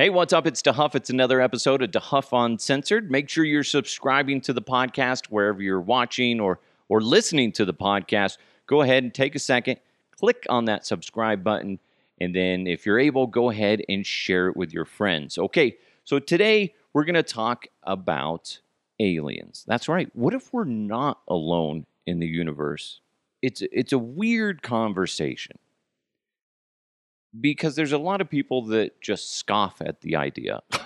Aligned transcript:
Hey, 0.00 0.10
what's 0.10 0.32
up? 0.32 0.46
It's 0.46 0.62
DeHuff. 0.62 0.94
It's 0.94 1.10
another 1.10 1.40
episode 1.40 1.82
of 1.82 1.90
DeHuff 1.90 2.28
Uncensored. 2.32 3.10
Make 3.10 3.28
sure 3.28 3.44
you're 3.44 3.64
subscribing 3.64 4.40
to 4.42 4.52
the 4.52 4.62
podcast 4.62 5.26
wherever 5.26 5.60
you're 5.60 5.80
watching 5.80 6.38
or 6.38 6.60
or 6.88 7.00
listening 7.00 7.50
to 7.54 7.64
the 7.64 7.74
podcast. 7.74 8.38
Go 8.68 8.82
ahead 8.82 9.02
and 9.02 9.12
take 9.12 9.34
a 9.34 9.40
second, 9.40 9.80
click 10.12 10.46
on 10.48 10.66
that 10.66 10.86
subscribe 10.86 11.42
button, 11.42 11.80
and 12.20 12.32
then 12.32 12.68
if 12.68 12.86
you're 12.86 13.00
able, 13.00 13.26
go 13.26 13.50
ahead 13.50 13.82
and 13.88 14.06
share 14.06 14.46
it 14.46 14.56
with 14.56 14.72
your 14.72 14.84
friends. 14.84 15.36
Okay, 15.36 15.76
so 16.04 16.20
today 16.20 16.74
we're 16.92 17.04
going 17.04 17.16
to 17.16 17.24
talk 17.24 17.66
about 17.82 18.60
aliens. 19.00 19.64
That's 19.66 19.88
right. 19.88 20.08
What 20.14 20.32
if 20.32 20.52
we're 20.52 20.62
not 20.62 21.22
alone 21.26 21.86
in 22.06 22.20
the 22.20 22.28
universe? 22.28 23.00
It's 23.42 23.64
it's 23.72 23.92
a 23.92 23.98
weird 23.98 24.62
conversation 24.62 25.58
because 27.40 27.76
there's 27.76 27.92
a 27.92 27.98
lot 27.98 28.20
of 28.20 28.28
people 28.28 28.62
that 28.66 29.00
just 29.00 29.36
scoff 29.36 29.80
at 29.80 30.00
the 30.00 30.16
idea. 30.16 30.62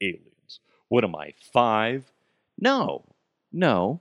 aliens. 0.00 0.60
What 0.88 1.04
am 1.04 1.14
I, 1.14 1.34
five? 1.52 2.12
No, 2.58 3.04
no. 3.52 4.00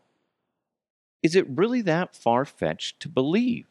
Is 1.24 1.36
it 1.36 1.48
really 1.50 1.82
that 1.82 2.16
far 2.16 2.46
fetched 2.46 3.00
to 3.02 3.10
believe 3.10 3.68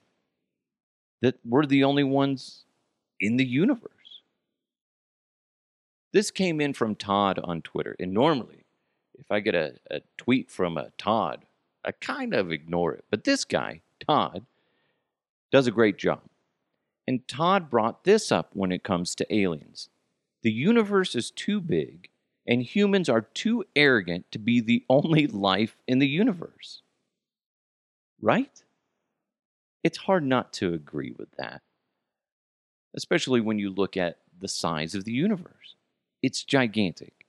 that 1.22 1.36
we're 1.44 1.66
the 1.66 1.84
only 1.84 2.04
ones 2.04 2.64
in 3.20 3.36
the 3.36 3.46
universe? 3.46 3.90
This 6.12 6.30
came 6.30 6.60
in 6.60 6.72
from 6.72 6.94
Todd 6.94 7.38
on 7.42 7.62
Twitter. 7.62 7.96
And 7.98 8.12
normally, 8.12 8.64
if 9.18 9.30
I 9.30 9.40
get 9.40 9.54
a, 9.54 9.74
a 9.90 10.00
tweet 10.16 10.50
from 10.50 10.76
a 10.76 10.90
Todd, 10.98 11.44
I 11.84 11.92
kind 11.92 12.34
of 12.34 12.50
ignore 12.50 12.94
it. 12.94 13.04
But 13.10 13.24
this 13.24 13.44
guy, 13.44 13.80
Todd, 14.06 14.44
does 15.52 15.66
a 15.66 15.72
great 15.72 15.98
job. 15.98 16.20
And 17.06 17.26
Todd 17.28 17.70
brought 17.70 18.04
this 18.04 18.32
up 18.32 18.50
when 18.52 18.72
it 18.72 18.82
comes 18.82 19.14
to 19.14 19.34
aliens. 19.34 19.88
The 20.42 20.52
universe 20.52 21.14
is 21.14 21.30
too 21.30 21.60
big, 21.60 22.08
and 22.46 22.62
humans 22.62 23.08
are 23.08 23.22
too 23.22 23.64
arrogant 23.74 24.30
to 24.32 24.38
be 24.38 24.60
the 24.60 24.84
only 24.90 25.26
life 25.26 25.76
in 25.86 25.98
the 25.98 26.08
universe. 26.08 26.82
Right? 28.20 28.62
It's 29.84 29.98
hard 29.98 30.24
not 30.24 30.52
to 30.54 30.74
agree 30.74 31.14
with 31.16 31.28
that, 31.38 31.62
especially 32.96 33.40
when 33.40 33.58
you 33.58 33.70
look 33.70 33.96
at 33.96 34.18
the 34.40 34.48
size 34.48 34.94
of 34.94 35.04
the 35.04 35.12
universe. 35.12 35.76
It's 36.22 36.42
gigantic, 36.42 37.26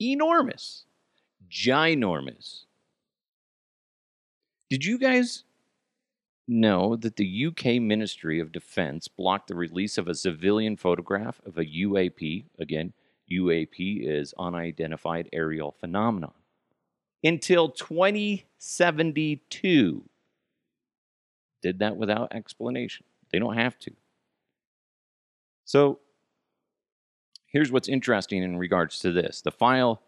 enormous, 0.00 0.86
ginormous. 1.48 2.64
Did 4.68 4.84
you 4.84 4.98
guys 4.98 5.44
know 6.52 6.96
that 6.96 7.16
the 7.16 7.46
UK 7.46 7.80
Ministry 7.80 8.40
of 8.40 8.52
Defense 8.52 9.08
blocked 9.08 9.48
the 9.48 9.54
release 9.54 9.96
of 9.98 10.08
a 10.08 10.14
civilian 10.14 10.76
photograph 10.76 11.40
of 11.44 11.58
a 11.58 11.64
UAP? 11.64 12.44
Again, 12.58 12.92
UAP 13.30 14.06
is 14.06 14.34
unidentified 14.38 15.28
aerial 15.32 15.72
phenomenon. 15.72 16.32
Until 17.24 17.70
2072. 17.70 20.04
Did 21.62 21.78
that 21.78 21.96
without 21.96 22.34
explanation. 22.34 23.06
They 23.32 23.38
don't 23.38 23.56
have 23.56 23.78
to. 23.80 23.92
So, 25.64 26.00
here's 27.46 27.70
what's 27.70 27.88
interesting 27.88 28.42
in 28.42 28.56
regards 28.56 28.98
to 29.00 29.12
this 29.12 29.42
the 29.42 29.52
file 29.52 30.02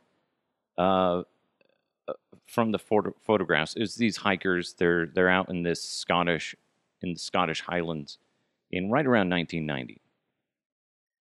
uh, 0.77 1.23
Uh, 2.07 2.13
from 2.47 2.73
the 2.73 2.79
photo- 2.79 3.15
photographs 3.23 3.77
is 3.77 3.95
these 3.95 4.17
hikers. 4.17 4.75
They're 4.75 5.07
they're 5.07 5.31
out 5.31 5.49
in 5.49 5.63
this 5.63 5.83
Scottish 5.83 6.55
in 7.03 7.13
the 7.15 7.19
Scottish 7.19 7.61
Highlands 7.61 8.19
in 8.71 8.91
right 8.91 9.07
around 9.07 9.31
1990. 9.31 10.01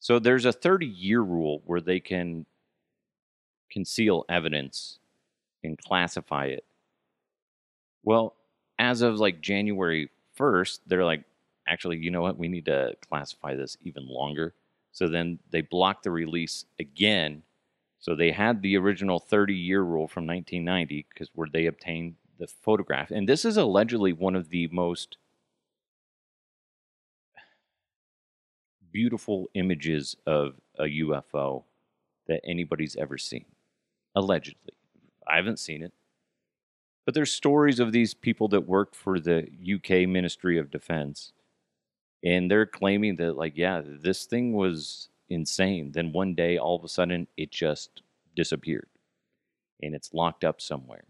So 0.00 0.18
there's 0.18 0.44
a 0.44 0.52
30 0.52 0.86
year 0.86 1.20
rule 1.22 1.62
where 1.66 1.80
they 1.80 2.00
can 2.00 2.46
conceal 3.70 4.24
evidence 4.28 4.98
and 5.64 5.78
classify 5.78 6.46
it. 6.46 6.64
Well, 8.04 8.36
as 8.78 9.02
of 9.02 9.18
like 9.18 9.40
January 9.40 10.10
1st, 10.38 10.80
they're 10.86 11.04
like, 11.04 11.24
actually, 11.66 11.98
you 11.98 12.10
know 12.10 12.22
what? 12.22 12.38
We 12.38 12.48
need 12.48 12.64
to 12.66 12.94
classify 13.08 13.54
this 13.54 13.76
even 13.82 14.06
longer. 14.06 14.54
So 14.92 15.08
then 15.08 15.38
they 15.50 15.62
block 15.62 16.02
the 16.02 16.10
release 16.10 16.64
again 16.78 17.42
so 17.98 18.14
they 18.14 18.30
had 18.30 18.62
the 18.62 18.76
original 18.76 19.18
30 19.18 19.54
year 19.54 19.82
rule 19.82 20.06
from 20.06 20.26
1990 20.26 21.06
because 21.08 21.30
where 21.34 21.48
they 21.52 21.66
obtained 21.66 22.14
the 22.38 22.46
photograph. 22.46 23.10
And 23.10 23.28
this 23.28 23.44
is 23.44 23.56
allegedly 23.56 24.12
one 24.12 24.36
of 24.36 24.50
the 24.50 24.68
most 24.68 25.16
beautiful 28.92 29.48
images 29.54 30.16
of 30.26 30.54
a 30.78 30.84
UFO 30.84 31.64
that 32.26 32.40
anybody's 32.44 32.96
ever 32.96 33.18
seen. 33.18 33.44
Allegedly. 34.14 34.74
I 35.26 35.36
haven't 35.36 35.58
seen 35.58 35.82
it. 35.82 35.92
But 37.04 37.14
there's 37.14 37.32
stories 37.32 37.80
of 37.80 37.92
these 37.92 38.14
people 38.14 38.48
that 38.48 38.68
work 38.68 38.94
for 38.94 39.18
the 39.18 39.48
UK 39.74 40.08
Ministry 40.08 40.58
of 40.58 40.70
Defense. 40.70 41.32
And 42.22 42.50
they're 42.50 42.66
claiming 42.66 43.16
that, 43.16 43.36
like, 43.36 43.56
yeah, 43.56 43.82
this 43.84 44.26
thing 44.26 44.52
was 44.52 45.08
insane. 45.30 45.92
Then 45.92 46.12
one 46.12 46.34
day, 46.34 46.58
all 46.58 46.76
of 46.76 46.84
a 46.84 46.88
sudden, 46.88 47.26
it 47.36 47.50
just 47.50 48.02
disappeared 48.34 48.88
and 49.82 49.94
it's 49.94 50.14
locked 50.14 50.44
up 50.44 50.60
somewhere. 50.60 51.04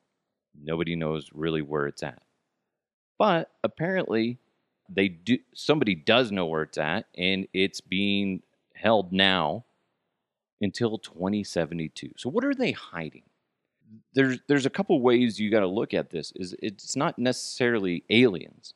Nobody 0.60 0.96
knows 0.96 1.30
really 1.32 1.62
where 1.62 1.86
it's 1.86 2.02
at. 2.02 2.22
But 3.18 3.50
apparently, 3.64 4.38
they 4.88 5.08
do. 5.08 5.38
Somebody 5.54 5.94
does 5.94 6.30
know 6.32 6.46
where 6.46 6.62
it's 6.62 6.78
at, 6.78 7.06
and 7.16 7.46
it's 7.52 7.80
being 7.80 8.42
held 8.74 9.12
now 9.12 9.64
until 10.60 10.98
2072. 10.98 12.12
So, 12.16 12.30
what 12.30 12.44
are 12.44 12.54
they 12.54 12.72
hiding? 12.72 13.24
There's 14.14 14.38
there's 14.46 14.66
a 14.66 14.70
couple 14.70 15.00
ways 15.00 15.40
you 15.40 15.50
got 15.50 15.60
to 15.60 15.66
look 15.66 15.94
at 15.94 16.10
this. 16.10 16.32
Is 16.36 16.54
it's 16.62 16.96
not 16.96 17.18
necessarily 17.18 18.04
aliens. 18.10 18.74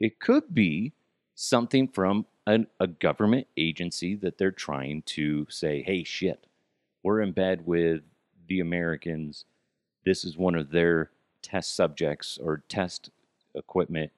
It 0.00 0.20
could 0.20 0.54
be 0.54 0.92
something 1.38 1.86
from 1.86 2.26
an, 2.48 2.66
a 2.80 2.86
government 2.88 3.46
agency 3.56 4.16
that 4.16 4.38
they're 4.38 4.50
trying 4.50 5.02
to 5.02 5.46
say, 5.48 5.82
hey, 5.82 6.02
shit, 6.02 6.48
we're 7.04 7.20
in 7.20 7.30
bed 7.30 7.64
with 7.64 8.02
the 8.48 8.58
Americans. 8.58 9.44
This 10.04 10.24
is 10.24 10.36
one 10.36 10.56
of 10.56 10.70
their 10.70 11.12
test 11.40 11.76
subjects 11.76 12.38
or 12.42 12.64
test 12.68 13.10
equipment. 13.54 14.10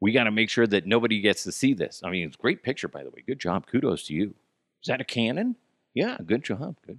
We 0.00 0.12
got 0.12 0.24
to 0.24 0.30
make 0.30 0.50
sure 0.50 0.66
that 0.66 0.86
nobody 0.86 1.22
gets 1.22 1.44
to 1.44 1.52
see 1.52 1.72
this. 1.72 2.02
I 2.04 2.10
mean, 2.10 2.26
it's 2.26 2.36
a 2.36 2.42
great 2.42 2.62
picture, 2.62 2.88
by 2.88 3.02
the 3.02 3.08
way. 3.10 3.24
Good 3.26 3.40
job. 3.40 3.66
Kudos 3.66 4.04
to 4.08 4.14
you. 4.14 4.34
Is 4.82 4.88
that 4.88 5.00
a 5.00 5.04
Canon? 5.04 5.56
Yeah, 5.94 6.18
good 6.26 6.44
job. 6.44 6.76
Good, 6.86 6.98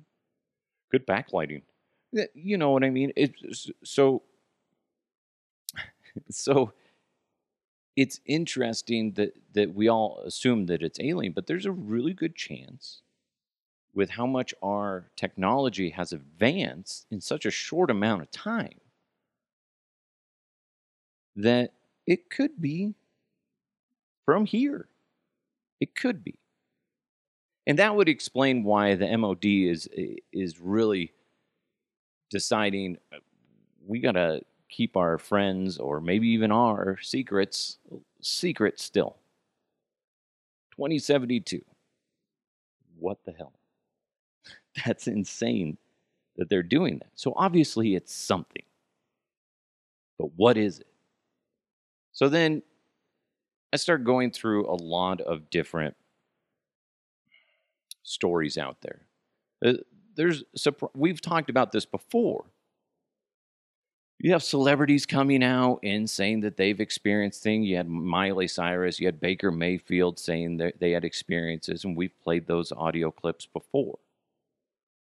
good 0.92 1.06
backlighting. 1.06 1.62
Eh, 2.18 2.26
you 2.34 2.58
know 2.58 2.72
what 2.72 2.84
I 2.84 2.90
mean? 2.90 3.14
It's 3.16 3.70
so. 3.84 4.24
So 6.32 6.74
it's 7.98 8.22
interesting 8.28 9.14
that 9.14 9.34
that 9.56 9.76
we 9.76 9.90
all 9.90 10.22
assume 10.26 10.68
that 10.68 10.84
it's 10.84 11.02
alien, 11.02 11.34
but 11.34 11.48
there's 11.48 11.66
a 11.68 11.74
really 11.74 12.14
good 12.14 12.36
chance 12.36 13.02
with 13.96 14.12
how 14.12 14.28
much 14.28 14.54
our 14.64 15.10
technology 15.18 15.90
has 15.90 16.14
advanced 16.14 17.08
in 17.12 17.22
such 17.22 17.46
a 17.46 17.52
short 17.52 17.92
amount 17.92 18.22
of 18.22 18.32
time 18.32 18.80
that 21.36 21.74
it 22.06 22.30
could 22.30 22.60
be 22.62 22.94
from 24.26 24.46
here. 24.46 24.88
It 25.80 25.96
could 25.96 26.24
be. 26.24 26.36
And 27.68 27.80
that 27.80 27.96
would 27.96 28.10
explain 28.10 28.64
why 28.64 28.96
the 28.96 29.18
MOD 29.18 29.46
is 29.46 29.90
is 30.32 30.60
really 30.60 31.12
deciding 32.30 32.98
uh, 33.14 33.18
we 33.86 34.00
got 34.00 34.14
to 34.14 34.42
keep 34.70 34.98
our 34.98 35.18
friends 35.18 35.78
or 35.78 36.02
maybe 36.02 36.28
even 36.30 36.52
our 36.52 36.98
secrets 37.02 37.78
secret 38.22 38.80
still. 38.80 39.18
2072. 40.72 41.62
What 43.00 43.20
the 43.26 43.32
hell? 43.32 43.54
That's 44.86 45.08
insane 45.08 45.78
that 46.38 46.50
they're 46.50 46.64
doing 46.64 47.00
that. 47.00 47.12
So 47.16 47.34
obviously 47.36 47.96
it's 47.96 48.14
something. 48.14 48.64
But 50.18 50.32
what 50.36 50.58
is 50.58 50.80
it? 50.80 50.88
So 52.12 52.30
then 52.30 52.64
I 53.72 53.78
start 53.78 54.04
going 54.04 54.32
through 54.32 54.70
a 54.70 54.74
lot 54.74 55.22
of 55.22 55.50
different 55.50 55.96
stories 58.04 58.58
out 58.58 58.78
there. 58.82 59.02
Uh, 59.64 59.74
there's 60.16 60.44
we've 60.96 61.22
talked 61.22 61.50
about 61.50 61.72
this 61.72 61.86
before 61.86 62.46
you 64.20 64.32
have 64.32 64.42
celebrities 64.42 65.06
coming 65.06 65.44
out 65.44 65.80
and 65.84 66.10
saying 66.10 66.42
that 66.42 66.58
they've 66.58 66.80
experienced 66.80 67.44
things. 67.44 67.68
You 67.68 67.78
had 67.78 67.88
Miley 67.88 68.48
Cyrus, 68.48 69.00
you 69.00 69.06
had 69.06 69.20
Baker 69.20 69.52
Mayfield 69.52 70.18
saying 70.18 70.58
that 70.58 70.80
they 70.80 70.92
had 70.92 71.06
experiences, 71.06 71.84
and 71.84 71.96
we've 71.96 72.20
played 72.24 72.48
those 72.48 72.72
audio 72.72 73.12
clips 73.12 73.46
before. 73.46 74.00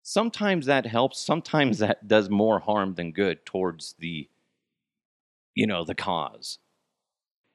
Sometimes 0.02 0.66
that 0.66 0.86
helps, 0.86 1.18
sometimes 1.18 1.78
that 1.78 2.08
does 2.08 2.28
more 2.28 2.58
harm 2.58 2.94
than 2.94 3.12
good 3.12 3.44
towards 3.46 3.94
the, 3.98 4.28
you 5.54 5.66
know, 5.66 5.84
the 5.84 5.94
cause. 5.94 6.58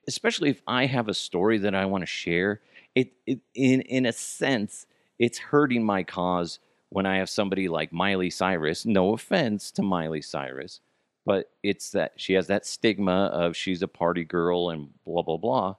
Especially 0.07 0.49
if 0.49 0.61
I 0.67 0.85
have 0.85 1.09
a 1.09 1.13
story 1.13 1.57
that 1.59 1.75
I 1.75 1.85
want 1.85 2.03
to 2.03 2.07
share, 2.07 2.61
it, 2.93 3.13
it 3.25 3.39
in 3.55 3.81
in 3.81 4.05
a 4.05 4.11
sense, 4.13 4.85
it's 5.19 5.37
hurting 5.37 5.83
my 5.83 6.03
cause 6.03 6.59
when 6.89 7.05
I 7.05 7.17
have 7.17 7.29
somebody 7.29 7.67
like 7.67 7.91
Miley 7.91 8.29
Cyrus. 8.29 8.85
No 8.85 9.13
offense 9.13 9.71
to 9.71 9.81
Miley 9.81 10.21
Cyrus, 10.21 10.79
but 11.25 11.51
it's 11.63 11.91
that 11.91 12.13
she 12.17 12.33
has 12.33 12.47
that 12.47 12.65
stigma 12.65 13.25
of 13.33 13.55
she's 13.55 13.81
a 13.81 13.87
party 13.87 14.23
girl 14.23 14.69
and 14.69 14.89
blah, 15.05 15.21
blah, 15.23 15.37
blah. 15.37 15.75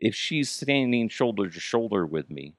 If 0.00 0.14
she's 0.14 0.50
standing 0.50 1.08
shoulder 1.08 1.48
to 1.50 1.60
shoulder 1.60 2.06
with 2.06 2.30
me, 2.30 2.54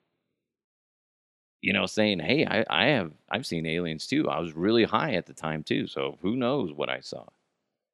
you 1.62 1.74
know, 1.74 1.86
saying, 1.86 2.20
"Hey, 2.20 2.46
I, 2.46 2.64
I 2.70 2.86
have 2.88 3.12
I've 3.30 3.46
seen 3.46 3.66
aliens 3.66 4.08
too. 4.08 4.30
I 4.30 4.40
was 4.40 4.54
really 4.56 4.84
high 4.84 5.14
at 5.16 5.26
the 5.26 5.34
time 5.34 5.64
too, 5.64 5.88
so 5.88 6.18
who 6.22 6.36
knows 6.36 6.72
what 6.72 6.90
I 6.90 7.00
saw." 7.00 7.26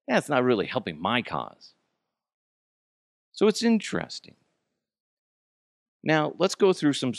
That's 0.08 0.30
not 0.30 0.44
really 0.44 0.68
helping 0.68 1.00
my 1.02 1.22
cause. 1.22 1.74
So 3.34 3.48
it's 3.48 3.64
interesting. 3.64 4.36
Now 6.04 6.34
let's 6.38 6.56
go 6.56 6.74
through 6.74 6.94
some 6.94 7.14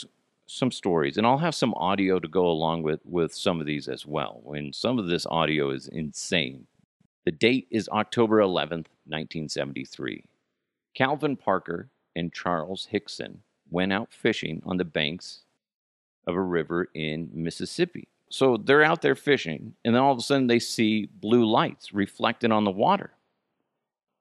some 0.45 0.71
stories, 0.71 1.17
and 1.17 1.25
I'll 1.25 1.37
have 1.37 1.55
some 1.55 1.73
audio 1.75 2.19
to 2.19 2.27
go 2.27 2.47
along 2.47 2.83
with 2.83 3.01
with 3.05 3.33
some 3.33 3.59
of 3.59 3.65
these 3.65 3.87
as 3.87 4.05
well. 4.05 4.41
When 4.43 4.73
some 4.73 4.99
of 4.99 5.07
this 5.07 5.25
audio 5.25 5.69
is 5.71 5.87
insane. 5.87 6.67
The 7.25 7.31
date 7.31 7.67
is 7.71 7.87
October 7.89 8.39
11th, 8.39 8.87
1973. 9.05 10.25
Calvin 10.93 11.37
Parker 11.37 11.89
and 12.15 12.33
Charles 12.33 12.87
Hickson 12.91 13.43
went 13.69 13.93
out 13.93 14.13
fishing 14.13 14.61
on 14.65 14.77
the 14.77 14.85
banks 14.85 15.41
of 16.27 16.35
a 16.35 16.41
river 16.41 16.89
in 16.93 17.29
Mississippi. 17.33 18.07
So 18.29 18.57
they're 18.57 18.83
out 18.83 19.01
there 19.01 19.15
fishing, 19.15 19.73
and 19.85 19.95
then 19.95 20.01
all 20.01 20.11
of 20.11 20.17
a 20.17 20.21
sudden 20.21 20.47
they 20.47 20.59
see 20.59 21.05
blue 21.05 21.45
lights 21.45 21.93
reflected 21.93 22.51
on 22.51 22.65
the 22.65 22.71
water. 22.71 23.11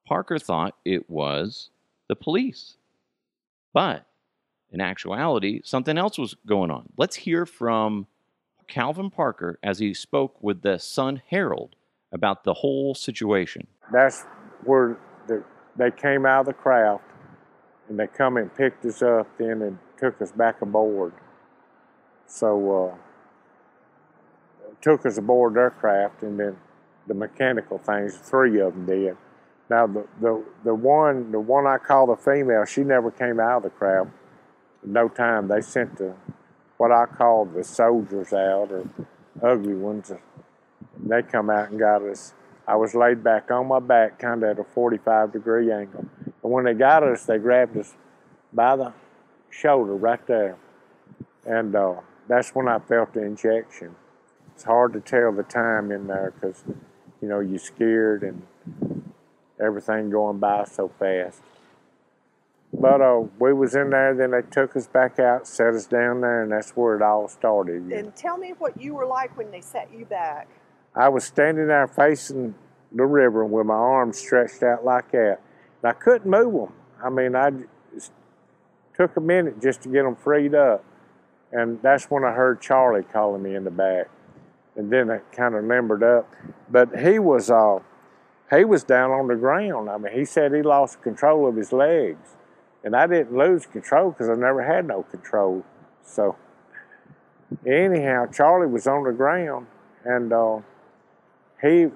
Parker 0.07 0.39
thought 0.39 0.77
it 0.85 1.11
was 1.11 1.71
the 2.09 2.17
police. 2.17 2.77
But 3.73 4.07
in 4.71 4.81
actuality, 4.81 5.61
something 5.65 5.99
else 5.99 6.19
was 6.19 6.35
going 6.47 6.71
on. 6.71 6.89
Let's 6.97 7.17
hear 7.17 7.47
from 7.47 8.07
Calvin 8.69 9.11
Parker 9.11 9.59
as 9.63 9.79
he 9.79 9.93
spoke 9.93 10.43
with 10.43 10.63
the 10.63 10.79
Sun 10.79 11.23
Herald 11.29 11.75
about 12.13 12.45
the 12.45 12.55
whole 12.55 12.95
situation. 12.95 13.67
That's 13.91 14.23
where 14.65 14.97
the, 15.27 15.43
they 15.77 15.91
came 15.91 16.27
out 16.27 16.41
of 16.41 16.47
the 16.47 16.53
craft 16.53 17.05
and 17.89 17.99
they 17.99 18.07
come 18.07 18.37
and 18.37 18.55
picked 18.55 18.85
us 18.85 19.03
up 19.03 19.27
then 19.39 19.63
and 19.63 19.79
took 19.99 20.21
us 20.21 20.33
back 20.33 20.63
aboard. 20.63 21.13
So 22.27 22.91
uh, 22.91 22.95
took 24.81 25.07
us 25.07 25.19
aboard 25.19 25.55
their 25.55 25.71
craft 25.71 26.23
and 26.23 26.39
then 26.39 26.57
the 27.07 27.15
mechanical 27.15 27.79
things, 27.79 28.17
three 28.17 28.61
of 28.61 28.75
them 28.75 28.87
did. 28.87 29.17
Now 29.69 29.87
the, 29.87 30.07
the, 30.21 30.45
the 30.65 30.75
one 30.75 31.33
the 31.33 31.41
one 31.41 31.67
I 31.67 31.79
call 31.79 32.07
the 32.07 32.17
female, 32.17 32.65
she 32.65 32.83
never 32.83 33.11
came 33.11 33.41
out 33.41 33.59
of 33.59 33.63
the 33.65 33.71
craft. 33.71 34.11
no 34.85 35.09
time 35.09 35.49
they 35.49 35.61
sent 35.61 35.97
the 35.97 36.15
what 36.77 36.93
I 36.93 37.07
call 37.07 37.45
the 37.45 37.65
soldiers 37.65 38.33
out 38.33 38.71
or 38.73 38.89
ugly 39.43 39.75
ones. 39.75 40.13
They 41.03 41.23
come 41.23 41.51
out 41.51 41.71
and 41.71 41.79
got 41.79 42.03
us. 42.03 42.35
I 42.67 42.77
was 42.77 42.95
laid 42.95 43.25
back 43.25 43.51
on 43.51 43.67
my 43.67 43.81
back, 43.81 44.19
kind 44.19 44.43
of 44.43 44.51
at 44.51 44.59
a 44.59 44.65
45 44.65 45.33
degree 45.33 45.73
angle. 45.73 46.07
And 46.43 46.53
when 46.53 46.65
they 46.65 46.75
got 46.75 47.03
us, 47.03 47.25
they 47.25 47.39
grabbed 47.39 47.77
us 47.77 47.95
by 48.53 48.77
the 48.77 48.93
shoulder 49.51 49.95
right 49.95 50.25
there. 50.27 50.57
And 51.45 51.75
uh, 51.75 51.95
that's 52.29 52.55
when 52.55 52.69
I 52.69 52.79
felt 52.79 53.15
the 53.15 53.23
injection. 53.23 53.97
It's 54.55 54.65
hard 54.65 54.93
to 54.93 55.01
tell 55.01 55.33
the 55.33 55.43
time 55.43 55.91
in 55.91 56.07
there 56.07 56.33
because, 56.35 56.63
you 57.21 57.29
know, 57.29 57.41
you're 57.41 57.59
scared 57.59 58.23
and 58.23 58.43
everything 59.61 60.11
going 60.11 60.39
by 60.39 60.65
so 60.65 60.89
fast. 60.89 61.41
But 62.73 63.03
uh, 63.03 63.25
we 63.39 63.53
was 63.53 63.75
in 63.75 63.91
there, 63.91 64.15
then 64.15 64.31
they 64.31 64.43
took 64.43 64.77
us 64.77 64.87
back 64.87 65.19
out, 65.19 65.47
set 65.47 65.75
us 65.75 65.87
down 65.87 66.23
there, 66.23 66.43
and 66.43 66.53
that's 66.53 66.71
where 66.71 66.97
it 66.97 67.03
all 67.03 67.29
started. 67.29 67.83
And 67.93 68.15
tell 68.17 68.39
me 68.39 68.55
what 68.59 68.81
you 68.81 68.95
were 68.95 69.05
like 69.05 69.37
when 69.37 69.51
they 69.51 69.61
set 69.61 69.93
you 69.93 70.07
back. 70.07 70.49
I 70.95 71.09
was 71.09 71.25
standing 71.25 71.69
there 71.69 71.87
facing 71.87 72.55
the 72.95 73.05
river 73.05 73.45
with 73.45 73.67
my 73.67 73.75
arms 73.75 74.19
stretched 74.19 74.63
out 74.63 74.85
like 74.85 75.11
that. 75.13 75.41
And 75.83 75.91
I 75.91 75.93
couldn't 75.93 76.31
move 76.31 76.53
them. 76.53 76.73
I 77.03 77.11
mean, 77.11 77.35
I 77.35 77.51
took 78.95 79.17
a 79.17 79.21
minute 79.21 79.61
just 79.61 79.83
to 79.83 79.89
get 79.89 80.03
them 80.03 80.17
freed 80.17 80.55
up. 80.55 80.85
And 81.51 81.81
that's 81.83 82.05
when 82.11 82.25
I 82.25 82.33
heard 82.33 82.61
Charlie 82.61 83.03
calling 83.03 83.43
me 83.43 83.55
in 83.55 83.65
the 83.65 83.71
back. 83.71 84.09
And 84.77 84.91
then 84.91 85.11
I 85.11 85.19
kind 85.35 85.55
of 85.55 85.65
limbered 85.65 86.03
up. 86.03 86.31
But 86.71 86.99
he 86.99 87.19
was 87.19 87.51
uh, 87.51 87.81
he 88.51 88.65
was 88.65 88.85
down 88.85 89.11
on 89.11 89.29
the 89.29 89.37
ground. 89.37 89.91
I 89.91 89.99
mean, 89.99 90.13
he 90.15 90.25
said 90.25 90.53
he 90.53 90.63
lost 90.63 91.03
control 91.03 91.49
of 91.49 91.57
his 91.57 91.73
legs. 91.73 92.37
And 92.85 92.97
I 92.97 93.07
didn't 93.07 93.37
lose 93.37 93.67
control 93.67 94.11
because 94.11 94.29
I 94.29 94.35
never 94.35 94.63
had 94.63 94.87
no 94.87 95.03
control. 95.05 95.65
So 96.05 96.37
anyhow, 97.67 98.27
Charlie 98.27 98.67
was 98.67 98.87
on 98.87 99.05
the 99.05 99.13
ground 99.13 99.67
and 100.05 100.33
uh, 100.33 100.59
he 101.63 101.87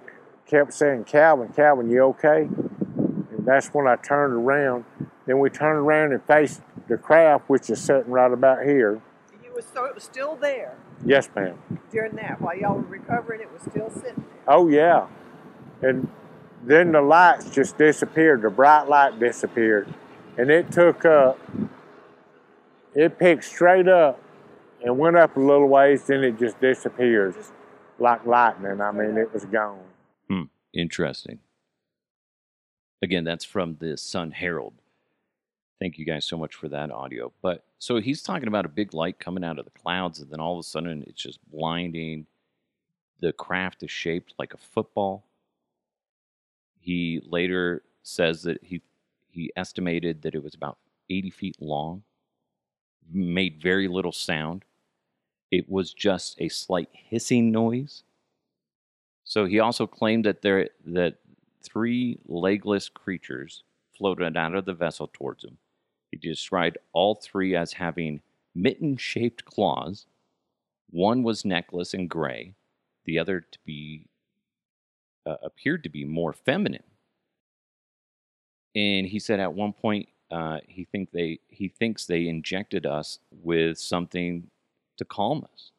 kept 0.47 0.73
saying, 0.73 1.05
Calvin, 1.05 1.49
Calvin, 1.49 1.91
you 1.91 2.03
okay? 2.05 2.43
And 2.43 3.45
that's 3.45 3.69
when 3.69 3.87
I 3.87 3.97
turned 3.97 4.35
around. 4.35 4.85
Then 5.27 5.41
we 5.41 5.51
turned 5.51 5.79
around 5.79 6.13
and 6.13 6.23
faced 6.23 6.63
the 6.89 6.97
craft, 6.97 7.49
which 7.49 7.69
is 7.69 7.81
sitting 7.81 8.11
right 8.13 8.33
about 8.33 8.63
here. 8.65 9.01
You 9.45 9.53
was 9.55 9.65
so 9.75 9.85
it 9.85 9.95
was 9.95 10.05
still 10.05 10.37
there 10.37 10.77
Yes, 11.05 11.29
ma'am. 11.35 11.59
during 11.91 12.15
that 12.17 12.41
while 12.41 12.57
y'all 12.57 12.77
were 12.77 12.83
recovering. 12.83 13.41
It 13.41 13.53
was 13.53 13.63
still 13.63 13.91
sitting 13.91 14.25
there. 14.25 14.45
Oh, 14.47 14.69
yeah. 14.69 15.09
And 15.83 16.09
then 16.63 16.93
the 16.93 17.03
lights 17.03 17.51
just 17.51 17.77
disappeared. 17.77 18.43
The 18.43 18.51
bright 18.51 18.89
light 18.89 19.19
disappeared. 19.19 19.93
And 20.39 20.51
it 20.51 20.71
took 20.71 21.05
up, 21.05 21.39
it 22.95 23.19
picked 23.19 23.45
straight 23.45 23.89
up 23.89 24.21
and 24.83 24.97
went 24.99 25.17
up 25.17 25.37
a 25.37 25.41
little 25.41 25.69
ways, 25.69 26.05
then 26.07 26.23
it 26.23 26.39
just 26.39 26.61
disappeared 26.61 27.35
Just 27.35 27.53
like 27.99 28.27
lightning. 28.27 28.81
I 28.81 28.93
mean, 28.93 29.17
it 29.17 29.33
was 29.33 29.45
gone. 29.45 29.81
Hmm. 30.29 30.43
Interesting. 30.73 31.39
Again, 33.03 33.25
that's 33.25 33.45
from 33.45 33.77
the 33.81 33.97
Sun 33.97 34.33
Herald. 34.33 34.75
Thank 35.81 35.99
you 35.99 36.07
guys 36.07 36.25
so 36.25 36.39
much 36.39 36.55
for 36.55 36.69
that 36.69 36.91
audio. 36.91 37.33
But 37.43 37.65
so 37.79 38.01
he's 38.01 38.23
talking 38.23 38.49
about 38.49 38.65
a 38.65 38.71
big 38.71 38.95
light 38.95 39.19
coming 39.19 39.45
out 39.45 39.59
of 39.59 39.67
the 39.67 39.71
clouds, 39.71 40.21
and 40.21 40.31
then 40.31 40.41
all 40.41 40.55
of 40.55 40.61
a 40.61 40.63
sudden 40.63 41.05
it's 41.07 41.23
just 41.23 41.39
blinding. 41.51 42.27
The 43.21 43.33
craft 43.33 43.83
is 43.83 43.91
shaped 43.91 44.35
like 44.39 44.55
a 44.55 44.59
football. 44.59 45.25
He 46.81 47.21
later 47.27 47.83
says 48.03 48.43
that 48.43 48.63
he 48.63 48.83
he 49.31 49.53
estimated 49.55 50.23
that 50.23 50.35
it 50.35 50.43
was 50.43 50.55
about 50.55 50.79
80 51.11 51.31
feet 51.31 51.57
long, 51.61 52.03
made 53.13 53.61
very 53.61 53.87
little 53.87 54.13
sound. 54.13 54.65
It 55.51 55.69
was 55.69 55.93
just 55.93 56.41
a 56.41 56.49
slight 56.49 56.89
hissing 56.93 57.51
noise. 57.51 58.03
So 59.25 59.45
he 59.47 59.59
also 59.61 59.87
claimed 59.87 60.25
that 60.25 60.43
there 60.43 60.69
that 60.85 61.17
three 61.63 62.19
legless 62.27 62.89
creatures 62.89 63.63
floated 63.97 64.37
out 64.37 64.55
of 64.55 64.65
the 64.65 64.75
vessel 64.75 65.11
towards 65.13 65.45
him. 65.45 65.59
He 66.11 66.17
described 66.17 66.79
all 66.93 67.17
three 67.17 67.57
as 67.57 67.73
having 67.73 68.21
mitten-shaped 68.55 69.45
claws. 69.45 70.07
One 70.91 71.23
was 71.23 71.45
necklace 71.45 71.93
and 71.95 72.09
gray, 72.09 72.55
the 73.05 73.19
other 73.19 73.41
to 73.41 73.59
be 73.65 74.07
uh, 75.27 75.37
appeared 75.43 75.83
to 75.83 75.89
be 75.89 76.05
more 76.05 76.33
feminine. 76.33 76.85
And 78.75 79.07
he 79.07 79.19
said 79.19 79.41
at 79.41 79.55
one 79.55 79.73
point 79.73 80.09
uh, 80.31 80.59
he 80.67 80.85
think 80.85 81.11
they 81.11 81.41
he 81.49 81.69
thinks 81.69 82.07
they 82.07 82.29
injected 82.29 82.87
us 82.87 83.19
with 83.31 83.79
something 83.79 84.51
to 84.97 85.05
calm 85.05 85.47
us. 85.53 85.71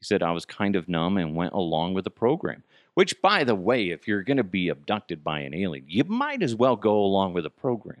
He 0.00 0.04
said 0.04 0.22
I 0.22 0.32
was 0.32 0.44
kind 0.44 0.76
of 0.76 0.88
numb 0.88 1.16
and 1.16 1.34
went 1.34 1.52
along 1.52 1.94
with 1.94 2.04
the 2.04 2.10
program. 2.10 2.62
Which, 2.94 3.20
by 3.22 3.44
the 3.44 3.54
way, 3.54 3.90
if 3.90 4.08
you're 4.08 4.24
going 4.24 4.38
to 4.38 4.44
be 4.44 4.68
abducted 4.68 5.22
by 5.22 5.40
an 5.40 5.54
alien, 5.54 5.84
you 5.86 6.02
might 6.04 6.42
as 6.42 6.56
well 6.56 6.74
go 6.74 6.98
along 6.98 7.32
with 7.32 7.44
the 7.44 7.50
program. 7.50 8.00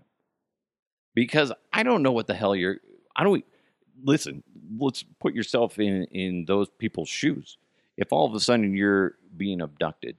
Because 1.14 1.52
I 1.72 1.84
don't 1.84 2.02
know 2.02 2.12
what 2.12 2.26
the 2.26 2.34
hell 2.34 2.56
you're. 2.56 2.78
I 3.14 3.24
don't. 3.24 3.44
Listen, 4.02 4.42
let's 4.76 5.04
put 5.20 5.34
yourself 5.34 5.78
in 5.78 6.04
in 6.04 6.44
those 6.46 6.68
people's 6.78 7.08
shoes. 7.08 7.58
If 7.96 8.12
all 8.12 8.26
of 8.26 8.34
a 8.34 8.40
sudden 8.40 8.74
you're 8.74 9.14
being 9.36 9.60
abducted 9.60 10.16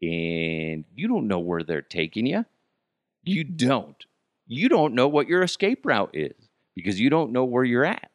and 0.00 0.84
you 0.94 1.08
don't 1.08 1.28
know 1.28 1.38
where 1.38 1.62
they're 1.62 1.82
taking 1.82 2.26
you, 2.26 2.44
you 3.22 3.44
don't. 3.44 4.04
You 4.46 4.68
don't 4.68 4.94
know 4.94 5.08
what 5.08 5.28
your 5.28 5.42
escape 5.42 5.84
route 5.84 6.10
is 6.14 6.34
because 6.74 6.98
you 6.98 7.10
don't 7.10 7.32
know 7.32 7.44
where 7.44 7.64
you're 7.64 7.84
at. 7.84 8.10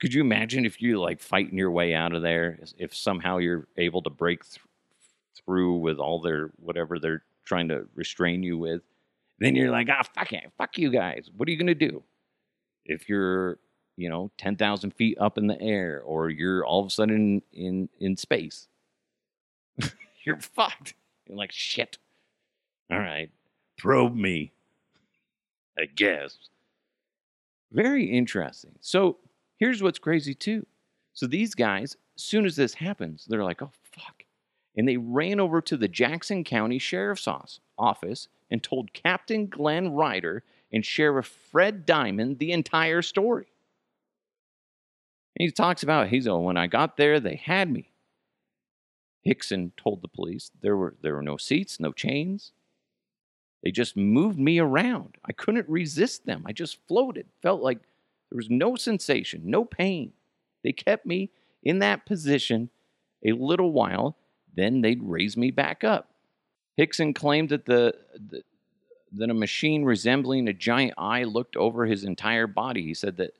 Could 0.00 0.14
you 0.14 0.22
imagine 0.22 0.64
if 0.64 0.80
you 0.80 0.98
like 0.98 1.20
fighting 1.20 1.58
your 1.58 1.70
way 1.70 1.94
out 1.94 2.14
of 2.14 2.22
there? 2.22 2.58
If 2.78 2.94
somehow 2.94 3.36
you're 3.36 3.68
able 3.76 4.02
to 4.02 4.10
break 4.10 4.44
th- 4.44 4.58
through 5.36 5.76
with 5.76 5.98
all 5.98 6.20
their 6.20 6.50
whatever 6.56 6.98
they're 6.98 7.22
trying 7.44 7.68
to 7.68 7.86
restrain 7.94 8.42
you 8.42 8.56
with, 8.56 8.82
then 9.38 9.54
you're 9.54 9.70
like, 9.70 9.88
ah, 9.90 10.02
fuck 10.14 10.32
it, 10.32 10.50
fuck 10.56 10.78
you 10.78 10.90
guys. 10.90 11.30
What 11.36 11.48
are 11.48 11.52
you 11.52 11.58
gonna 11.58 11.74
do? 11.74 12.02
If 12.86 13.08
you're, 13.08 13.58
you 13.96 14.08
know, 14.08 14.30
ten 14.38 14.56
thousand 14.56 14.92
feet 14.94 15.18
up 15.20 15.36
in 15.36 15.46
the 15.46 15.60
air, 15.60 16.02
or 16.04 16.30
you're 16.30 16.64
all 16.64 16.80
of 16.80 16.86
a 16.86 16.90
sudden 16.90 17.42
in 17.52 17.88
in 18.00 18.16
space, 18.16 18.68
you're 20.24 20.40
fucked. 20.40 20.94
You're 21.26 21.36
like 21.36 21.52
shit. 21.52 21.98
All 22.90 22.98
right, 22.98 23.30
probe 23.76 24.16
me. 24.16 24.52
I 25.78 25.86
guess. 25.86 26.38
Very 27.72 28.04
interesting. 28.04 28.72
So 28.80 29.18
Here's 29.60 29.82
what's 29.82 29.98
crazy 29.98 30.34
too. 30.34 30.66
So 31.12 31.26
these 31.26 31.54
guys, 31.54 31.96
as 32.16 32.22
soon 32.22 32.46
as 32.46 32.56
this 32.56 32.74
happens, 32.74 33.26
they're 33.28 33.44
like, 33.44 33.60
oh, 33.62 33.72
fuck. 33.82 34.24
And 34.76 34.88
they 34.88 34.96
ran 34.96 35.38
over 35.38 35.60
to 35.60 35.76
the 35.76 35.88
Jackson 35.88 36.44
County 36.44 36.78
Sheriff's 36.78 37.28
Office 37.78 38.28
and 38.50 38.62
told 38.62 38.94
Captain 38.94 39.46
Glenn 39.46 39.92
Ryder 39.92 40.42
and 40.72 40.84
Sheriff 40.84 41.26
Fred 41.52 41.84
Diamond 41.84 42.38
the 42.38 42.52
entire 42.52 43.02
story. 43.02 43.48
And 45.36 45.46
he 45.46 45.50
talks 45.50 45.82
about, 45.82 46.08
he's 46.08 46.26
oh, 46.26 46.40
when 46.40 46.56
I 46.56 46.66
got 46.66 46.96
there, 46.96 47.20
they 47.20 47.36
had 47.36 47.70
me. 47.70 47.90
Hickson 49.22 49.72
told 49.76 50.00
the 50.00 50.08
police 50.08 50.50
there 50.62 50.76
were 50.76 50.96
there 51.02 51.14
were 51.14 51.22
no 51.22 51.36
seats, 51.36 51.78
no 51.78 51.92
chains. 51.92 52.52
They 53.62 53.70
just 53.70 53.94
moved 53.94 54.38
me 54.38 54.58
around. 54.58 55.16
I 55.22 55.32
couldn't 55.32 55.68
resist 55.68 56.24
them. 56.24 56.44
I 56.46 56.52
just 56.52 56.78
floated. 56.88 57.26
Felt 57.42 57.60
like 57.60 57.80
there 58.30 58.36
was 58.36 58.50
no 58.50 58.76
sensation, 58.76 59.42
no 59.44 59.64
pain. 59.64 60.12
They 60.62 60.72
kept 60.72 61.06
me 61.06 61.30
in 61.62 61.80
that 61.80 62.06
position 62.06 62.70
a 63.24 63.32
little 63.32 63.72
while, 63.72 64.16
then 64.54 64.80
they'd 64.80 65.02
raise 65.02 65.36
me 65.36 65.50
back 65.50 65.84
up. 65.84 66.10
Hickson 66.76 67.12
claimed 67.12 67.50
that 67.50 67.66
the, 67.66 67.94
the 68.14 68.42
that 69.12 69.30
a 69.30 69.34
machine 69.34 69.84
resembling 69.84 70.48
a 70.48 70.52
giant 70.52 70.94
eye 70.96 71.24
looked 71.24 71.56
over 71.56 71.84
his 71.84 72.04
entire 72.04 72.46
body. 72.46 72.82
He 72.82 72.94
said 72.94 73.16
that 73.16 73.34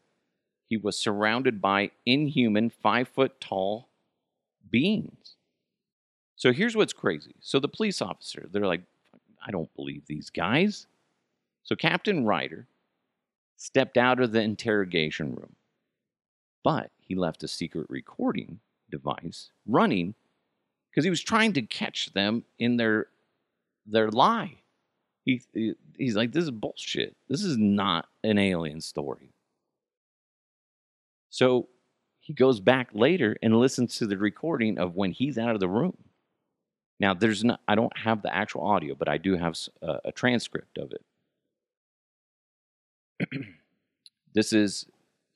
he 0.66 0.76
was 0.76 0.98
surrounded 0.98 1.60
by 1.60 1.90
inhuman, 2.04 2.70
five 2.70 3.08
foot 3.08 3.40
tall 3.40 3.88
beings. 4.68 5.36
So 6.36 6.52
here's 6.52 6.76
what's 6.76 6.92
crazy. 6.92 7.34
So 7.40 7.60
the 7.60 7.68
police 7.68 8.00
officer, 8.02 8.48
they're 8.50 8.66
like, 8.66 8.82
I 9.46 9.50
don't 9.50 9.74
believe 9.76 10.06
these 10.06 10.30
guys. 10.30 10.86
So 11.62 11.76
Captain 11.76 12.24
Ryder 12.24 12.66
stepped 13.60 13.98
out 13.98 14.20
of 14.20 14.32
the 14.32 14.40
interrogation 14.40 15.34
room, 15.34 15.54
but 16.64 16.90
he 16.98 17.14
left 17.14 17.42
a 17.42 17.48
secret 17.48 17.86
recording 17.90 18.58
device 18.90 19.50
running 19.66 20.14
because 20.90 21.04
he 21.04 21.10
was 21.10 21.20
trying 21.20 21.52
to 21.52 21.62
catch 21.62 22.12
them 22.14 22.42
in 22.58 22.78
their 22.78 23.08
their 23.86 24.10
lie. 24.10 24.56
He, 25.24 25.42
he 25.52 25.74
he's 25.98 26.16
like, 26.16 26.32
this 26.32 26.44
is 26.44 26.50
bullshit. 26.50 27.14
This 27.28 27.44
is 27.44 27.58
not 27.58 28.08
an 28.24 28.38
alien 28.38 28.80
story. 28.80 29.34
So 31.28 31.68
he 32.18 32.32
goes 32.32 32.60
back 32.60 32.88
later 32.94 33.36
and 33.42 33.58
listens 33.58 33.96
to 33.98 34.06
the 34.06 34.16
recording 34.16 34.78
of 34.78 34.96
when 34.96 35.12
he's 35.12 35.36
out 35.36 35.54
of 35.54 35.60
the 35.60 35.68
room. 35.68 35.98
Now, 36.98 37.12
there's 37.12 37.44
not, 37.44 37.60
I 37.68 37.74
don't 37.74 37.96
have 37.96 38.22
the 38.22 38.34
actual 38.34 38.62
audio, 38.62 38.94
but 38.94 39.08
I 39.08 39.18
do 39.18 39.36
have 39.36 39.56
a, 39.82 39.86
uh, 39.86 40.00
a 40.06 40.12
transcript 40.12 40.78
of 40.78 40.92
it. 40.92 41.04
this 44.34 44.52
is 44.52 44.86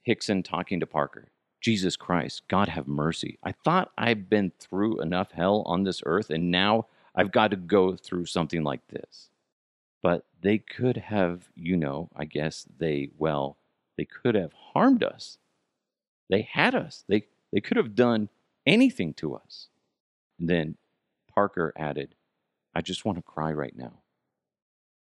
Hickson 0.02 0.42
talking 0.42 0.80
to 0.80 0.86
Parker. 0.86 1.28
Jesus 1.60 1.96
Christ, 1.96 2.42
God 2.48 2.68
have 2.68 2.86
mercy. 2.86 3.38
I 3.42 3.52
thought 3.52 3.90
I've 3.96 4.28
been 4.28 4.52
through 4.58 5.00
enough 5.00 5.32
hell 5.32 5.62
on 5.66 5.84
this 5.84 6.02
earth, 6.04 6.30
and 6.30 6.50
now 6.50 6.86
I've 7.14 7.32
got 7.32 7.50
to 7.52 7.56
go 7.56 7.96
through 7.96 8.26
something 8.26 8.62
like 8.62 8.86
this. 8.88 9.30
But 10.02 10.26
they 10.42 10.58
could 10.58 10.98
have, 10.98 11.48
you 11.54 11.76
know, 11.76 12.10
I 12.14 12.26
guess 12.26 12.66
they, 12.78 13.08
well, 13.16 13.56
they 13.96 14.04
could 14.04 14.34
have 14.34 14.52
harmed 14.52 15.02
us. 15.02 15.38
They 16.28 16.42
had 16.42 16.74
us. 16.74 17.04
They, 17.08 17.24
they 17.52 17.60
could 17.60 17.78
have 17.78 17.94
done 17.94 18.28
anything 18.66 19.14
to 19.14 19.34
us. 19.34 19.68
And 20.38 20.50
then 20.50 20.76
Parker 21.32 21.72
added, 21.76 22.14
I 22.74 22.82
just 22.82 23.06
want 23.06 23.16
to 23.16 23.22
cry 23.22 23.52
right 23.52 23.76
now. 23.76 24.00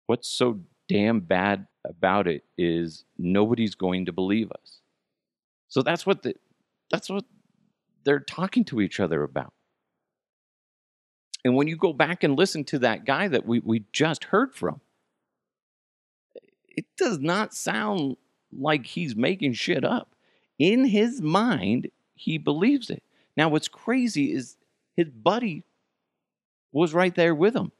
What's 0.07 0.27
so 0.27 0.59
damn 0.89 1.21
bad 1.21 1.67
about 1.85 2.27
it 2.27 2.43
is 2.57 3.05
nobody's 3.17 3.75
going 3.75 4.05
to 4.05 4.11
believe 4.11 4.51
us. 4.51 4.79
So 5.67 5.81
that's 5.81 6.05
what 6.05 6.23
the, 6.23 6.35
that's 6.91 7.09
what 7.09 7.25
they're 8.03 8.19
talking 8.19 8.65
to 8.65 8.81
each 8.81 8.99
other 8.99 9.23
about. 9.23 9.53
And 11.45 11.55
when 11.55 11.67
you 11.67 11.77
go 11.77 11.93
back 11.93 12.23
and 12.23 12.37
listen 12.37 12.63
to 12.65 12.79
that 12.79 13.05
guy 13.05 13.27
that 13.29 13.45
we, 13.45 13.59
we 13.59 13.85
just 13.93 14.25
heard 14.25 14.53
from, 14.53 14.81
it 16.67 16.85
does 16.97 17.19
not 17.19 17.53
sound 17.53 18.17
like 18.51 18.85
he's 18.85 19.15
making 19.15 19.53
shit 19.53 19.83
up. 19.83 20.15
In 20.57 20.85
his 20.85 21.21
mind, 21.21 21.89
he 22.15 22.37
believes 22.37 22.89
it. 22.89 23.03
Now, 23.37 23.47
what's 23.49 23.69
crazy 23.69 24.33
is 24.33 24.57
his 24.95 25.09
buddy 25.09 25.63
was 26.71 26.93
right 26.93 27.15
there 27.15 27.33
with 27.33 27.55
him. 27.55 27.71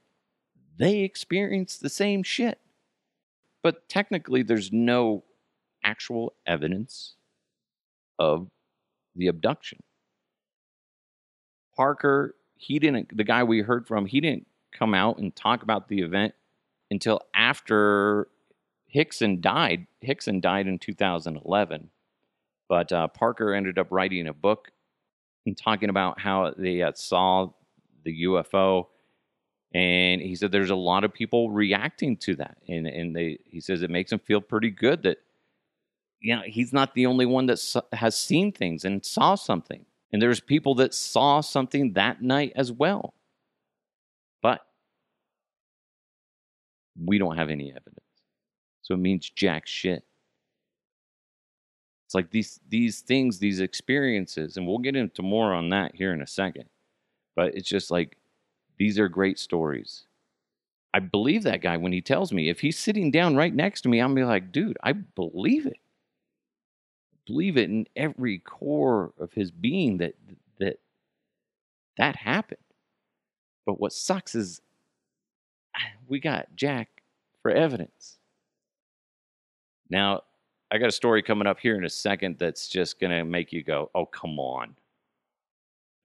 They 0.77 1.00
experienced 1.00 1.82
the 1.82 1.89
same 1.89 2.24
shit. 2.24 2.60
But 3.63 3.88
technically, 3.89 4.44
there's 4.44 4.72
no 4.72 5.24
actual 5.84 6.34
evidence 6.46 7.16
of 8.18 8.50
the 9.16 9.28
abduction. 9.28 9.80
Parker, 11.75 12.36
he 12.56 12.80
didn't, 12.80 13.16
the 13.16 13.24
guy 13.24 13.44
we 13.44 13.62
heard 13.62 13.88
from, 13.88 14.06
he 14.06 14.20
didn't 14.22 14.48
come 14.72 14.94
out 14.94 15.18
and 15.18 15.36
talk 15.36 15.63
about 15.63 15.88
the 15.88 16.01
event 16.01 16.34
until 16.92 17.22
after 17.34 18.28
Hickson 18.88 19.39
died. 19.39 19.88
Hickson 20.01 20.42
died 20.42 20.68
in 20.68 20.80
2011. 20.80 21.89
But 22.68 22.92
uh, 22.92 23.08
Parker 23.08 23.54
ended 23.54 23.78
up 23.80 23.88
writing 23.92 24.28
a 24.28 24.34
book 24.34 24.72
and 25.46 25.58
talking 25.58 25.89
about 25.89 26.20
how 26.20 26.54
they 26.58 26.82
uh, 26.82 26.92
saw 26.96 27.50
the 28.04 28.24
UFO. 28.24 28.88
And 29.74 30.22
he 30.22 30.36
said 30.36 30.52
there's 30.52 30.72
a 30.72 30.76
lot 30.76 31.04
of 31.04 31.14
people 31.14 31.52
reacting 31.52 32.18
to 32.18 32.36
that. 32.38 32.58
And, 32.68 32.88
and 32.88 33.16
they, 33.16 33.38
he 33.46 33.60
says 33.62 33.82
it 33.82 33.92
makes 33.92 34.12
him 34.12 34.20
feel 34.20 34.42
pretty 34.42 34.72
good 34.72 35.04
that, 35.04 35.20
you 36.20 36.36
know, 36.36 36.42
he's 36.46 36.74
not 36.74 36.96
the 36.96 37.06
only 37.06 37.26
one 37.26 37.46
that 37.46 37.62
has 37.94 38.18
seen 38.18 38.52
things 38.52 38.84
and 38.84 39.06
saw 39.06 39.36
something. 39.36 39.86
And 40.12 40.22
there's 40.22 40.40
people 40.40 40.76
that 40.76 40.94
saw 40.94 41.42
something 41.42 41.94
that 41.94 42.22
night 42.22 42.54
as 42.56 42.72
well. 42.72 43.14
But 44.42 44.62
we 47.00 47.20
don't 47.20 47.38
have 47.38 47.50
any 47.50 47.70
evidence. 47.70 48.00
So 48.82 48.96
it 48.96 49.00
means 49.00 49.30
jack 49.30 49.68
shit. 49.68 50.04
It's 52.08 52.16
like 52.16 52.32
these 52.32 52.60
these 52.68 53.02
things, 53.02 53.38
these 53.38 53.60
experiences, 53.60 54.58
and 54.58 54.66
we'll 54.66 54.80
get 54.80 54.96
into 54.96 55.22
more 55.22 55.54
on 55.54 55.70
that 55.70 55.94
here 55.94 56.12
in 56.12 56.24
a 56.24 56.28
second. 56.28 56.66
But 57.36 57.54
it's 57.54 57.70
just 57.70 57.92
like 57.92 58.18
these 58.80 58.98
are 58.98 59.10
great 59.10 59.38
stories. 59.38 60.06
I 60.94 61.00
believe 61.00 61.44
that 61.44 61.62
guy 61.62 61.78
when 61.78 61.92
he 61.92 62.02
tells 62.02 62.34
me. 62.34 62.50
If 62.50 62.62
he's 62.62 62.80
sitting 62.80 63.12
down 63.12 63.36
right 63.36 63.54
next 63.54 63.82
to 63.82 63.90
me, 63.90 64.00
I'm 64.00 64.16
be 64.16 64.24
like, 64.24 64.52
dude, 64.52 64.78
I 64.82 64.94
believe 64.94 65.68
it. 65.68 65.78
I 67.14 67.18
believe 67.28 67.58
it 67.58 67.70
in 67.70 67.86
every 67.96 68.40
core 68.40 69.14
of 69.20 69.32
his 69.34 69.52
being 69.52 69.98
that 69.98 70.16
that 70.60 70.80
that 71.98 72.16
happened. 72.16 72.58
But 73.68 73.80
what 73.80 73.94
sucks 73.94 74.34
is 74.34 74.62
ah, 75.76 75.82
we 76.08 76.20
got 76.20 76.56
Jack 76.56 77.04
for 77.44 77.52
evidence. 77.52 78.18
Now, 79.92 80.22
I 80.72 80.78
got 80.78 80.90
a 80.90 80.92
story 80.92 81.22
coming 81.22 81.48
up 81.48 81.60
here 81.60 81.76
in 81.76 81.84
a 81.84 81.90
second 81.90 82.38
that's 82.40 82.68
just 82.68 83.00
going 83.00 83.12
to 83.12 83.24
make 83.24 83.52
you 83.52 83.64
go, 83.64 83.90
oh, 83.96 84.06
come 84.06 84.40
on. 84.40 84.76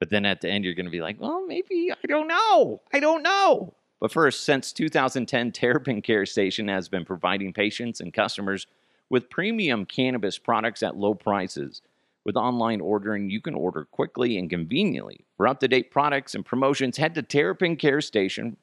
But 0.01 0.11
then 0.11 0.25
at 0.25 0.41
the 0.41 0.49
end, 0.49 0.65
you're 0.65 0.75
going 0.75 0.87
to 0.87 0.91
be 0.91 1.01
like, 1.01 1.21
well, 1.21 1.45
maybe, 1.47 1.91
I 1.93 2.07
don't 2.07 2.29
know. 2.29 2.83
I 2.93 3.01
don't 3.01 3.23
know. 3.23 3.75
But 4.01 4.13
first, 4.13 4.45
since 4.45 4.73
2010, 4.73 5.53
Terrapin 5.53 6.03
Care 6.03 6.27
Station 6.27 6.69
has 6.69 6.89
been 6.89 7.05
providing 7.05 7.53
patients 7.53 8.01
and 8.01 8.13
customers 8.13 8.67
with 9.09 9.31
premium 9.31 9.87
cannabis 9.87 10.39
products 10.39 10.83
at 10.83 10.97
low 10.97 11.15
prices. 11.15 11.81
With 12.25 12.37
online 12.37 12.81
ordering, 12.81 13.31
you 13.31 13.41
can 13.41 13.55
order 13.55 13.85
quickly 13.85 14.39
and 14.39 14.49
conveniently. 14.51 15.25
For 15.37 15.47
up 15.47 15.61
to 15.61 15.69
date 15.69 15.91
products 15.91 16.35
and 16.35 16.45
promotions, 16.45 16.97
head 16.97 17.15
to 17.15 17.23
Terrapin 17.23 17.77
Care 17.77 18.01
Station 18.01 18.57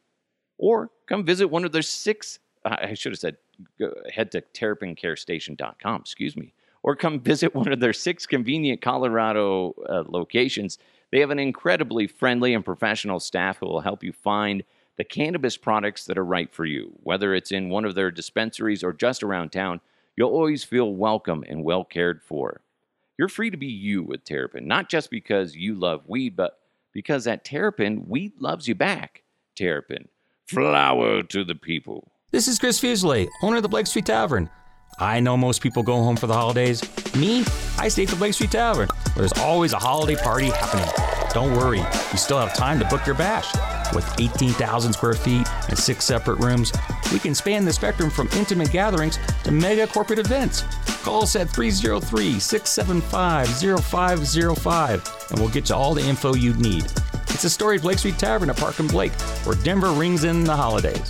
or 0.57 0.91
come 1.07 1.25
visit 1.25 1.47
one 1.47 1.65
of 1.65 1.71
their 1.71 1.81
six, 1.81 2.39
I 2.63 2.93
should 2.93 3.11
have 3.11 3.19
said, 3.19 3.37
go, 3.79 3.93
head 4.13 4.31
to 4.31 4.41
terrapincarestation.com, 4.41 6.01
excuse 6.01 6.37
me, 6.37 6.53
or 6.83 6.95
come 6.95 7.19
visit 7.19 7.53
one 7.53 7.71
of 7.71 7.79
their 7.79 7.93
six 7.93 8.25
convenient 8.25 8.81
Colorado 8.81 9.75
uh, 9.87 10.03
locations 10.07 10.77
they 11.11 11.19
have 11.19 11.29
an 11.29 11.39
incredibly 11.39 12.07
friendly 12.07 12.53
and 12.53 12.63
professional 12.63 13.19
staff 13.19 13.57
who 13.59 13.67
will 13.67 13.81
help 13.81 14.03
you 14.03 14.13
find 14.13 14.63
the 14.97 15.03
cannabis 15.03 15.57
products 15.57 16.05
that 16.05 16.17
are 16.17 16.25
right 16.25 16.51
for 16.53 16.65
you. 16.65 16.93
Whether 17.03 17.35
it's 17.35 17.51
in 17.51 17.69
one 17.69 17.85
of 17.85 17.95
their 17.95 18.11
dispensaries 18.11 18.83
or 18.83 18.93
just 18.93 19.21
around 19.21 19.51
town, 19.51 19.81
you'll 20.15 20.29
always 20.29 20.63
feel 20.63 20.93
welcome 20.93 21.43
and 21.47 21.63
well 21.63 21.83
cared 21.83 22.21
for. 22.21 22.61
You're 23.17 23.27
free 23.27 23.49
to 23.49 23.57
be 23.57 23.67
you 23.67 24.03
with 24.03 24.23
Terrapin, 24.23 24.67
not 24.67 24.89
just 24.89 25.11
because 25.11 25.55
you 25.55 25.75
love 25.75 26.03
weed, 26.07 26.35
but 26.35 26.59
because 26.93 27.27
at 27.27 27.43
Terrapin, 27.43 28.07
weed 28.07 28.33
loves 28.39 28.67
you 28.67 28.75
back. 28.75 29.23
Terrapin, 29.55 30.07
flower 30.47 31.23
to 31.23 31.43
the 31.43 31.55
people. 31.55 32.11
This 32.31 32.47
is 32.47 32.57
Chris 32.57 32.79
Fuselier, 32.79 33.27
owner 33.43 33.57
of 33.57 33.63
the 33.63 33.69
Blake 33.69 33.87
Street 33.87 34.05
Tavern. 34.05 34.49
I 34.99 35.19
know 35.19 35.35
most 35.35 35.61
people 35.61 35.83
go 35.83 35.95
home 35.95 36.15
for 36.15 36.27
the 36.27 36.33
holidays. 36.33 36.81
Me, 37.15 37.43
I 37.77 37.87
stay 37.87 38.03
at 38.03 38.09
the 38.09 38.15
Blake 38.15 38.33
Street 38.33 38.51
Tavern, 38.51 38.87
where 38.87 39.27
there's 39.27 39.33
always 39.33 39.73
a 39.73 39.79
holiday 39.79 40.15
party 40.15 40.47
happening. 40.47 40.87
Don't 41.33 41.55
worry, 41.55 41.79
you 41.79 42.17
still 42.17 42.37
have 42.37 42.53
time 42.53 42.79
to 42.79 42.85
book 42.85 43.05
your 43.05 43.15
bash. 43.15 43.51
With 43.93 44.07
18,000 44.19 44.93
square 44.93 45.13
feet 45.13 45.47
and 45.69 45.77
six 45.77 46.05
separate 46.05 46.39
rooms, 46.39 46.71
we 47.11 47.19
can 47.19 47.33
span 47.35 47.65
the 47.65 47.73
spectrum 47.73 48.09
from 48.09 48.29
intimate 48.33 48.71
gatherings 48.71 49.17
to 49.43 49.51
mega 49.51 49.87
corporate 49.87 50.19
events. 50.19 50.63
Call 51.03 51.23
us 51.23 51.35
at 51.35 51.49
303 51.49 52.39
675 52.39 53.47
0505 53.83 55.27
and 55.31 55.39
we'll 55.39 55.49
get 55.49 55.69
you 55.69 55.75
all 55.75 55.93
the 55.93 56.07
info 56.07 56.35
you 56.35 56.53
need. 56.55 56.85
It's 57.29 57.43
a 57.43 57.49
story 57.49 57.77
of 57.77 57.81
Blake 57.81 57.97
Street 57.97 58.19
Tavern 58.19 58.49
at 58.49 58.57
Park 58.57 58.79
and 58.79 58.89
Blake, 58.89 59.13
where 59.45 59.55
Denver 59.55 59.91
rings 59.91 60.25
in 60.25 60.43
the 60.43 60.55
holidays. 60.55 61.01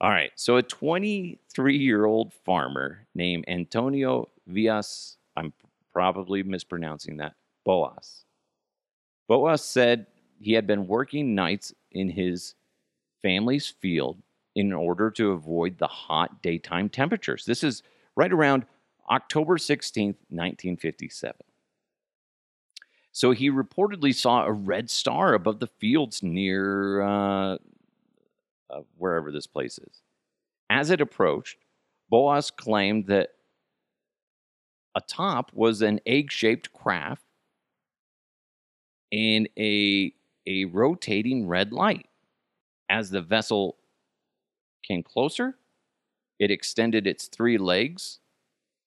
All 0.00 0.10
right. 0.10 0.30
So 0.36 0.56
a 0.56 0.62
23 0.62 1.76
year 1.76 2.04
old 2.04 2.32
farmer 2.32 3.06
named 3.14 3.44
Antonio 3.48 4.28
Villas, 4.46 5.16
I'm 5.36 5.52
probably 5.92 6.42
mispronouncing 6.42 7.16
that, 7.16 7.34
Boas. 7.64 8.24
Boas 9.28 9.64
said 9.64 10.06
he 10.40 10.52
had 10.52 10.66
been 10.66 10.86
working 10.86 11.34
nights 11.34 11.74
in 11.90 12.08
his 12.08 12.54
family's 13.22 13.68
field 13.68 14.22
in 14.54 14.72
order 14.72 15.10
to 15.10 15.32
avoid 15.32 15.78
the 15.78 15.86
hot 15.86 16.42
daytime 16.42 16.88
temperatures. 16.88 17.44
This 17.44 17.64
is 17.64 17.82
right 18.16 18.32
around 18.32 18.66
October 19.10 19.56
16th, 19.56 20.16
1957. 20.30 21.34
So 23.12 23.32
he 23.32 23.50
reportedly 23.50 24.14
saw 24.14 24.44
a 24.44 24.52
red 24.52 24.90
star 24.90 25.34
above 25.34 25.58
the 25.58 25.66
fields 25.66 26.22
near 26.22 27.02
uh, 27.02 27.58
uh, 28.70 28.80
wherever 28.96 29.30
this 29.30 29.46
place 29.46 29.78
is. 29.78 30.02
As 30.70 30.90
it 30.90 31.00
approached, 31.00 31.56
Boas 32.10 32.50
claimed 32.50 33.06
that 33.06 33.30
atop 34.94 35.52
was 35.54 35.82
an 35.82 36.00
egg 36.06 36.30
shaped 36.30 36.72
craft 36.72 37.22
and 39.12 39.48
a, 39.58 40.12
a 40.46 40.64
rotating 40.66 41.46
red 41.46 41.72
light. 41.72 42.06
As 42.90 43.10
the 43.10 43.22
vessel 43.22 43.76
came 44.82 45.02
closer, 45.02 45.56
it 46.38 46.50
extended 46.50 47.06
its 47.06 47.26
three 47.26 47.58
legs, 47.58 48.20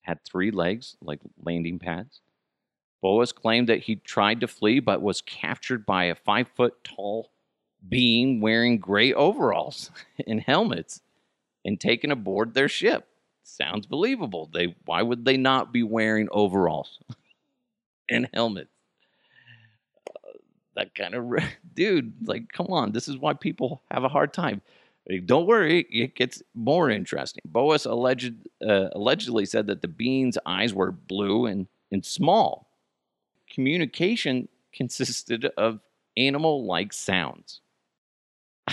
had 0.01 0.23
three 0.23 0.51
legs 0.51 0.97
like 1.01 1.19
landing 1.43 1.79
pads. 1.79 2.21
Boas 3.01 3.31
claimed 3.31 3.67
that 3.69 3.81
he 3.81 3.95
tried 3.95 4.39
to 4.41 4.47
flee 4.47 4.79
but 4.79 5.01
was 5.01 5.21
captured 5.21 5.85
by 5.85 6.05
a 6.05 6.15
five 6.15 6.47
foot 6.55 6.83
tall 6.83 7.31
being 7.87 8.41
wearing 8.41 8.77
gray 8.79 9.13
overalls 9.13 9.91
and 10.27 10.41
helmets 10.41 11.01
and 11.65 11.79
taken 11.79 12.11
aboard 12.11 12.53
their 12.53 12.69
ship. 12.69 13.07
Sounds 13.43 13.85
believable. 13.85 14.49
They 14.53 14.75
why 14.85 15.01
would 15.01 15.25
they 15.25 15.37
not 15.37 15.73
be 15.73 15.83
wearing 15.83 16.27
overalls 16.31 16.99
and 18.09 18.29
helmets? 18.33 18.69
That 20.75 20.95
kind 20.95 21.15
of 21.15 21.25
dude, 21.73 22.13
like, 22.27 22.51
come 22.51 22.67
on. 22.67 22.91
This 22.91 23.07
is 23.07 23.17
why 23.17 23.33
people 23.33 23.81
have 23.91 24.03
a 24.03 24.09
hard 24.09 24.33
time. 24.33 24.61
Don't 25.25 25.47
worry, 25.47 25.81
it 25.89 26.15
gets 26.15 26.43
more 26.53 26.89
interesting. 26.89 27.41
Boas 27.45 27.85
alleged, 27.85 28.35
uh, 28.65 28.89
allegedly 28.93 29.45
said 29.45 29.65
that 29.67 29.81
the 29.81 29.87
being's 29.87 30.37
eyes 30.45 30.73
were 30.73 30.91
blue 30.91 31.47
and, 31.47 31.67
and 31.91 32.05
small. 32.05 32.69
Communication 33.49 34.47
consisted 34.71 35.45
of 35.57 35.79
animal 36.15 36.65
like 36.65 36.93
sounds. 36.93 37.61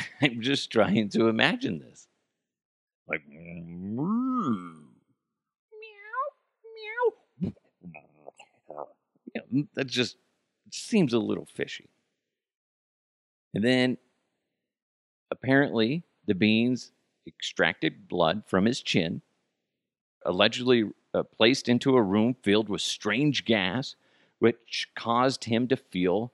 I'm 0.22 0.40
just 0.40 0.70
trying 0.70 1.08
to 1.10 1.28
imagine 1.28 1.78
this. 1.78 2.06
Like, 3.08 3.26
meow, 3.28 4.76
meow. 7.40 7.52
Yeah, 9.34 9.62
that 9.74 9.86
just 9.86 10.16
seems 10.70 11.12
a 11.12 11.18
little 11.18 11.46
fishy. 11.46 11.88
And 13.54 13.64
then 13.64 13.98
apparently 15.30 16.02
the 16.26 16.34
beans 16.34 16.92
extracted 17.26 18.08
blood 18.08 18.42
from 18.46 18.64
his 18.64 18.82
chin, 18.82 19.22
allegedly 20.24 20.90
uh, 21.14 21.22
placed 21.22 21.68
into 21.68 21.96
a 21.96 22.02
room 22.02 22.36
filled 22.42 22.68
with 22.68 22.82
strange 22.82 23.44
gas, 23.44 23.96
which 24.38 24.88
caused 24.96 25.44
him 25.44 25.68
to 25.68 25.76
feel 25.76 26.32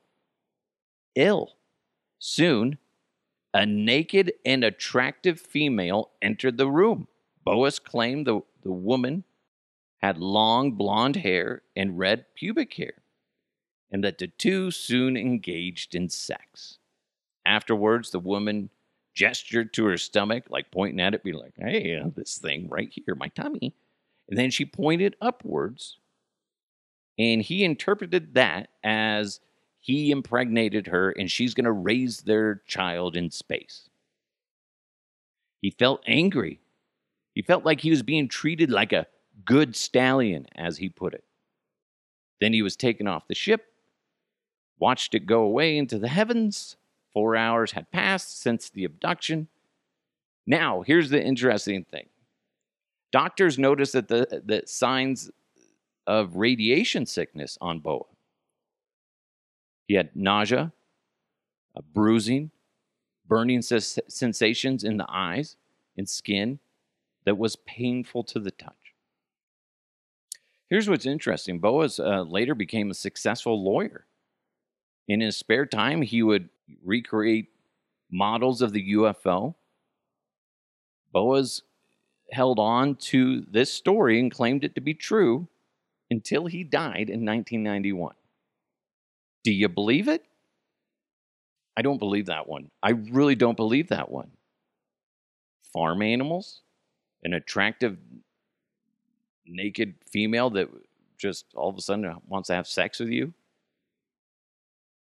ill. 1.15 1.53
Soon, 2.19 2.79
a 3.55 3.65
naked 3.65 4.33
and 4.45 4.65
attractive 4.65 5.41
female 5.41 6.11
entered 6.21 6.59
the 6.59 6.69
room. 6.69 7.07
Boas 7.45 7.79
claimed 7.79 8.27
the, 8.27 8.41
the 8.63 8.73
woman 8.73 9.23
had 9.99 10.19
long 10.19 10.73
blonde 10.73 11.17
hair 11.17 11.63
and 11.77 11.99
red 11.99 12.27
pubic 12.35 12.75
hair, 12.75 12.95
and 13.91 14.03
that 14.03 14.19
the 14.19 14.27
two 14.27 14.71
soon 14.71 15.17
engaged 15.17 15.95
in 15.95 16.09
sex. 16.09 16.79
Afterwards, 17.47 18.11
the 18.11 18.19
woman 18.19 18.71
gestured 19.15 19.73
to 19.75 19.87
her 19.87 19.97
stomach, 19.97 20.45
like 20.51 20.73
pointing 20.73 21.01
at 21.01 21.15
it, 21.15 21.23
be 21.23 21.33
like, 21.33 21.55
hey, 21.57 21.97
uh, 21.97 22.11
this 22.17 22.37
thing 22.39 22.69
right 22.69 22.93
here, 22.93 23.15
my 23.15 23.29
tummy. 23.29 23.75
And 24.29 24.37
then 24.37 24.51
she 24.51 24.65
pointed 24.65 25.17
upwards, 25.21 25.99
and 27.17 27.41
he 27.41 27.63
interpreted 27.63 28.35
that 28.35 28.71
as 28.83 29.39
he 29.85 30.11
impregnated 30.11 30.87
her 30.87 31.11
and 31.11 31.31
she's 31.31 31.53
going 31.53 31.67
to 31.67 31.73
raise 31.73 32.23
their 32.23 32.63
child 32.67 33.17
in 33.17 33.31
space. 33.31 33.91
He 35.61 35.69
felt 35.71 36.01
angry. 36.07 36.59
He 37.35 37.43
felt 37.43 37.67
like 37.67 37.83
he 37.83 37.91
was 37.91 38.03
being 38.03 38.27
treated 38.27 38.71
like 38.71 38.95
a 38.95 39.07
good 39.45 39.77
stallion, 39.77 40.47
as 40.55 40.79
he 40.79 40.89
put 40.89 41.13
it. 41.13 41.25
Then 42.41 42.55
he 42.55 42.63
was 42.63 42.77
taken 42.77 43.07
off 43.07 43.29
the 43.29 43.35
ship, 43.35 43.67
watched 44.79 45.15
it 45.15 45.27
go 45.27 45.43
away 45.43 45.77
into 45.77 45.99
the 45.99 46.09
heavens, 46.09 46.77
Four 47.13 47.37
hours 47.37 47.73
had 47.73 47.93
passed 47.93 48.41
since 48.41 48.69
the 48.69 48.85
abduction. 48.85 49.49
Now, 50.47 50.81
here's 50.83 51.11
the 51.11 51.23
interesting 51.23 51.85
thing 51.85 52.09
doctors 53.13 53.59
noticed 53.59 53.93
that 53.93 54.09
the, 54.09 54.43
the 54.45 54.63
signs 54.67 55.31
of 56.07 56.37
radiation 56.37 57.07
sickness 57.07 57.57
on 57.61 57.79
Boa. 57.79 58.05
He 59.87 59.95
had 59.95 60.11
nausea, 60.15 60.73
bruising, 61.93 62.51
burning 63.27 63.63
ses- 63.63 63.99
sensations 64.09 64.85
in 64.85 64.97
the 64.97 65.07
eyes 65.09 65.57
and 65.97 66.09
skin 66.09 66.59
that 67.25 67.39
was 67.39 67.57
painful 67.57 68.25
to 68.25 68.41
the 68.41 68.51
touch. 68.51 68.95
Here's 70.69 70.89
what's 70.89 71.07
interesting 71.07 71.59
Boas 71.59 72.01
uh, 72.01 72.23
later 72.23 72.55
became 72.55 72.91
a 72.91 72.95
successful 72.95 73.63
lawyer. 73.63 74.07
In 75.07 75.21
his 75.21 75.37
spare 75.37 75.67
time, 75.67 76.03
he 76.03 76.23
would 76.23 76.49
recreate 76.83 77.51
models 78.11 78.63
of 78.63 78.73
the 78.73 78.95
UFO. 78.95 79.55
Boas 81.13 81.63
held 82.31 82.59
on 82.59 82.97
to 82.97 83.43
this 83.43 83.73
story 83.73 84.19
and 84.19 84.33
claimed 84.33 84.65
it 84.65 84.75
to 84.75 84.81
be 84.81 84.95
true 84.95 85.47
until 86.11 86.47
he 86.47 86.65
died 86.65 87.11
in 87.11 87.25
1991. 87.25 88.15
Do 89.45 89.53
you 89.53 89.69
believe 89.69 90.09
it? 90.09 90.25
I 91.77 91.83
don't 91.83 91.99
believe 91.99 92.27
that 92.27 92.49
one. 92.49 92.71
I 92.83 92.91
really 92.91 93.35
don't 93.35 93.57
believe 93.57 93.89
that 93.89 94.11
one. 94.11 94.31
Farm 95.73 96.03
animals? 96.03 96.63
An 97.25 97.35
attractive 97.35 97.97
naked 99.47 99.95
female 100.11 100.51
that 100.51 100.69
just 101.19 101.47
all 101.55 101.71
of 101.71 101.77
a 101.77 101.81
sudden 101.81 102.17
wants 102.29 102.49
to 102.49 102.55
have 102.55 102.67
sex 102.67 103.01
with 103.01 103.11
you? 103.11 103.33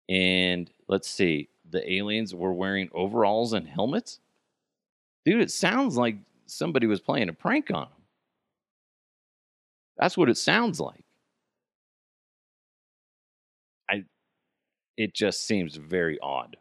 and 0.08 0.70
let's 0.88 1.08
see, 1.08 1.48
the 1.70 1.90
aliens 1.92 2.34
were 2.34 2.52
wearing 2.52 2.90
overalls 2.92 3.52
and 3.52 3.66
helmets. 3.66 4.20
Dude, 5.24 5.40
it 5.40 5.50
sounds 5.50 5.96
like 5.96 6.16
somebody 6.46 6.86
was 6.86 7.00
playing 7.00 7.28
a 7.28 7.32
prank 7.32 7.70
on 7.70 7.84
them. 7.84 8.02
That's 9.96 10.16
what 10.16 10.28
it 10.28 10.36
sounds 10.36 10.80
like. 10.80 11.04
It 14.96 15.14
just 15.14 15.46
seems 15.46 15.76
very 15.76 16.18
odd. 16.22 16.56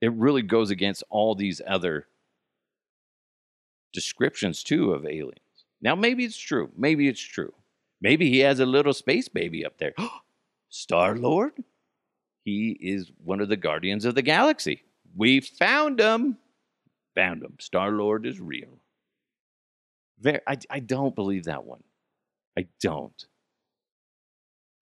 It 0.00 0.12
really 0.12 0.42
goes 0.42 0.70
against 0.70 1.04
all 1.10 1.34
these 1.34 1.60
other 1.66 2.06
descriptions 3.92 4.62
too 4.62 4.92
of 4.92 5.04
aliens. 5.04 5.38
Now 5.80 5.94
maybe 5.94 6.24
it's 6.24 6.38
true. 6.38 6.70
Maybe 6.76 7.08
it's 7.08 7.20
true. 7.20 7.52
Maybe 8.00 8.30
he 8.30 8.38
has 8.40 8.60
a 8.60 8.66
little 8.66 8.92
space 8.94 9.28
baby 9.28 9.64
up 9.64 9.78
there. 9.78 9.94
Star 10.70 11.16
Lord? 11.16 11.52
He 12.44 12.70
is 12.80 13.12
one 13.22 13.40
of 13.40 13.48
the 13.48 13.56
guardians 13.56 14.04
of 14.04 14.14
the 14.14 14.22
galaxy. 14.22 14.82
We 15.14 15.40
found 15.40 16.00
him. 16.00 16.38
Found 17.14 17.42
him. 17.42 17.56
Star 17.60 17.90
Lord 17.90 18.24
is 18.24 18.40
real. 18.40 18.78
Very, 20.20 20.40
I, 20.46 20.58
I 20.70 20.80
don't 20.80 21.14
believe 21.14 21.44
that 21.44 21.64
one. 21.64 21.82
I 22.56 22.66
don't. 22.80 23.26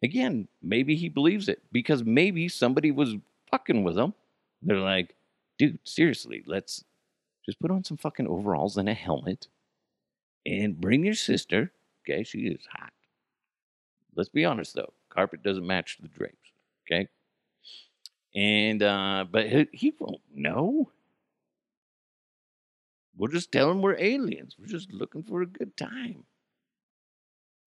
Again, 0.03 0.49
maybe 0.63 0.95
he 0.95 1.09
believes 1.09 1.49
it 1.49 1.61
because 1.73 2.05
maybe 2.05 2.49
somebody 2.49 2.91
was 2.91 3.17
fucking 3.51 3.83
with 3.83 3.99
him. 3.99 4.15
They're 4.63 4.79
like, 4.79 5.15
dude, 5.59 5.79
seriously, 5.85 6.45
let's 6.47 6.85
just 7.45 7.59
put 7.61 7.71
on 7.71 7.85
some 7.85 7.97
fucking 7.97 8.29
overalls 8.29 8.77
and 8.77 8.89
a 8.89 8.95
helmet 8.95 9.49
and 10.47 10.81
bring 10.81 11.05
your 11.05 11.15
sister. 11.15 11.73
Okay, 12.05 12.23
she 12.23 12.41
is 12.41 12.67
hot. 12.73 12.93
Let's 14.15 14.29
be 14.29 14.45
honest 14.45 14.75
though 14.75 14.93
carpet 15.19 15.43
doesn't 15.43 15.67
match 15.67 15.99
the 16.01 16.09
drapes. 16.09 16.53
Okay. 16.87 17.09
And, 18.35 18.83
uh, 18.83 19.25
but 19.31 19.49
he, 19.49 19.69
he 19.73 19.95
won't 19.99 20.21
know. 20.33 20.91
We'll 23.17 23.33
just 23.33 23.51
tell 23.51 23.71
him 23.71 23.83
we're 23.83 23.99
aliens. 23.99 24.55
We're 24.59 24.67
just 24.67 24.93
looking 24.93 25.25
for 25.25 25.43
a 25.43 25.47
good 25.47 25.77
time. 25.77 26.25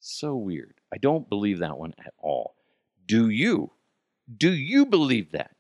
So 0.01 0.35
weird. 0.35 0.81
I 0.91 0.97
don't 0.97 1.29
believe 1.29 1.59
that 1.59 1.77
one 1.77 1.93
at 2.03 2.13
all. 2.17 2.55
Do 3.05 3.29
you? 3.29 3.71
Do 4.35 4.51
you 4.51 4.87
believe 4.87 5.31
that? 5.31 5.51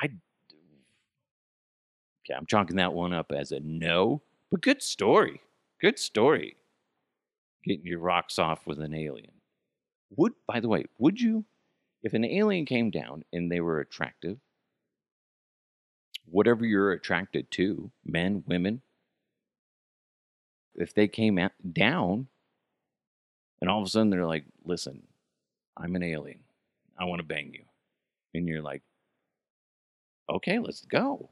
I. 0.00 0.04
Okay, 0.04 0.14
I'm 2.36 2.46
chalking 2.46 2.76
that 2.76 2.92
one 2.92 3.14
up 3.14 3.32
as 3.32 3.52
a 3.52 3.60
no, 3.60 4.20
but 4.50 4.60
good 4.60 4.82
story. 4.82 5.40
Good 5.80 5.98
story. 5.98 6.56
Getting 7.64 7.86
your 7.86 8.00
rocks 8.00 8.38
off 8.38 8.66
with 8.66 8.80
an 8.80 8.92
alien. 8.92 9.32
Would, 10.16 10.34
by 10.46 10.60
the 10.60 10.68
way, 10.68 10.84
would 10.98 11.18
you, 11.18 11.46
if 12.02 12.12
an 12.12 12.24
alien 12.24 12.66
came 12.66 12.90
down 12.90 13.24
and 13.32 13.50
they 13.50 13.60
were 13.60 13.80
attractive, 13.80 14.38
whatever 16.26 16.66
you're 16.66 16.92
attracted 16.92 17.50
to, 17.52 17.90
men, 18.04 18.44
women, 18.46 18.82
if 20.76 20.94
they 20.94 21.08
came 21.08 21.38
at, 21.38 21.52
down 21.72 22.28
and 23.60 23.70
all 23.70 23.80
of 23.80 23.86
a 23.86 23.90
sudden 23.90 24.10
they're 24.10 24.26
like, 24.26 24.44
listen, 24.64 25.02
I'm 25.76 25.96
an 25.96 26.02
alien. 26.02 26.40
I 26.98 27.04
want 27.04 27.20
to 27.20 27.26
bang 27.26 27.50
you. 27.52 27.64
And 28.34 28.48
you're 28.48 28.62
like, 28.62 28.82
okay, 30.28 30.58
let's 30.58 30.82
go. 30.82 31.30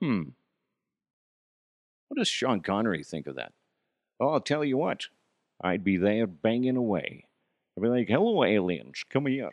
Hmm. 0.00 0.30
What 2.08 2.18
does 2.18 2.28
Sean 2.28 2.60
Connery 2.60 3.04
think 3.04 3.26
of 3.26 3.36
that? 3.36 3.52
Oh, 4.18 4.30
I'll 4.30 4.40
tell 4.40 4.64
you 4.64 4.76
what, 4.76 5.06
I'd 5.62 5.84
be 5.84 5.96
there 5.96 6.26
banging 6.26 6.76
away. 6.76 7.26
I'd 7.76 7.82
be 7.82 7.88
like, 7.88 8.08
hello, 8.08 8.44
aliens, 8.44 9.04
come 9.08 9.26
here. 9.26 9.50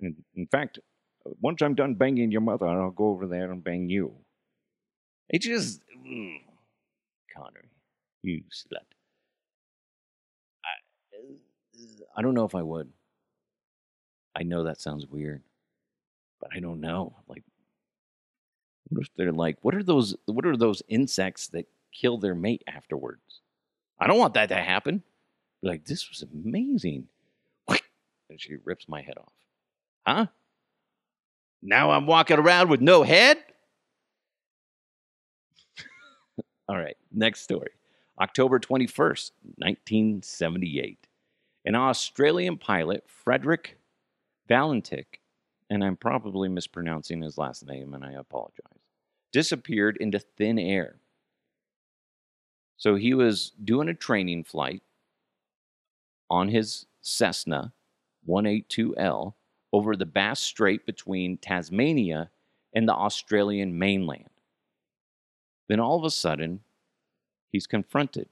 In, 0.00 0.46
fact, 0.50 0.78
once 1.40 1.60
I'm 1.60 1.74
done 1.74 1.94
banging 1.94 2.30
your 2.30 2.40
mother, 2.40 2.66
I'll 2.66 2.90
go 2.90 3.08
over 3.08 3.26
there 3.26 3.50
and 3.50 3.62
bang 3.62 3.90
you. 3.90 4.14
It 5.28 5.42
just, 5.42 5.82
Connery, 7.36 7.68
you 8.22 8.42
slut. 8.50 8.84
I, 10.64 11.16
uh, 11.16 12.04
I 12.16 12.22
don't 12.22 12.34
know 12.34 12.44
if 12.44 12.54
I 12.54 12.62
would. 12.62 12.90
I 14.36 14.42
know 14.42 14.64
that 14.64 14.80
sounds 14.80 15.06
weird, 15.06 15.42
but 16.40 16.50
I 16.54 16.60
don't 16.60 16.80
know. 16.80 17.14
Like, 17.28 17.44
what 18.88 19.02
if 19.02 19.08
they're 19.16 19.32
like, 19.32 19.58
what 19.62 19.74
are 19.74 19.82
those? 19.82 20.16
What 20.26 20.46
are 20.46 20.56
those 20.56 20.82
insects 20.88 21.48
that 21.48 21.66
kill 21.92 22.18
their 22.18 22.34
mate 22.34 22.62
afterwards? 22.66 23.40
I 23.98 24.06
don't 24.06 24.18
want 24.18 24.34
that 24.34 24.48
to 24.48 24.56
happen. 24.56 25.02
Like, 25.62 25.84
this 25.86 26.08
was 26.08 26.22
amazing. 26.22 27.08
And 28.30 28.40
she 28.40 28.56
rips 28.64 28.88
my 28.88 29.02
head 29.02 29.18
off. 29.18 29.32
Huh? 30.06 30.26
Now 31.62 31.90
I'm 31.90 32.06
walking 32.06 32.38
around 32.38 32.70
with 32.70 32.80
no 32.80 33.02
head? 33.02 33.36
All 36.68 36.76
right, 36.76 36.96
next 37.12 37.42
story. 37.42 37.70
October 38.20 38.58
21st, 38.58 39.32
1978. 39.56 41.06
An 41.66 41.74
Australian 41.74 42.58
pilot, 42.58 43.04
Frederick 43.06 43.78
Valentich, 44.48 45.18
and 45.68 45.82
I'm 45.82 45.96
probably 45.96 46.48
mispronouncing 46.48 47.22
his 47.22 47.38
last 47.38 47.66
name 47.66 47.94
and 47.94 48.04
I 48.04 48.12
apologize, 48.12 48.80
disappeared 49.32 49.96
into 49.98 50.18
thin 50.18 50.58
air. 50.58 50.96
So 52.76 52.96
he 52.96 53.14
was 53.14 53.52
doing 53.62 53.88
a 53.88 53.94
training 53.94 54.44
flight 54.44 54.82
on 56.30 56.48
his 56.48 56.86
Cessna 57.00 57.72
182L 58.28 59.34
over 59.72 59.96
the 59.96 60.06
Bass 60.06 60.40
Strait 60.40 60.86
between 60.86 61.36
Tasmania 61.36 62.30
and 62.74 62.88
the 62.88 62.94
Australian 62.94 63.78
mainland. 63.78 64.28
Then 65.68 65.80
all 65.80 65.98
of 65.98 66.04
a 66.04 66.10
sudden, 66.10 66.60
he's 67.50 67.66
confronted. 67.66 68.28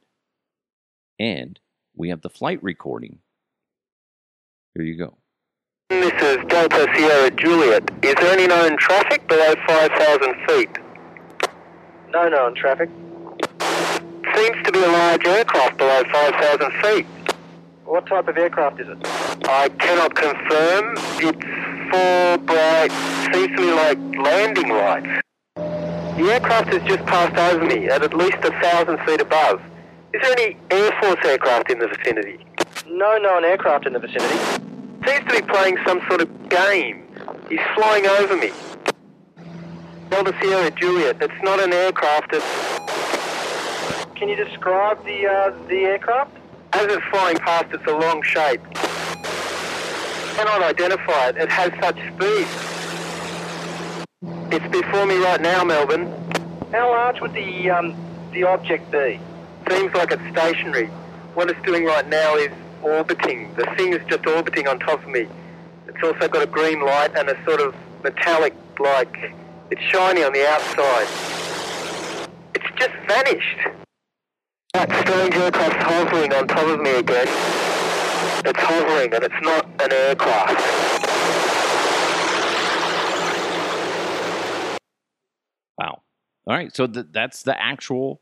And 1.19 1.59
we 1.95 2.09
have 2.11 2.23
the 2.23 2.31
flight 2.31 2.63
recording. 2.63 3.19
Here 4.75 4.85
you 4.85 4.97
go. 4.97 5.19
This 5.89 6.13
is 6.23 6.39
Delta 6.49 6.89
Sierra 6.95 7.31
Juliet. 7.31 7.91
Is 8.03 8.15
there 8.15 8.33
any 8.33 8.47
known 8.47 8.77
traffic 8.79 9.27
below 9.29 9.55
5,000 9.67 10.35
feet? 10.49 10.79
No 12.11 12.29
known 12.29 12.55
traffic. 12.55 12.89
Seems 14.35 14.57
to 14.65 14.73
be 14.73 14.83
a 14.83 14.89
large 14.89 15.27
aircraft 15.27 15.79
below 15.79 16.03
5,000 16.11 16.73
feet. 16.83 17.07
What 17.85 18.07
type 18.07 18.29
of 18.29 18.37
aircraft 18.39 18.81
is 18.81 18.89
it? 18.89 18.99
I 19.47 19.69
cannot 19.69 20.15
confirm. 20.15 20.95
It's 21.19 21.91
four 21.91 22.39
bright, 22.39 22.91
seems 23.33 23.57
to 23.57 23.63
me 23.63 23.73
like 23.73 23.99
landing 24.17 24.71
lights. 24.71 25.22
The 26.23 26.35
aircraft 26.35 26.73
has 26.73 26.83
just 26.85 27.05
passed 27.07 27.37
over 27.37 27.65
me 27.65 27.89
at 27.89 28.05
at 28.05 28.15
least 28.15 28.37
a 28.45 28.53
thousand 28.61 28.97
feet 29.05 29.21
above. 29.21 29.61
Is 30.15 30.23
there 30.23 30.31
any 30.39 30.57
Air 30.71 30.93
Force 31.01 31.19
aircraft 31.25 31.69
in 31.69 31.81
the 31.81 31.89
vicinity? 31.89 32.47
No 32.87 33.19
known 33.19 33.45
aircraft 33.45 33.89
in 33.89 33.93
the 33.93 33.99
vicinity. 33.99 34.39
Seems 35.05 35.27
to 35.29 35.41
be 35.41 35.43
playing 35.43 35.79
some 35.85 36.01
sort 36.07 36.21
of 36.21 36.49
game. 36.49 37.03
He's 37.49 37.59
flying 37.75 38.07
over 38.07 38.37
me. 38.37 38.53
Delta 40.11 40.33
Sierra 40.41 40.71
Juliet. 40.71 41.17
It's 41.21 41.43
not 41.43 41.59
an 41.59 41.73
aircraft. 41.73 42.33
It's. 42.35 42.47
Can 44.15 44.29
you 44.29 44.37
describe 44.37 45.05
the 45.05 45.27
uh, 45.27 45.51
the 45.67 45.87
aircraft? 45.87 46.37
As 46.75 46.85
it's 46.85 47.05
flying 47.07 47.39
past, 47.39 47.67
it's 47.73 47.87
a 47.89 47.97
long 47.97 48.23
shape. 48.23 48.63
Cannot 50.37 50.63
identify 50.63 51.31
it. 51.31 51.37
It 51.37 51.49
has 51.49 51.73
such 51.81 51.99
speed. 52.15 52.72
It's 54.55 54.69
before 54.69 55.07
me 55.07 55.17
right 55.17 55.41
now, 55.41 55.65
Melbourne. 55.65 56.13
How 56.73 56.91
large 56.91 57.23
would 57.23 57.33
the 57.33 57.71
um, 57.71 57.97
the 58.33 58.45
object 58.45 58.91
be? 58.91 59.19
Seems 59.71 59.95
like 59.95 60.13
it's 60.13 60.21
stationary. 60.31 60.89
What 61.33 61.49
it's 61.49 61.63
doing 61.63 61.87
right 61.87 62.07
now 62.07 62.37
is 62.37 62.53
orbiting. 62.83 63.55
The 63.55 63.65
thing 63.79 63.95
is 63.95 64.03
just 64.11 64.27
orbiting 64.27 64.69
on 64.69 64.79
top 64.79 65.03
of 65.03 65.09
me. 65.09 65.27
It's 65.89 66.03
also 66.05 66.29
got 66.29 66.43
a 66.43 66.47
green 66.47 66.85
light 66.85 67.17
and 67.17 67.31
a 67.31 67.45
sort 67.47 67.63
of 67.63 67.75
metallic, 68.05 68.53
like 68.79 69.33
it's 69.71 69.81
shiny 69.81 70.23
on 70.23 70.35
the 70.35 70.47
outside. 70.47 71.09
It's 72.55 72.79
just 72.79 72.95
vanished. 73.09 73.59
That 74.75 74.91
strange 75.01 75.35
aircraft's 75.35 75.83
hovering 75.83 76.35
on 76.35 76.47
top 76.47 76.67
of 76.67 76.79
me 76.79 76.97
again. 76.97 77.27
It's 78.45 78.61
hovering 78.61 79.15
and 79.15 79.25
it's 79.25 79.41
not 79.41 79.65
an 79.81 79.93
aircraft. 79.93 81.22
All 86.47 86.55
right. 86.55 86.75
So 86.75 86.87
th- 86.87 87.07
that's 87.13 87.43
the 87.43 87.61
actual 87.61 88.21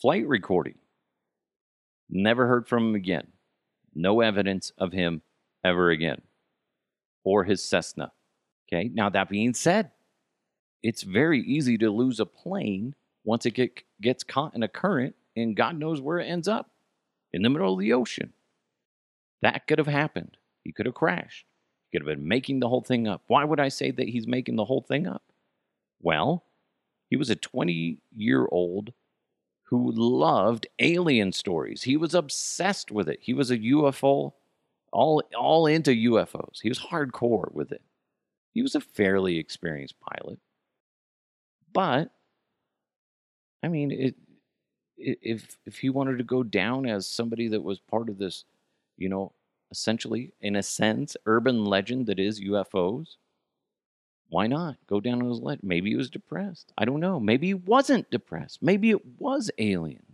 flight 0.00 0.26
recording. 0.26 0.76
Never 2.08 2.46
heard 2.46 2.66
from 2.66 2.88
him 2.88 2.94
again. 2.94 3.28
No 3.94 4.20
evidence 4.20 4.72
of 4.78 4.92
him 4.92 5.22
ever 5.64 5.90
again 5.90 6.22
or 7.24 7.44
his 7.44 7.62
Cessna. 7.62 8.12
Okay. 8.72 8.90
Now, 8.92 9.10
that 9.10 9.28
being 9.28 9.54
said, 9.54 9.90
it's 10.82 11.02
very 11.02 11.40
easy 11.40 11.76
to 11.78 11.90
lose 11.90 12.20
a 12.20 12.26
plane 12.26 12.94
once 13.24 13.44
it 13.44 13.52
get, 13.52 13.82
gets 14.00 14.24
caught 14.24 14.54
in 14.54 14.62
a 14.62 14.68
current 14.68 15.14
and 15.36 15.56
God 15.56 15.78
knows 15.78 16.00
where 16.00 16.18
it 16.18 16.26
ends 16.26 16.48
up 16.48 16.70
in 17.32 17.42
the 17.42 17.50
middle 17.50 17.74
of 17.74 17.80
the 17.80 17.92
ocean. 17.92 18.32
That 19.42 19.66
could 19.66 19.78
have 19.78 19.86
happened. 19.86 20.36
He 20.64 20.72
could 20.72 20.86
have 20.86 20.94
crashed. 20.94 21.46
He 21.88 21.98
could 21.98 22.06
have 22.06 22.16
been 22.16 22.28
making 22.28 22.60
the 22.60 22.68
whole 22.68 22.82
thing 22.82 23.06
up. 23.06 23.22
Why 23.26 23.44
would 23.44 23.60
I 23.60 23.68
say 23.68 23.90
that 23.90 24.08
he's 24.08 24.26
making 24.26 24.56
the 24.56 24.64
whole 24.64 24.82
thing 24.82 25.06
up? 25.06 25.22
Well, 26.00 26.44
he 27.10 27.16
was 27.16 27.28
a 27.28 27.36
20 27.36 27.98
year 28.16 28.48
old 28.50 28.92
who 29.64 29.92
loved 29.92 30.66
alien 30.78 31.32
stories. 31.32 31.82
He 31.82 31.96
was 31.96 32.14
obsessed 32.14 32.90
with 32.90 33.08
it. 33.08 33.18
He 33.20 33.34
was 33.34 33.50
a 33.50 33.58
UFO, 33.58 34.32
all, 34.92 35.22
all 35.36 35.66
into 35.66 35.90
UFOs. 35.90 36.60
He 36.62 36.68
was 36.68 36.78
hardcore 36.78 37.52
with 37.52 37.72
it. 37.72 37.82
He 38.52 38.62
was 38.62 38.74
a 38.74 38.80
fairly 38.80 39.38
experienced 39.38 39.94
pilot. 40.00 40.38
But, 41.72 42.10
I 43.62 43.68
mean, 43.68 43.92
it, 43.92 44.16
if 44.96 45.56
if 45.64 45.78
he 45.78 45.88
wanted 45.88 46.18
to 46.18 46.24
go 46.24 46.42
down 46.42 46.86
as 46.86 47.06
somebody 47.06 47.48
that 47.48 47.62
was 47.62 47.78
part 47.78 48.08
of 48.08 48.18
this, 48.18 48.44
you 48.98 49.08
know, 49.08 49.32
essentially 49.70 50.32
in 50.40 50.56
a 50.56 50.62
sense 50.62 51.16
urban 51.26 51.64
legend 51.64 52.06
that 52.06 52.18
is 52.18 52.40
UFOs, 52.40 53.16
why 54.30 54.46
not 54.46 54.76
go 54.86 55.00
down 55.00 55.28
as 55.28 55.40
legend? 55.40 55.68
Maybe 55.68 55.90
he 55.90 55.96
was 55.96 56.08
depressed. 56.08 56.72
I 56.78 56.84
don't 56.84 57.00
know. 57.00 57.20
Maybe 57.20 57.48
he 57.48 57.54
wasn't 57.54 58.10
depressed. 58.10 58.62
Maybe 58.62 58.90
it 58.90 59.04
was 59.18 59.50
aliens. 59.58 60.06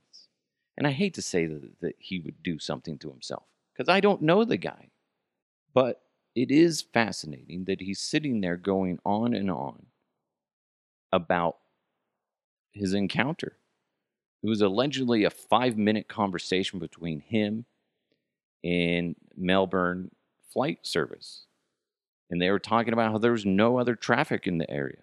And 0.76 0.86
I 0.86 0.90
hate 0.90 1.14
to 1.14 1.22
say 1.22 1.46
that, 1.46 1.80
that 1.80 1.94
he 1.98 2.18
would 2.20 2.42
do 2.42 2.58
something 2.58 2.98
to 2.98 3.10
himself 3.10 3.44
because 3.72 3.88
I 3.88 4.00
don't 4.00 4.22
know 4.22 4.44
the 4.44 4.56
guy. 4.56 4.88
But 5.72 6.02
it 6.34 6.50
is 6.50 6.82
fascinating 6.82 7.64
that 7.64 7.80
he's 7.80 8.00
sitting 8.00 8.40
there 8.40 8.56
going 8.56 8.98
on 9.04 9.34
and 9.34 9.50
on 9.50 9.86
about 11.12 11.56
his 12.72 12.94
encounter. 12.94 13.56
It 14.42 14.48
was 14.48 14.60
allegedly 14.60 15.24
a 15.24 15.30
five 15.30 15.76
minute 15.76 16.08
conversation 16.08 16.78
between 16.78 17.20
him 17.20 17.64
and 18.62 19.16
Melbourne 19.36 20.10
flight 20.52 20.86
service. 20.86 21.45
And 22.30 22.40
they 22.40 22.50
were 22.50 22.58
talking 22.58 22.92
about 22.92 23.12
how 23.12 23.18
there 23.18 23.32
was 23.32 23.46
no 23.46 23.78
other 23.78 23.94
traffic 23.94 24.46
in 24.46 24.58
the 24.58 24.70
area. 24.70 25.02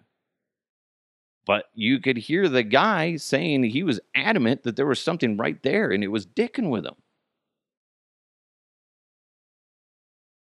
But 1.46 1.66
you 1.74 2.00
could 2.00 2.16
hear 2.18 2.48
the 2.48 2.62
guy 2.62 3.16
saying 3.16 3.64
he 3.64 3.82
was 3.82 4.00
adamant 4.14 4.62
that 4.62 4.76
there 4.76 4.86
was 4.86 5.02
something 5.02 5.36
right 5.36 5.62
there 5.62 5.90
and 5.90 6.02
it 6.02 6.08
was 6.08 6.26
dicking 6.26 6.70
with 6.70 6.84
him. 6.86 6.96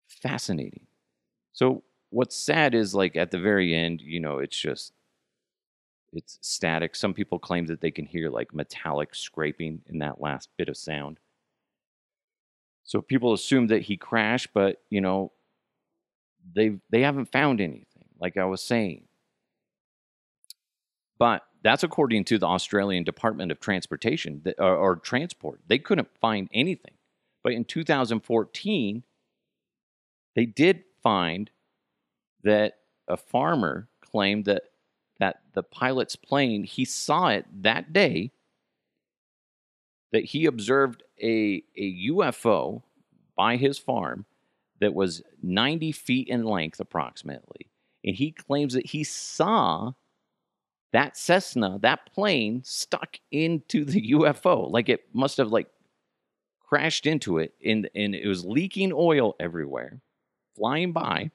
Fascinating. 0.08 0.86
So, 1.52 1.84
what's 2.10 2.36
sad 2.36 2.74
is 2.74 2.94
like 2.94 3.16
at 3.16 3.30
the 3.30 3.38
very 3.38 3.74
end, 3.74 4.00
you 4.02 4.20
know, 4.20 4.38
it's 4.38 4.58
just 4.58 4.92
it's 6.12 6.38
static. 6.40 6.96
Some 6.96 7.14
people 7.14 7.38
claim 7.38 7.66
that 7.66 7.80
they 7.80 7.90
can 7.90 8.06
hear 8.06 8.30
like 8.30 8.54
metallic 8.54 9.14
scraping 9.14 9.82
in 9.86 9.98
that 9.98 10.20
last 10.20 10.48
bit 10.56 10.68
of 10.68 10.76
sound. 10.76 11.18
So 12.82 13.00
people 13.00 13.32
assume 13.32 13.68
that 13.68 13.82
he 13.82 13.96
crashed, 13.96 14.48
but 14.52 14.82
you 14.90 15.00
know, 15.00 15.32
they 16.54 16.78
they 16.90 17.02
haven't 17.02 17.32
found 17.32 17.60
anything, 17.60 18.06
like 18.18 18.36
I 18.36 18.44
was 18.44 18.62
saying. 18.62 19.04
But 21.18 21.42
that's 21.62 21.82
according 21.82 22.24
to 22.24 22.38
the 22.38 22.46
Australian 22.46 23.04
Department 23.04 23.52
of 23.52 23.60
Transportation 23.60 24.42
or, 24.58 24.76
or 24.76 24.96
Transport. 24.96 25.60
They 25.66 25.78
couldn't 25.78 26.08
find 26.20 26.48
anything. 26.52 26.94
But 27.42 27.52
in 27.52 27.64
2014, 27.64 29.02
they 30.34 30.46
did 30.46 30.84
find 31.02 31.50
that 32.42 32.78
a 33.08 33.16
farmer 33.16 33.88
claimed 34.00 34.46
that 34.46 34.64
that 35.18 35.40
the 35.52 35.62
pilot's 35.62 36.16
plane 36.16 36.64
he 36.64 36.84
saw 36.84 37.28
it 37.28 37.44
that 37.62 37.92
day 37.92 38.32
that 40.12 40.24
he 40.24 40.46
observed 40.46 41.02
a, 41.22 41.62
a 41.76 42.08
UFO 42.08 42.82
by 43.36 43.56
his 43.56 43.78
farm 43.78 44.24
that 44.80 44.94
was 44.94 45.22
90 45.42 45.92
feet 45.92 46.28
in 46.28 46.44
length 46.44 46.80
approximately 46.80 47.70
and 48.04 48.16
he 48.16 48.32
claims 48.32 48.74
that 48.74 48.86
he 48.86 49.04
saw 49.04 49.92
that 50.92 51.16
Cessna 51.16 51.78
that 51.82 52.12
plane 52.12 52.62
stuck 52.64 53.18
into 53.30 53.84
the 53.84 54.12
UFO 54.12 54.70
like 54.70 54.88
it 54.88 55.02
must 55.12 55.36
have 55.36 55.50
like 55.50 55.68
crashed 56.60 57.06
into 57.06 57.38
it 57.38 57.54
and 57.64 57.88
and 57.94 58.14
it 58.14 58.26
was 58.26 58.44
leaking 58.44 58.92
oil 58.94 59.34
everywhere 59.40 60.00
flying 60.56 60.92
by 60.92 61.30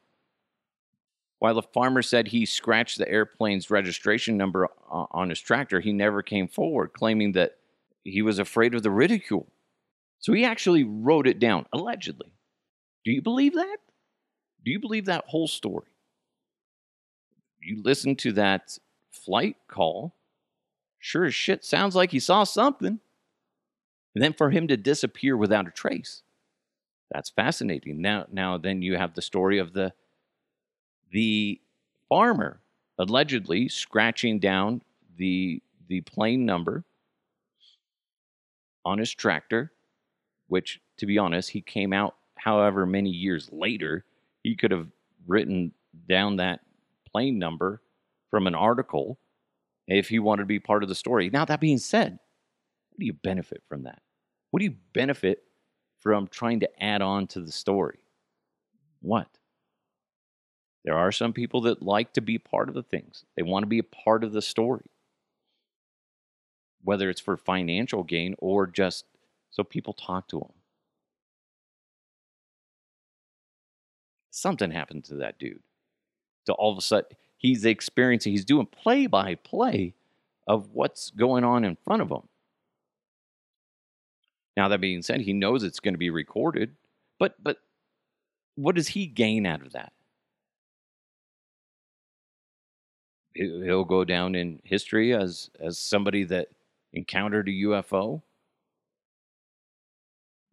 while 1.40 1.54
the 1.54 1.62
farmer 1.62 2.02
said 2.02 2.28
he 2.28 2.46
scratched 2.46 2.98
the 2.98 3.10
airplane's 3.10 3.70
registration 3.70 4.38
number 4.38 4.68
on 4.90 5.30
his 5.30 5.40
tractor, 5.40 5.80
he 5.80 5.94
never 5.94 6.22
came 6.22 6.48
forward, 6.48 6.94
claiming 6.94 7.34
that 7.34 7.58
he 8.04 8.22
was 8.22 8.40
afraid 8.40 8.74
of 8.74 8.84
the 8.84 8.92
ridicule. 8.92 9.48
So 10.20 10.34
he 10.34 10.46
actually 10.46 10.84
wrote 10.84 11.28
it 11.28 11.40
down, 11.40 11.66
allegedly. 11.74 12.32
Do 13.06 13.12
you 13.12 13.22
believe 13.22 13.54
that? 13.54 13.78
Do 14.64 14.72
you 14.72 14.80
believe 14.80 15.06
that 15.06 15.26
whole 15.28 15.48
story? 15.48 15.88
You 17.62 17.82
listen 17.84 18.16
to 18.18 18.32
that 18.34 18.78
flight 19.12 19.58
call, 19.68 20.16
sure 21.00 21.26
as 21.26 21.36
shit 21.36 21.64
sounds 21.64 21.96
like 21.96 22.12
he 22.12 22.20
saw 22.20 22.44
something. 22.44 23.00
And 24.16 24.24
then 24.24 24.34
for 24.34 24.50
him 24.50 24.68
to 24.70 24.78
disappear 24.78 25.38
without 25.38 25.68
a 25.68 25.72
trace. 25.72 26.24
That's 27.12 27.30
fascinating. 27.30 28.02
Now 28.02 28.26
now 28.32 28.58
then 28.58 28.82
you 28.82 28.98
have 28.98 29.14
the 29.14 29.22
story 29.22 29.60
of 29.60 29.74
the 29.74 29.94
the 31.12 31.62
farmer 32.10 32.60
allegedly 32.98 33.70
scratching 33.70 34.40
down 34.40 34.82
the 35.18 35.62
the 35.88 36.02
plane 36.02 36.46
number 36.46 36.84
on 38.84 38.98
his 38.98 39.14
tractor, 39.14 39.72
which 40.48 40.82
to 40.98 41.06
be 41.06 41.18
honest, 41.18 41.52
he 41.52 41.62
came 41.62 41.94
out 41.94 42.16
however 42.38 42.86
many 42.86 43.10
years 43.10 43.50
later, 43.52 44.06
he 44.44 44.56
could 44.56 44.72
have 44.72 44.88
written 45.28 45.72
down 46.08 46.38
that 46.38 46.62
plane 47.12 47.40
number 47.40 47.82
from 48.30 48.48
an 48.48 48.56
article 48.56 49.18
if 49.88 50.10
he 50.10 50.20
wanted 50.20 50.44
to 50.44 50.48
be 50.48 50.60
part 50.60 50.84
of 50.84 50.90
the 50.90 50.96
story. 50.96 51.30
Now 51.30 51.46
that 51.46 51.60
being 51.60 51.78
said, 51.78 52.20
what 52.90 53.00
do 53.00 53.06
you 53.06 53.14
benefit 53.14 53.64
from 53.68 53.84
that? 53.84 54.02
What 54.52 54.60
do 54.60 54.66
you 54.66 54.76
benefit 54.94 55.44
from 56.00 56.28
trying 56.28 56.60
to 56.62 56.84
add 56.84 57.02
on 57.02 57.28
to 57.28 57.42
the 57.42 57.52
story? 57.52 58.00
What? 59.02 59.28
There 60.84 60.98
are 60.98 61.12
some 61.12 61.34
people 61.34 61.62
that 61.62 61.82
like 61.82 62.14
to 62.14 62.22
be 62.22 62.38
part 62.38 62.70
of 62.70 62.76
the 62.76 62.84
things, 62.84 63.26
they 63.36 63.44
want 63.44 63.64
to 63.64 63.68
be 63.68 63.80
a 63.80 63.84
part 63.84 64.24
of 64.24 64.34
the 64.34 64.42
story, 64.42 64.86
whether 66.84 67.10
it's 67.10 67.22
for 67.22 67.38
financial 67.38 68.04
gain 68.04 68.36
or 68.38 68.68
just 68.68 69.06
so 69.50 69.64
people 69.64 69.94
talk 69.94 70.28
to 70.28 70.40
them. 70.40 70.52
Something 74.36 74.72
happened 74.72 75.06
to 75.06 75.16
that 75.16 75.40
dude. 75.40 75.62
So 76.46 76.54
all 76.54 76.74
of 76.74 76.78
a 76.78 76.82
sudden, 76.82 77.12
he's 77.38 77.64
experiencing, 77.64 78.34
he's 78.34 78.44
doing 78.44 78.66
play 78.66 79.08
by 79.08 79.36
play 79.36 79.94
of 80.46 80.72
what's 80.74 81.10
going 81.12 81.46
on 81.46 81.64
in 81.64 81.78
front 81.86 82.02
of 82.02 82.12
him. 82.12 82.28
Now, 84.58 84.68
that 84.68 84.82
being 84.82 85.02
said, 85.02 85.22
he 85.22 85.32
knows 85.32 85.64
it's 85.64 85.80
going 85.80 85.94
to 85.94 86.00
be 86.00 86.10
recorded, 86.10 86.76
but 87.18 87.42
but 87.42 87.60
what 88.56 88.76
does 88.76 88.90
he 88.90 89.06
gain 89.06 89.46
out 89.46 89.62
of 89.62 89.72
that? 89.72 89.94
he'll 93.36 93.84
go 93.84 94.06
down 94.06 94.34
in 94.36 94.60
history 94.64 95.14
as 95.14 95.50
as 95.60 95.78
somebody 95.78 96.24
that 96.26 96.50
encountered 96.94 97.48
a 97.48 97.52
UFO. 97.52 98.22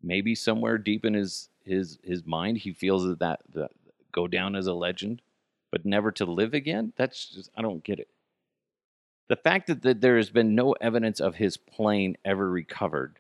Maybe 0.03 0.35
somewhere 0.35 0.79
deep 0.79 1.05
in 1.05 1.15
his 1.15 1.49
his 1.65 1.99
his 2.03 2.25
mind, 2.27 2.59
he 2.59 2.73
feels 2.73 3.05
that 3.19 3.41
that, 3.55 3.71
go 4.13 4.27
down 4.29 4.55
as 4.57 4.67
a 4.67 4.75
legend, 4.75 5.23
but 5.71 5.85
never 5.87 6.13
to 6.13 6.25
live 6.27 6.55
again. 6.55 6.93
That's 6.97 7.27
just 7.31 7.51
I 7.57 7.63
don't 7.63 7.85
get 7.85 7.99
it. 7.99 8.09
The 9.29 9.37
fact 9.37 9.67
that, 9.67 9.83
that 9.83 10.01
there 10.01 10.17
has 10.17 10.31
been 10.31 10.55
no 10.55 10.73
evidence 10.75 11.19
of 11.21 11.35
his 11.37 11.57
plane 11.57 12.17
ever 12.25 12.49
recovered 12.49 13.19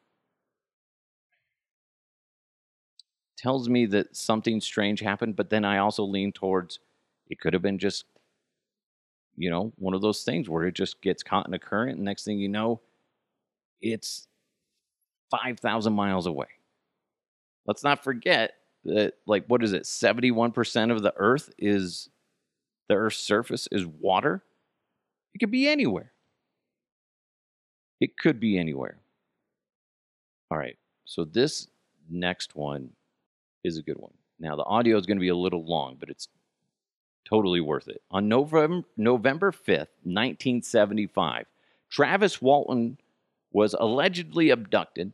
tells 3.37 3.68
me 3.68 3.87
that 3.87 4.16
something 4.16 4.61
strange 4.61 5.00
happened, 5.00 5.37
but 5.37 5.50
then 5.50 5.64
I 5.64 5.78
also 5.78 6.05
lean 6.05 6.33
towards 6.33 6.78
it 7.28 7.40
could 7.40 7.52
have 7.55 7.62
been 7.62 7.78
just 7.78 8.05
you 9.37 9.50
know, 9.50 9.72
one 9.76 9.94
of 9.94 10.02
those 10.02 10.24
things 10.24 10.48
where 10.48 10.64
it 10.64 10.74
just 10.74 11.00
gets 11.00 11.22
caught 11.22 11.46
in 11.46 11.55
a 11.55 11.59
current, 11.59 11.96
and 11.96 12.05
next 12.05 12.24
thing 12.24 12.38
you 12.38 12.48
know, 12.48 12.81
it's 13.81 14.26
5,000 15.31 15.92
miles 15.92 16.26
away. 16.26 16.48
Let's 17.66 17.85
not 17.85 18.03
forget 18.03 18.55
that, 18.85 19.14
like, 19.27 19.44
what 19.46 19.62
is 19.62 19.72
it? 19.72 19.85
71% 19.85 20.90
of 20.90 21.03
the 21.03 21.14
earth 21.16 21.51
is 21.59 22.09
the 22.88 22.94
earth's 22.94 23.18
surface 23.18 23.68
is 23.70 23.87
water. 23.87 24.42
It 25.35 25.38
could 25.38 25.51
be 25.51 25.68
anywhere. 25.68 26.12
It 28.01 28.18
could 28.18 28.40
be 28.40 28.59
anywhere. 28.59 28.98
All 30.51 30.59
right. 30.59 30.77
So, 31.05 31.25
this 31.25 31.68
next 32.11 32.57
one 32.57 32.90
is 33.64 33.79
a 33.79 33.83
good 33.83 33.98
one. 33.98 34.12
Now, 34.40 34.57
the 34.57 34.64
audio 34.64 34.98
is 34.98 35.07
going 35.07 35.16
to 35.18 35.22
be 35.22 35.29
a 35.29 35.37
little 35.37 35.64
long, 35.64 35.96
but 36.01 36.11
it's 36.11 36.29
Totally 37.25 37.61
worth 37.61 37.88
it. 37.88 38.03
On 38.11 38.29
November, 38.29 38.87
November 38.96 39.53
5th, 39.53 39.94
1975, 40.03 41.46
Travis 41.90 42.42
Walton 42.42 42.98
was 43.53 43.75
allegedly 43.75 44.51
abducted 44.51 45.12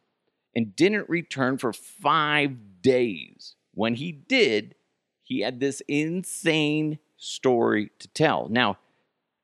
and 0.59 0.75
didn't 0.75 1.09
return 1.09 1.57
for 1.57 1.73
five 1.73 2.83
days. 2.83 3.55
When 3.75 3.95
he 3.95 4.11
did, 4.11 4.75
he 5.23 5.43
had 5.43 5.61
this 5.61 5.81
insane 5.87 6.99
story 7.17 7.93
to 8.01 8.09
tell. 8.09 8.49
Now, 8.49 8.79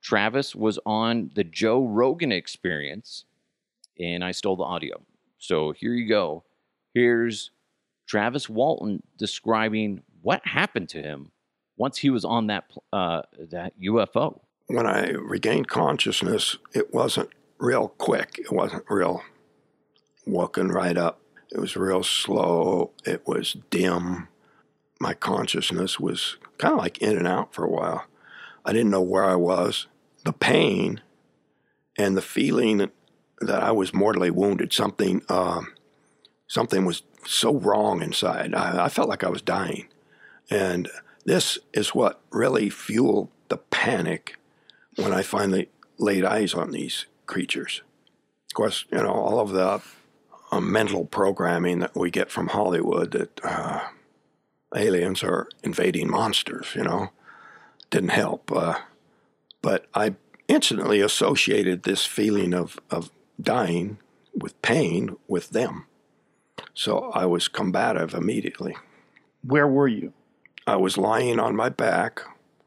Travis 0.02 0.56
was 0.56 0.80
on 0.84 1.30
the 1.36 1.44
Joe 1.44 1.86
Rogan 1.86 2.32
experience, 2.32 3.26
and 3.96 4.24
I 4.24 4.32
stole 4.32 4.56
the 4.56 4.64
audio. 4.64 5.02
So 5.38 5.70
here 5.70 5.94
you 5.94 6.08
go. 6.08 6.42
Here's 6.94 7.52
Travis 8.08 8.48
Walton 8.48 9.04
describing 9.16 10.02
what 10.20 10.44
happened 10.44 10.88
to 10.88 11.00
him 11.00 11.30
once 11.76 11.98
he 11.98 12.10
was 12.10 12.24
on 12.24 12.48
that 12.48 12.64
uh, 12.92 13.22
that 13.52 13.80
UFO. 13.80 14.40
When 14.66 14.88
I 14.88 15.10
regained 15.10 15.68
consciousness, 15.68 16.56
it 16.72 16.92
wasn't 16.92 17.30
real 17.60 17.86
quick. 17.86 18.40
It 18.40 18.50
wasn't 18.50 18.82
real 18.90 19.22
walking 20.26 20.68
right 20.68 20.96
up. 20.96 21.20
It 21.52 21.58
was 21.58 21.76
real 21.76 22.02
slow. 22.02 22.90
It 23.04 23.26
was 23.26 23.56
dim. 23.70 24.28
My 25.00 25.14
consciousness 25.14 26.00
was 26.00 26.36
kind 26.58 26.72
of 26.72 26.78
like 26.78 26.98
in 26.98 27.16
and 27.16 27.26
out 27.26 27.54
for 27.54 27.64
a 27.64 27.70
while. 27.70 28.06
I 28.64 28.72
didn't 28.72 28.90
know 28.90 29.02
where 29.02 29.24
I 29.24 29.36
was. 29.36 29.86
The 30.24 30.32
pain 30.32 31.02
and 31.96 32.16
the 32.16 32.22
feeling 32.22 32.90
that 33.40 33.62
I 33.62 33.72
was 33.72 33.92
mortally 33.92 34.30
wounded. 34.30 34.72
Something, 34.72 35.22
uh, 35.28 35.62
something 36.46 36.84
was 36.84 37.02
so 37.26 37.54
wrong 37.54 38.02
inside. 38.02 38.54
I, 38.54 38.86
I 38.86 38.88
felt 38.88 39.08
like 39.08 39.24
I 39.24 39.28
was 39.28 39.42
dying, 39.42 39.88
and 40.50 40.88
this 41.24 41.58
is 41.72 41.94
what 41.94 42.20
really 42.30 42.70
fueled 42.70 43.28
the 43.48 43.58
panic 43.58 44.36
when 44.96 45.12
I 45.12 45.22
finally 45.22 45.68
laid 45.98 46.24
eyes 46.24 46.54
on 46.54 46.70
these 46.70 47.06
creatures. 47.26 47.82
Of 48.50 48.54
course, 48.54 48.84
you 48.90 48.98
know, 48.98 49.12
all 49.12 49.40
of 49.40 49.50
the 49.50 49.82
uh, 50.54 50.60
mental 50.60 51.04
programming 51.04 51.80
that 51.80 51.96
we 51.96 52.10
get 52.10 52.30
from 52.30 52.48
Hollywood 52.48 53.10
that 53.10 53.40
uh, 53.42 53.80
aliens 54.74 55.24
are 55.24 55.48
invading 55.64 56.08
monsters, 56.08 56.68
you 56.76 56.84
know, 56.84 57.10
didn't 57.90 58.10
help. 58.10 58.52
Uh, 58.52 58.76
but 59.62 59.86
I 59.94 60.14
instantly 60.46 61.00
associated 61.00 61.82
this 61.82 62.06
feeling 62.06 62.54
of, 62.54 62.78
of 62.88 63.10
dying 63.40 63.98
with 64.32 64.60
pain 64.62 65.16
with 65.26 65.50
them. 65.50 65.86
So 66.72 67.10
I 67.10 67.26
was 67.26 67.48
combative 67.48 68.14
immediately. 68.14 68.76
Where 69.42 69.68
were 69.68 69.88
you? 69.88 70.12
I 70.66 70.76
was 70.76 70.96
lying 70.96 71.40
on 71.40 71.56
my 71.56 71.68
back 71.68 72.20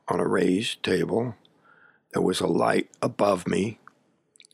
on 0.10 0.20
a 0.20 0.28
raised 0.28 0.84
table. 0.84 1.36
There 2.12 2.22
was 2.22 2.42
a 2.42 2.48
light 2.48 2.90
above 3.02 3.48
me. 3.48 3.80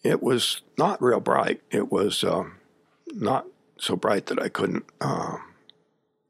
It 0.03 0.21
was 0.21 0.61
not 0.77 1.01
real 1.01 1.19
bright. 1.19 1.61
It 1.71 1.91
was 1.91 2.23
um, 2.23 2.57
not 3.13 3.47
so 3.77 3.95
bright 3.95 4.27
that 4.27 4.41
I 4.41 4.49
couldn't, 4.49 4.85
uh, 5.01 5.37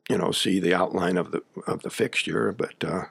you 0.09 0.17
know, 0.17 0.31
see 0.31 0.59
the 0.59 0.73
outline 0.73 1.17
of 1.17 1.31
the 1.31 1.41
of 1.67 1.81
the 1.83 1.89
fixture, 1.89 2.51
but 2.51 2.83
uh, 2.83 3.05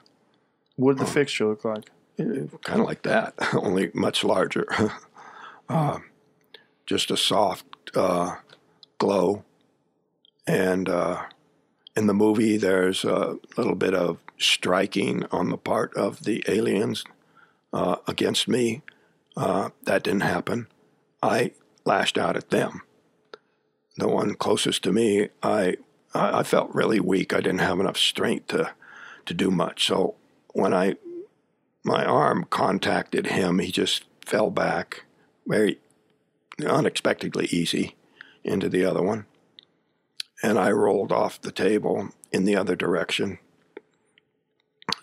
What 0.75 0.97
did 0.97 1.07
the 1.07 1.11
fixture 1.11 1.47
look 1.47 1.65
like? 1.65 1.89
kind 2.17 2.79
of 2.79 2.85
like 2.85 3.01
that, 3.03 3.33
only 3.53 3.89
much 3.93 4.23
larger. 4.23 4.67
uh, 5.69 5.99
just 6.85 7.09
a 7.11 7.17
soft 7.17 7.65
uh, 7.95 8.35
glow. 8.99 9.43
And 10.45 10.89
uh, 10.89 11.23
in 11.95 12.07
the 12.07 12.13
movie, 12.13 12.57
there's 12.57 13.03
a 13.05 13.37
little 13.57 13.75
bit 13.75 13.93
of 13.95 14.19
striking 14.37 15.25
on 15.31 15.49
the 15.49 15.57
part 15.57 15.93
of 15.95 16.23
the 16.25 16.43
aliens 16.47 17.03
uh, 17.71 17.95
against 18.07 18.47
me. 18.47 18.81
Uh, 19.37 19.69
that 19.83 20.03
didn't 20.03 20.21
happen. 20.21 20.67
I 21.23 21.51
lashed 21.85 22.17
out 22.17 22.35
at 22.35 22.49
them. 22.49 22.81
The 23.97 24.07
one 24.07 24.35
closest 24.35 24.83
to 24.83 24.91
me, 24.91 25.29
I 25.41 25.77
I 26.13 26.43
felt 26.43 26.73
really 26.73 26.99
weak. 26.99 27.33
I 27.33 27.41
didn't 27.41 27.59
have 27.59 27.79
enough 27.79 27.97
strength 27.97 28.47
to 28.47 28.73
to 29.25 29.33
do 29.33 29.51
much. 29.51 29.87
So 29.87 30.15
when 30.53 30.73
I 30.73 30.95
my 31.83 32.05
arm 32.05 32.45
contacted 32.49 33.27
him, 33.27 33.59
he 33.59 33.71
just 33.71 34.05
fell 34.25 34.49
back 34.49 35.05
very 35.45 35.79
unexpectedly 36.65 37.45
easy 37.51 37.95
into 38.43 38.69
the 38.69 38.85
other 38.85 39.01
one. 39.01 39.25
And 40.41 40.57
I 40.57 40.71
rolled 40.71 41.11
off 41.11 41.41
the 41.41 41.51
table 41.51 42.09
in 42.31 42.45
the 42.45 42.55
other 42.55 42.75
direction. 42.75 43.39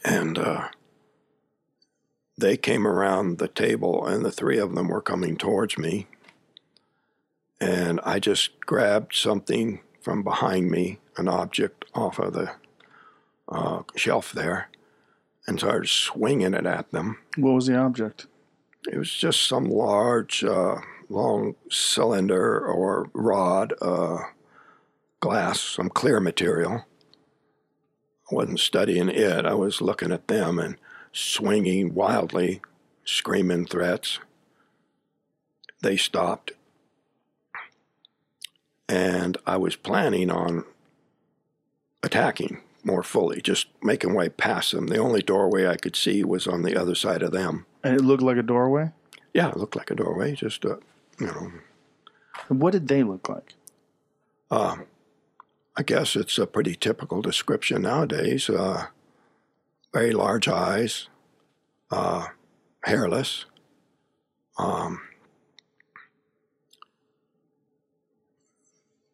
And 0.05 0.39
uh, 0.39 0.69
they 2.37 2.57
came 2.57 2.87
around 2.87 3.39
the 3.39 3.49
table, 3.49 4.07
and 4.07 4.25
the 4.25 4.33
three 4.33 4.59
of 4.59 4.75
them 4.75 4.89
were 4.89 5.03
coming 5.03 5.37
towards 5.37 5.77
me. 5.77 6.07
And 7.61 8.01
I 8.05 8.19
just 8.19 8.61
grabbed 8.61 9.15
something 9.15 9.81
from 10.01 10.23
behind 10.23 10.71
me, 10.71 10.99
an 11.17 11.29
object 11.29 11.85
off 11.95 12.19
of 12.19 12.33
the 12.33 12.53
uh, 13.49 13.83
shelf 13.97 14.33
there, 14.33 14.69
and 15.47 15.59
started 15.59 15.89
swinging 15.89 16.55
it 16.55 16.67
at 16.67 16.91
them. 16.91 17.19
What 17.37 17.53
was 17.53 17.67
the 17.67 17.77
object? 17.77 18.27
It 18.91 18.97
was 18.97 19.13
just 19.13 19.47
some 19.47 19.65
large, 19.65 20.43
uh, 20.43 20.77
long 21.11 21.57
cylinder 21.71 22.61
or 22.61 23.11
rod, 23.13 23.75
uh, 23.83 24.21
glass, 25.19 25.61
some 25.61 25.91
clear 25.91 26.21
material. 26.21 26.87
I 28.31 28.35
wasn't 28.35 28.61
studying 28.61 29.09
it, 29.09 29.45
I 29.45 29.55
was 29.55 29.83
looking 29.83 30.13
at 30.13 30.29
them 30.29 30.59
and 30.59 30.77
swinging 31.13 31.95
wildly, 31.95 32.63
screaming 33.05 33.67
threats. 33.67 34.21
They 35.83 35.97
stopped. 35.97 36.53
And 38.91 39.37
I 39.47 39.57
was 39.57 39.77
planning 39.77 40.31
on 40.31 40.65
attacking 42.03 42.61
more 42.83 43.03
fully, 43.05 43.41
just 43.41 43.69
making 43.83 44.15
way 44.15 44.29
past 44.29 44.73
them. 44.73 44.89
The 44.89 44.99
only 44.99 45.23
doorway 45.23 45.67
I 45.67 45.77
could 45.77 45.95
see 45.95 46.25
was 46.25 46.49
on 46.49 46.63
the 46.63 46.77
other 46.77 46.97
side 46.97 47.23
of 47.23 47.31
them. 47.31 47.67
And 47.85 47.95
it 47.95 48.03
looked 48.03 48.23
like 48.23 48.37
a 48.37 48.43
doorway? 48.43 48.91
Yeah, 49.33 49.51
it 49.51 49.57
looked 49.57 49.77
like 49.77 49.91
a 49.93 49.95
doorway, 49.95 50.35
just, 50.35 50.65
uh, 50.65 50.77
you 51.21 51.27
know, 51.27 51.53
And 52.49 52.61
what 52.61 52.73
did 52.73 52.89
they 52.89 53.03
look 53.05 53.29
like? 53.29 53.55
uh, 54.51 54.79
I 55.77 55.83
guess 55.85 56.17
it's 56.17 56.37
a 56.37 56.47
pretty 56.49 56.75
typical 56.75 57.23
description 57.23 57.83
nowadays. 57.83 58.51
Uh, 58.51 58.87
very 59.95 60.11
large 60.11 60.49
eyes, 60.49 61.09
uh, 61.93 62.27
hairless, 62.85 63.45
um, 64.59 65.01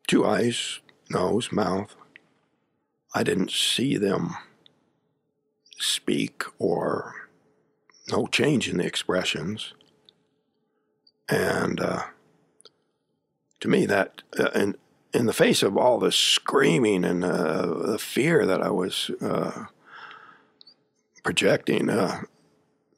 two 0.07 0.25
eyes, 0.25 0.81
nose, 1.11 1.53
mouth. 1.53 1.97
I 3.14 3.23
didn't 3.23 3.51
see 3.51 3.97
them 3.97 4.37
speak 5.79 6.45
or 6.59 7.14
no 8.11 8.27
change 8.27 8.69
in 8.69 8.79
the 8.79 8.87
expressions. 8.87 9.75
And 11.29 11.81
uh, 11.81 12.03
to 13.61 13.69
me, 13.69 13.87
that 13.87 14.23
uh, 14.38 14.51
in 14.55 14.77
in 15.12 15.27
the 15.27 15.33
face 15.33 15.62
of 15.62 15.77
all 15.77 15.99
the 15.99 16.12
screaming 16.12 17.05
and 17.05 17.25
uh, 17.25 17.66
the 17.66 17.99
fear 17.99 18.45
that 18.45 18.62
I 18.62 18.71
was 18.71 19.11
uh, 19.21 19.64
projecting, 21.25 21.88
uh, 21.88 22.23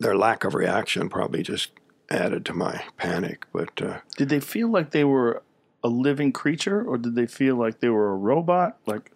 their 0.00 0.16
lack 0.16 0.44
of 0.44 0.54
reaction 0.54 1.08
probably 1.08 1.42
just 1.42 1.70
added 2.10 2.44
to 2.46 2.54
my 2.54 2.82
panic. 2.96 3.46
But 3.52 3.80
uh, 3.80 4.00
Did 4.16 4.30
they 4.30 4.40
feel 4.40 4.68
like 4.68 4.90
they 4.90 5.04
were 5.04 5.42
a 5.82 5.88
living 5.88 6.32
creature 6.32 6.82
or 6.82 6.98
did 6.98 7.14
they 7.14 7.26
feel 7.26 7.56
like 7.56 7.80
they 7.80 7.88
were 7.88 8.12
a 8.12 8.16
robot? 8.16 8.78
Like, 8.86 9.12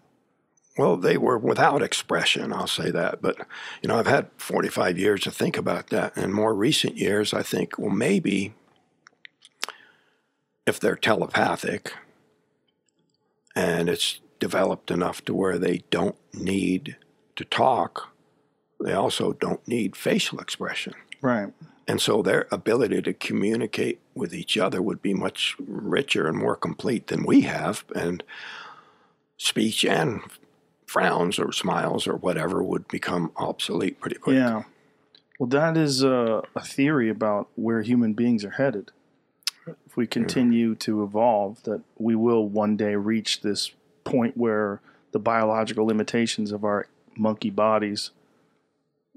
well, 0.79 0.97
they 0.97 1.17
were 1.19 1.39
without 1.39 1.83
expression. 1.83 2.53
I'll 2.53 2.67
say 2.67 2.91
that. 2.91 3.21
But 3.21 3.37
you 3.83 3.89
know, 3.89 3.99
I've 3.99 4.07
had 4.07 4.31
45 4.37 4.99
years 4.99 5.21
to 5.23 5.31
think 5.31 5.57
about 5.57 5.89
that. 5.89 6.17
In 6.17 6.33
more 6.33 6.55
recent 6.55 6.97
years, 6.97 7.35
I 7.35 7.43
think, 7.43 7.79
well, 7.79 7.91
maybe 7.91 8.55
if 10.67 10.79
they're 10.81 10.97
telepathic 10.97 11.93
and 13.55 13.89
it's 13.89 14.21
developed 14.39 14.91
enough 14.91 15.25
to 15.25 15.35
where 15.35 15.59
they 15.59 15.83
don't 15.91 16.17
need 16.33 16.97
to 17.37 17.45
talk, 17.45 18.15
they 18.81 18.93
also 18.93 19.33
don't 19.33 19.67
need 19.69 19.95
facial 19.97 20.39
expression. 20.39 20.95
right. 21.21 21.53
And 21.89 22.01
so 22.01 22.23
their 22.23 22.47
ability 22.51 23.03
to 23.03 23.13
communicate 23.13 24.01
with 24.15 24.35
each 24.35 24.57
other 24.57 24.81
would 24.81 25.03
be 25.03 25.15
much 25.15 25.57
richer 25.59 26.29
and 26.29 26.39
more 26.39 26.57
complete 26.57 27.09
than 27.09 27.25
we 27.25 27.43
have. 27.43 27.85
And 27.95 28.23
speech 29.37 29.85
and 29.85 30.21
frowns 30.87 31.39
or 31.39 31.53
smiles 31.53 32.07
or 32.07 32.17
whatever 32.17 32.63
would 32.63 32.87
become 32.89 33.33
obsolete 33.37 34.01
pretty 34.01 34.17
quick. 34.17 34.37
Yeah. 34.37 34.65
Well, 35.39 35.49
that 35.49 35.77
is 35.77 36.05
uh, 36.05 36.43
a 36.55 36.61
theory 36.61 37.09
about 37.09 37.49
where 37.57 37.83
human 37.83 38.13
beings 38.13 38.45
are 38.45 38.51
headed. 38.51 38.93
If 39.67 39.97
we 39.97 40.07
continue 40.07 40.75
to 40.77 41.03
evolve, 41.03 41.63
that 41.65 41.83
we 41.99 42.15
will 42.15 42.47
one 42.49 42.77
day 42.77 42.95
reach 42.95 43.41
this 43.41 43.73
point 44.05 44.37
where 44.37 44.81
the 45.13 45.19
biological 45.19 45.87
limitations 45.87 46.53
of 46.53 46.65
our 46.65 46.87
monkey 47.17 47.51
bodies 47.51 48.11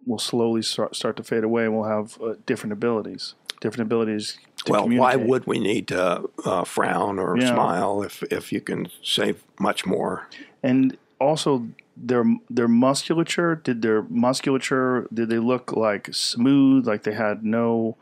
will 0.05 0.19
slowly 0.19 0.61
start, 0.61 0.95
start 0.95 1.15
to 1.17 1.23
fade 1.23 1.43
away 1.43 1.65
and 1.65 1.73
we'll 1.75 1.89
have 1.89 2.21
uh, 2.21 2.35
different 2.45 2.73
abilities. 2.73 3.33
Different 3.61 3.87
abilities 3.87 4.37
Well, 4.67 4.87
why 4.89 5.15
would 5.15 5.47
we 5.47 5.59
need 5.59 5.87
to 5.87 6.29
uh, 6.43 6.63
frown 6.65 7.17
or 7.19 7.37
Yeah. 7.37 7.53
smile 7.53 8.03
if, 8.03 8.21
if 8.23 8.51
you 8.51 8.61
can 8.61 8.87
say 9.01 9.35
much 9.59 9.85
more? 9.85 10.27
And 10.61 10.97
also 11.19 11.67
their 11.97 12.25
their 12.49 12.67
musculature, 12.67 13.55
did 13.55 13.81
their 13.81 14.03
musculature 14.09 15.07
did 15.13 15.29
they 15.29 15.39
look 15.39 15.71
like 15.71 16.09
smooth, 16.13 16.85
like 16.85 17.03
they 17.03 17.13
had 17.13 17.43
no 17.45 17.95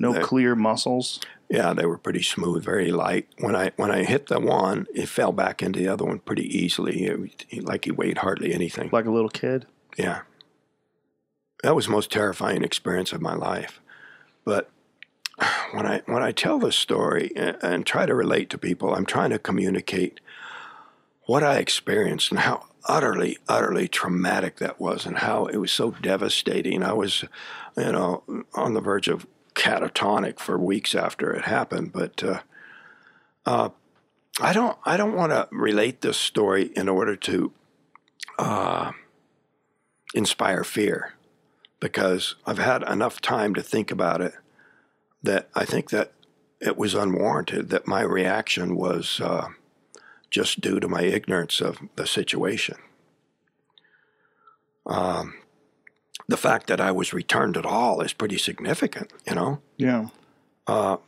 no 0.00 0.12
They- 0.12 0.20
clear 0.20 0.54
muscles? 0.54 1.20
Yeah, 1.50 1.74
they 1.74 1.84
were 1.84 1.98
pretty 1.98 2.22
smooth, 2.22 2.64
very 2.64 2.92
light. 2.92 3.28
When 3.40 3.54
I 3.54 3.72
when 3.76 3.90
I 3.90 4.04
hit 4.04 4.28
the 4.28 4.40
one, 4.40 4.86
it 4.94 5.08
fell 5.08 5.32
back 5.32 5.62
into 5.62 5.80
the 5.80 5.88
other 5.88 6.04
one 6.06 6.20
pretty 6.20 6.46
easily, 6.56 7.04
it, 7.04 7.64
like 7.64 7.84
he 7.84 7.90
weighed 7.90 8.18
hardly 8.18 8.54
anything. 8.54 8.88
Like 8.92 9.04
a 9.06 9.10
little 9.10 9.28
kid? 9.28 9.66
Yeah. 9.98 10.20
That 11.62 11.74
was 11.76 11.86
the 11.86 11.92
most 11.92 12.10
terrifying 12.10 12.64
experience 12.64 13.12
of 13.12 13.20
my 13.20 13.34
life. 13.34 13.80
But 14.44 14.70
when 15.72 15.86
I 15.86 16.02
when 16.06 16.22
I 16.22 16.32
tell 16.32 16.58
this 16.58 16.76
story 16.76 17.32
and, 17.36 17.56
and 17.62 17.86
try 17.86 18.06
to 18.06 18.14
relate 18.14 18.50
to 18.50 18.58
people, 18.58 18.94
I'm 18.94 19.06
trying 19.06 19.30
to 19.30 19.38
communicate 19.38 20.20
what 21.26 21.42
I 21.42 21.58
experienced 21.58 22.30
and 22.30 22.40
how 22.40 22.66
utterly, 22.86 23.38
utterly 23.48 23.86
traumatic 23.86 24.56
that 24.56 24.80
was 24.80 25.06
and 25.06 25.18
how 25.18 25.46
it 25.46 25.58
was 25.58 25.72
so 25.72 25.92
devastating. 25.92 26.82
I 26.82 26.92
was, 26.92 27.24
you 27.76 27.92
know, 27.92 28.24
on 28.54 28.74
the 28.74 28.80
verge 28.80 29.08
of 29.08 29.26
catatonic 29.54 30.40
for 30.40 30.58
weeks 30.58 30.94
after 30.94 31.32
it 31.32 31.44
happened. 31.44 31.92
But 31.92 32.24
uh, 32.24 32.40
uh, 33.46 33.68
I 34.40 34.52
don't 34.52 34.76
I 34.84 34.96
don't 34.96 35.14
want 35.14 35.30
to 35.30 35.48
relate 35.52 36.00
this 36.00 36.16
story 36.16 36.72
in 36.74 36.88
order 36.88 37.14
to 37.16 37.52
uh, 38.38 38.92
inspire 40.14 40.64
fear 40.64 41.14
because 41.82 42.36
I've 42.46 42.58
had 42.58 42.84
enough 42.84 43.20
time 43.20 43.54
to 43.54 43.62
think 43.62 43.90
about 43.90 44.20
it 44.20 44.34
that 45.20 45.48
I 45.52 45.64
think 45.64 45.90
that 45.90 46.12
it 46.60 46.78
was 46.78 46.94
unwarranted, 46.94 47.70
that 47.70 47.88
my 47.88 48.02
reaction 48.02 48.76
was 48.76 49.20
uh, 49.20 49.48
just 50.30 50.60
due 50.60 50.78
to 50.78 50.86
my 50.86 51.02
ignorance 51.02 51.60
of 51.60 51.78
the 51.96 52.06
situation. 52.06 52.76
Um, 54.86 55.34
the 56.28 56.36
fact 56.36 56.68
that 56.68 56.80
I 56.80 56.92
was 56.92 57.12
returned 57.12 57.56
at 57.56 57.66
all 57.66 58.00
is 58.00 58.12
pretty 58.12 58.38
significant, 58.38 59.12
you 59.28 59.34
know? 59.34 59.60
Yeah. 59.76 60.10
Uh, 60.68 60.98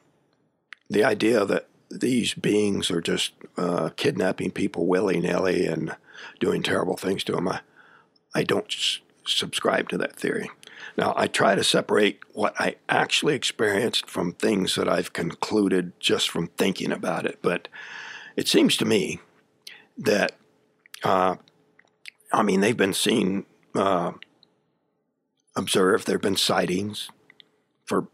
the 0.90 1.04
idea 1.04 1.44
that 1.44 1.68
these 1.88 2.34
beings 2.34 2.90
are 2.90 3.00
just 3.00 3.30
uh, 3.56 3.90
kidnapping 3.94 4.50
people 4.50 4.86
willy 4.86 5.20
nilly 5.20 5.66
and 5.66 5.94
doing 6.40 6.64
terrible 6.64 6.96
things 6.96 7.22
to 7.24 7.32
them, 7.32 7.46
I, 7.46 7.60
I 8.34 8.42
don't 8.42 8.66
s- 8.66 8.98
subscribe 9.24 9.88
to 9.90 9.98
that 9.98 10.16
theory. 10.16 10.50
Now, 10.96 11.12
I 11.16 11.26
try 11.26 11.54
to 11.54 11.64
separate 11.64 12.20
what 12.32 12.54
I 12.60 12.76
actually 12.88 13.34
experienced 13.34 14.08
from 14.08 14.32
things 14.32 14.74
that 14.76 14.88
I've 14.88 15.12
concluded 15.12 15.92
just 15.98 16.28
from 16.28 16.48
thinking 16.48 16.92
about 16.92 17.26
it. 17.26 17.38
But 17.42 17.68
it 18.36 18.48
seems 18.48 18.76
to 18.78 18.84
me 18.84 19.20
that, 19.98 20.32
uh, 21.02 21.36
I 22.32 22.42
mean, 22.42 22.60
they've 22.60 22.76
been 22.76 22.94
seen, 22.94 23.46
uh, 23.74 24.12
observed, 25.56 26.06
there 26.06 26.16
have 26.16 26.22
been 26.22 26.36
sightings 26.36 27.10
for 27.84 28.08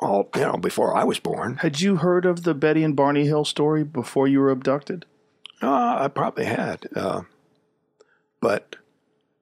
all, 0.00 0.28
you 0.36 0.42
know, 0.42 0.56
before 0.56 0.96
I 0.96 1.04
was 1.04 1.18
born. 1.18 1.56
Had 1.56 1.80
you 1.80 1.96
heard 1.96 2.24
of 2.24 2.44
the 2.44 2.54
Betty 2.54 2.84
and 2.84 2.94
Barney 2.94 3.26
Hill 3.26 3.44
story 3.44 3.84
before 3.84 4.28
you 4.28 4.40
were 4.40 4.50
abducted? 4.50 5.06
Uh, 5.60 5.96
I 6.00 6.08
probably 6.08 6.44
had. 6.44 6.86
Uh, 6.94 7.22
but 8.40 8.76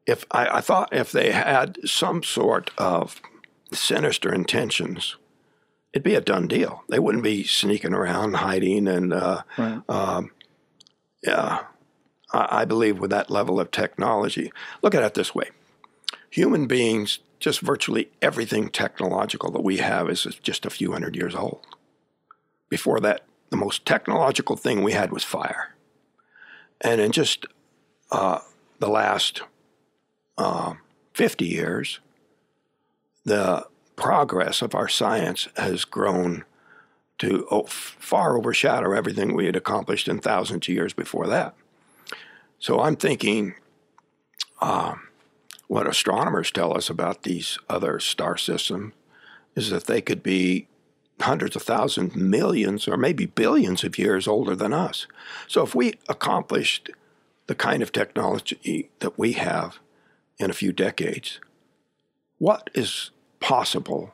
if 0.07 0.25
I, 0.31 0.59
I 0.59 0.61
thought 0.61 0.89
if 0.93 1.13
they 1.13 1.33
had 1.33 1.79
some 1.85 2.23
sort 2.23 2.71
of 2.79 3.21
sinister 3.73 4.33
intentions, 4.33 5.17
it'd 5.93 6.05
be 6.05 6.15
a 6.15 6.21
done 6.21 6.47
deal. 6.49 6.85
They 6.89 6.99
wouldn't 6.99 7.25
be 7.25 7.45
sneaking 7.45 7.93
around, 7.93 8.35
hiding, 8.35 8.87
and 8.89 9.13
uh, 9.13 9.43
Right. 9.59 9.83
um, 9.89 10.31
yeah, 11.23 11.65
I, 12.33 12.61
I 12.63 12.65
believe 12.65 12.99
with 13.01 13.11
that 13.11 13.31
level 13.31 13.59
of 13.59 13.71
technology. 13.71 14.53
Look 14.83 14.95
at 14.95 15.03
it 15.03 15.15
this 15.15 15.35
way: 15.35 15.51
human 16.31 16.67
beings, 16.67 17.19
just 17.41 17.61
virtually 17.61 18.11
everything 18.23 18.69
technological 18.69 19.51
that 19.51 19.65
we 19.65 19.79
have 19.79 20.09
is 20.09 20.23
just 20.43 20.65
a 20.67 20.71
few 20.71 20.93
hundred 20.93 21.17
years 21.17 21.35
old. 21.35 21.67
Before 22.69 23.01
that, 23.01 23.23
the 23.51 23.57
most 23.57 23.85
technological 23.87 24.57
thing 24.57 24.83
we 24.83 24.93
had 24.93 25.13
was 25.13 25.25
fire. 25.25 25.75
And 26.81 27.01
in 27.01 27.13
just 27.13 27.47
uh, 28.13 28.41
the 28.81 28.89
last 28.89 29.43
uh, 30.39 30.75
50 31.15 31.45
years, 31.47 32.01
the 33.25 33.67
progress 33.97 34.63
of 34.63 34.75
our 34.75 34.89
science 34.89 35.49
has 35.57 35.85
grown 35.85 36.45
to 37.19 37.47
oh, 37.51 37.65
far 37.65 38.37
overshadow 38.37 38.93
everything 38.93 39.35
we 39.35 39.47
had 39.47 39.57
accomplished 39.57 40.07
in 40.07 40.19
thousands 40.19 40.69
of 40.69 40.75
years 40.75 40.93
before 40.93 41.27
that. 41.27 41.55
So 42.59 42.81
I'm 42.81 42.97
thinking 42.97 43.55
um, 44.61 45.09
what 45.67 45.87
astronomers 45.87 46.51
tell 46.51 46.77
us 46.77 46.91
about 46.91 47.23
these 47.23 47.59
other 47.69 47.99
star 47.99 48.37
systems 48.37 48.93
is 49.55 49.71
that 49.71 49.87
they 49.87 50.01
could 50.01 50.23
be 50.23 50.69
hundreds 51.21 51.57
of 51.57 51.63
thousands, 51.63 52.15
millions, 52.15 52.87
or 52.87 52.97
maybe 52.97 53.25
billions 53.25 53.83
of 53.83 53.99
years 53.99 54.29
older 54.29 54.55
than 54.55 54.75
us. 54.75 55.07
So 55.47 55.63
if 55.63 55.75
we 55.75 55.95
accomplished 56.09 56.91
the 57.47 57.55
kind 57.55 57.83
of 57.83 57.93
technology 57.93 58.91
that 58.99 59.19
we 59.19 59.33
have 59.33 59.79
in 60.39 60.51
a 60.51 60.55
few 60.55 60.73
decades, 60.73 61.41
what 62.39 62.71
is 62.75 63.11
possible 63.41 64.13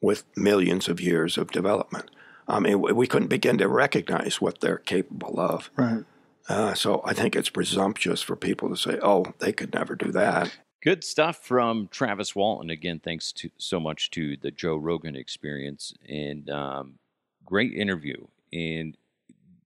with 0.00 0.24
millions 0.36 0.88
of 0.88 1.00
years 1.00 1.38
of 1.38 1.50
development? 1.50 2.10
I 2.48 2.58
mean, 2.58 2.80
we 2.80 3.06
couldn't 3.06 3.28
begin 3.28 3.58
to 3.58 3.68
recognize 3.68 4.40
what 4.40 4.60
they're 4.60 4.78
capable 4.78 5.38
of. 5.38 5.70
Right. 5.76 6.04
Uh, 6.48 6.74
so 6.74 7.00
I 7.04 7.12
think 7.12 7.36
it's 7.36 7.50
presumptuous 7.50 8.22
for 8.22 8.34
people 8.34 8.68
to 8.70 8.76
say, 8.76 8.98
"Oh, 9.00 9.26
they 9.38 9.52
could 9.52 9.72
never 9.72 9.94
do 9.94 10.10
that." 10.12 10.58
Good 10.82 11.04
stuff 11.04 11.44
from 11.44 11.88
Travis 11.92 12.34
Walton. 12.34 12.70
Again, 12.70 12.98
thanks 12.98 13.32
to 13.32 13.50
so 13.58 13.78
much 13.78 14.10
to 14.12 14.36
the 14.36 14.50
Joe 14.50 14.76
Rogan 14.76 15.14
experience 15.14 15.92
and 16.08 16.50
um, 16.50 16.98
great 17.44 17.72
interview. 17.72 18.26
And 18.52 18.96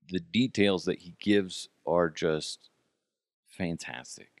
the 0.09 0.19
details 0.19 0.85
that 0.85 0.99
he 0.99 1.15
gives 1.19 1.69
are 1.87 2.09
just 2.09 2.69
fantastic. 3.47 4.34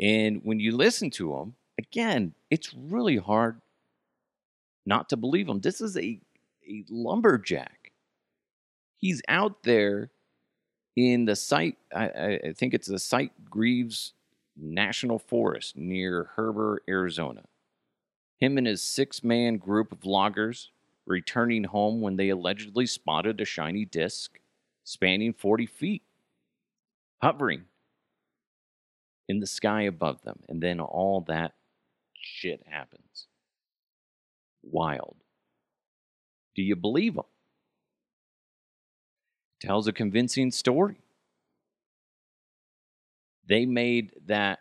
And 0.00 0.40
when 0.44 0.60
you 0.60 0.76
listen 0.76 1.10
to 1.12 1.34
him, 1.36 1.54
again, 1.78 2.34
it's 2.50 2.72
really 2.74 3.16
hard 3.16 3.60
not 4.86 5.08
to 5.10 5.16
believe 5.16 5.48
him. 5.48 5.60
This 5.60 5.80
is 5.80 5.96
a, 5.96 6.20
a 6.68 6.84
lumberjack. 6.88 7.92
He's 8.96 9.22
out 9.28 9.62
there 9.62 10.10
in 10.96 11.24
the 11.26 11.36
site, 11.36 11.76
I, 11.94 12.08
I- 12.48 12.52
think 12.56 12.74
it's 12.74 12.88
the 12.88 12.98
site 12.98 13.32
Greaves 13.48 14.12
National 14.56 15.18
Forest 15.18 15.76
near 15.76 16.30
Heber, 16.36 16.82
Arizona. 16.88 17.44
Him 18.40 18.58
and 18.58 18.66
his 18.66 18.82
six 18.82 19.22
man 19.22 19.56
group 19.58 19.92
of 19.92 20.04
loggers 20.04 20.70
returning 21.06 21.64
home 21.64 22.00
when 22.00 22.16
they 22.16 22.28
allegedly 22.28 22.86
spotted 22.86 23.40
a 23.40 23.44
shiny 23.44 23.84
disc 23.84 24.40
spanning 24.84 25.32
40 25.32 25.66
feet, 25.66 26.02
hovering 27.22 27.64
in 29.28 29.40
the 29.40 29.46
sky 29.46 29.82
above 29.82 30.22
them. 30.22 30.40
And 30.48 30.62
then 30.62 30.80
all 30.80 31.22
that 31.28 31.52
shit 32.14 32.62
happens. 32.66 33.26
Wild. 34.62 35.16
Do 36.54 36.62
you 36.62 36.76
believe 36.76 37.14
him? 37.14 37.24
Tells 39.60 39.86
a 39.88 39.92
convincing 39.92 40.50
story 40.50 41.00
they 43.48 43.64
made 43.66 44.12
that 44.26 44.60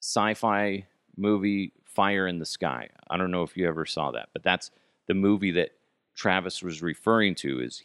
sci-fi 0.00 0.86
movie 1.16 1.72
Fire 1.84 2.26
in 2.26 2.38
the 2.38 2.46
Sky. 2.46 2.88
I 3.10 3.16
don't 3.16 3.30
know 3.30 3.42
if 3.42 3.56
you 3.56 3.68
ever 3.68 3.84
saw 3.84 4.10
that, 4.12 4.30
but 4.32 4.42
that's 4.42 4.70
the 5.06 5.14
movie 5.14 5.52
that 5.52 5.70
Travis 6.14 6.62
was 6.62 6.82
referring 6.82 7.34
to 7.36 7.60
is 7.60 7.84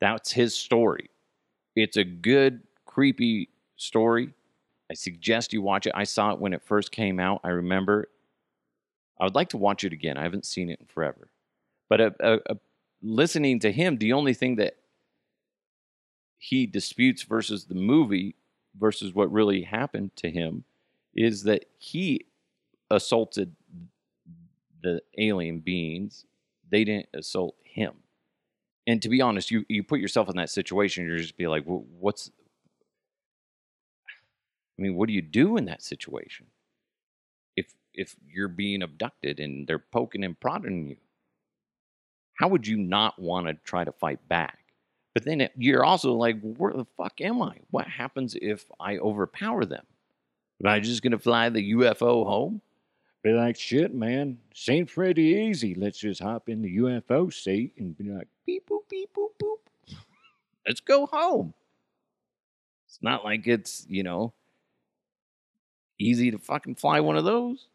that's 0.00 0.32
his 0.32 0.54
story. 0.54 1.10
It's 1.76 1.96
a 1.96 2.04
good 2.04 2.62
creepy 2.86 3.50
story. 3.76 4.32
I 4.90 4.94
suggest 4.94 5.52
you 5.52 5.62
watch 5.62 5.86
it. 5.86 5.92
I 5.94 6.04
saw 6.04 6.32
it 6.32 6.38
when 6.38 6.52
it 6.52 6.62
first 6.62 6.92
came 6.92 7.18
out. 7.18 7.40
I 7.44 7.48
remember 7.48 8.08
I 9.18 9.24
would 9.24 9.34
like 9.34 9.50
to 9.50 9.56
watch 9.56 9.84
it 9.84 9.92
again. 9.92 10.16
I 10.16 10.22
haven't 10.22 10.44
seen 10.44 10.70
it 10.70 10.80
in 10.80 10.86
forever. 10.86 11.28
But 11.88 12.00
uh, 12.00 12.10
uh, 12.20 12.38
uh, 12.50 12.54
listening 13.02 13.60
to 13.60 13.70
him, 13.70 13.98
the 13.98 14.12
only 14.12 14.34
thing 14.34 14.56
that 14.56 14.76
he 16.36 16.66
disputes 16.66 17.22
versus 17.22 17.64
the 17.64 17.74
movie 17.74 18.34
versus 18.78 19.14
what 19.14 19.32
really 19.32 19.62
happened 19.62 20.14
to 20.16 20.30
him 20.30 20.64
is 21.14 21.44
that 21.44 21.66
he 21.78 22.26
assaulted 22.90 23.54
the 24.82 25.00
alien 25.16 25.60
beings. 25.60 26.26
They 26.70 26.84
didn't 26.84 27.08
assault 27.14 27.54
him. 27.62 27.94
And 28.86 29.00
to 29.00 29.08
be 29.08 29.22
honest, 29.22 29.50
you, 29.50 29.64
you 29.68 29.82
put 29.82 30.00
yourself 30.00 30.28
in 30.28 30.36
that 30.36 30.50
situation, 30.50 31.06
you're 31.06 31.16
just 31.16 31.38
be 31.38 31.46
like, 31.46 31.62
well, 31.66 31.84
what's, 31.98 32.30
I 34.78 34.82
mean, 34.82 34.96
what 34.96 35.06
do 35.06 35.12
you 35.12 35.22
do 35.22 35.56
in 35.56 35.66
that 35.66 35.82
situation? 35.82 36.46
If, 37.56 37.74
if 37.92 38.16
you're 38.28 38.48
being 38.48 38.82
abducted 38.82 39.38
and 39.40 39.66
they're 39.66 39.78
poking 39.78 40.24
and 40.24 40.38
prodding 40.38 40.88
you, 40.88 40.96
how 42.34 42.48
would 42.48 42.66
you 42.66 42.76
not 42.76 43.18
want 43.18 43.46
to 43.46 43.54
try 43.64 43.84
to 43.84 43.92
fight 43.92 44.28
back? 44.28 44.58
But 45.14 45.24
then 45.24 45.40
it, 45.40 45.52
you're 45.56 45.84
also 45.84 46.14
like, 46.14 46.40
where 46.40 46.72
the 46.72 46.86
fuck 46.96 47.20
am 47.20 47.40
I? 47.40 47.56
What 47.70 47.86
happens 47.86 48.36
if 48.40 48.64
I 48.80 48.98
overpower 48.98 49.64
them? 49.64 49.86
Am 50.62 50.70
I 50.70 50.80
just 50.80 51.02
gonna 51.02 51.18
fly 51.18 51.48
the 51.48 51.72
UFO 51.72 52.26
home? 52.26 52.60
Be 53.22 53.32
like, 53.32 53.58
shit, 53.58 53.94
man, 53.94 54.38
seems 54.52 54.92
pretty 54.92 55.22
easy. 55.22 55.74
Let's 55.74 55.98
just 55.98 56.20
hop 56.20 56.48
in 56.48 56.62
the 56.62 56.76
UFO 56.78 57.32
seat 57.32 57.72
and 57.78 57.96
be 57.96 58.10
like, 58.10 58.28
beep 58.44 58.68
boop 58.68 58.88
beep 58.90 59.10
boop 59.14 59.30
boop. 59.42 59.96
Let's 60.66 60.80
go 60.80 61.06
home. 61.06 61.54
It's 62.86 62.98
not 63.00 63.24
like 63.24 63.46
it's 63.46 63.86
you 63.88 64.02
know 64.02 64.34
easy 65.98 66.30
to 66.30 66.38
fucking 66.38 66.76
fly 66.76 67.00
one 67.00 67.16
of 67.16 67.24
those. 67.24 67.68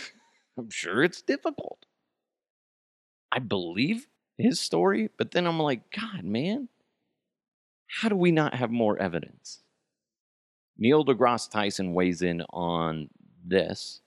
I'm 0.58 0.70
sure 0.70 1.02
it's 1.02 1.22
difficult. 1.22 1.86
I 3.30 3.38
believe 3.38 4.08
his 4.36 4.60
story, 4.60 5.08
but 5.16 5.30
then 5.30 5.46
I'm 5.46 5.58
like, 5.58 5.90
God, 5.90 6.24
man, 6.24 6.68
how 7.86 8.08
do 8.08 8.16
we 8.16 8.30
not 8.32 8.54
have 8.54 8.70
more 8.70 8.98
evidence? 8.98 9.60
Neil 10.78 11.04
deGrasse 11.04 11.50
Tyson 11.50 11.94
weighs 11.94 12.22
in 12.22 12.42
on 12.50 13.08
this 13.44 14.00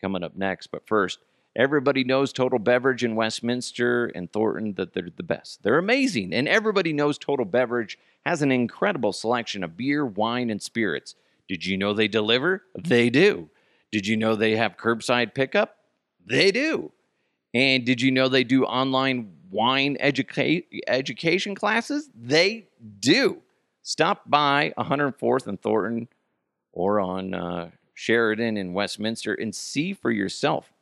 coming 0.00 0.22
up 0.22 0.36
next. 0.36 0.68
But 0.68 0.86
first, 0.86 1.18
everybody 1.56 2.04
knows 2.04 2.32
Total 2.32 2.58
Beverage 2.58 3.04
in 3.04 3.16
Westminster 3.16 4.06
and 4.06 4.32
Thornton 4.32 4.74
that 4.74 4.92
they're 4.92 5.10
the 5.14 5.22
best. 5.22 5.62
They're 5.62 5.78
amazing. 5.78 6.32
And 6.32 6.48
everybody 6.48 6.92
knows 6.92 7.18
Total 7.18 7.44
Beverage 7.44 7.98
has 8.24 8.42
an 8.42 8.52
incredible 8.52 9.12
selection 9.12 9.64
of 9.64 9.76
beer, 9.76 10.04
wine, 10.04 10.50
and 10.50 10.62
spirits. 10.62 11.14
Did 11.48 11.64
you 11.64 11.76
know 11.76 11.94
they 11.94 12.08
deliver? 12.08 12.62
They 12.78 13.10
do. 13.10 13.50
Did 13.90 14.06
you 14.06 14.16
know 14.16 14.36
they 14.36 14.56
have 14.56 14.76
curbside 14.76 15.34
pickup? 15.34 15.76
They 16.24 16.50
do. 16.50 16.92
And 17.54 17.86
did 17.86 18.02
you 18.02 18.10
know 18.10 18.28
they 18.28 18.44
do 18.44 18.64
online 18.64 19.32
wine 19.50 19.96
educa- 20.00 20.64
education 20.86 21.54
classes? 21.54 22.10
They 22.14 22.66
do. 23.00 23.40
Stop 23.82 24.28
by 24.28 24.74
104th 24.76 25.46
and 25.46 25.60
Thornton 25.60 26.08
or 26.72 27.00
on 27.00 27.34
uh, 27.34 27.70
Sheridan, 27.98 28.56
and 28.56 28.74
Westminster 28.74 29.34
and 29.34 29.52
see 29.52 29.92
for 29.92 30.12
yourself. 30.12 30.72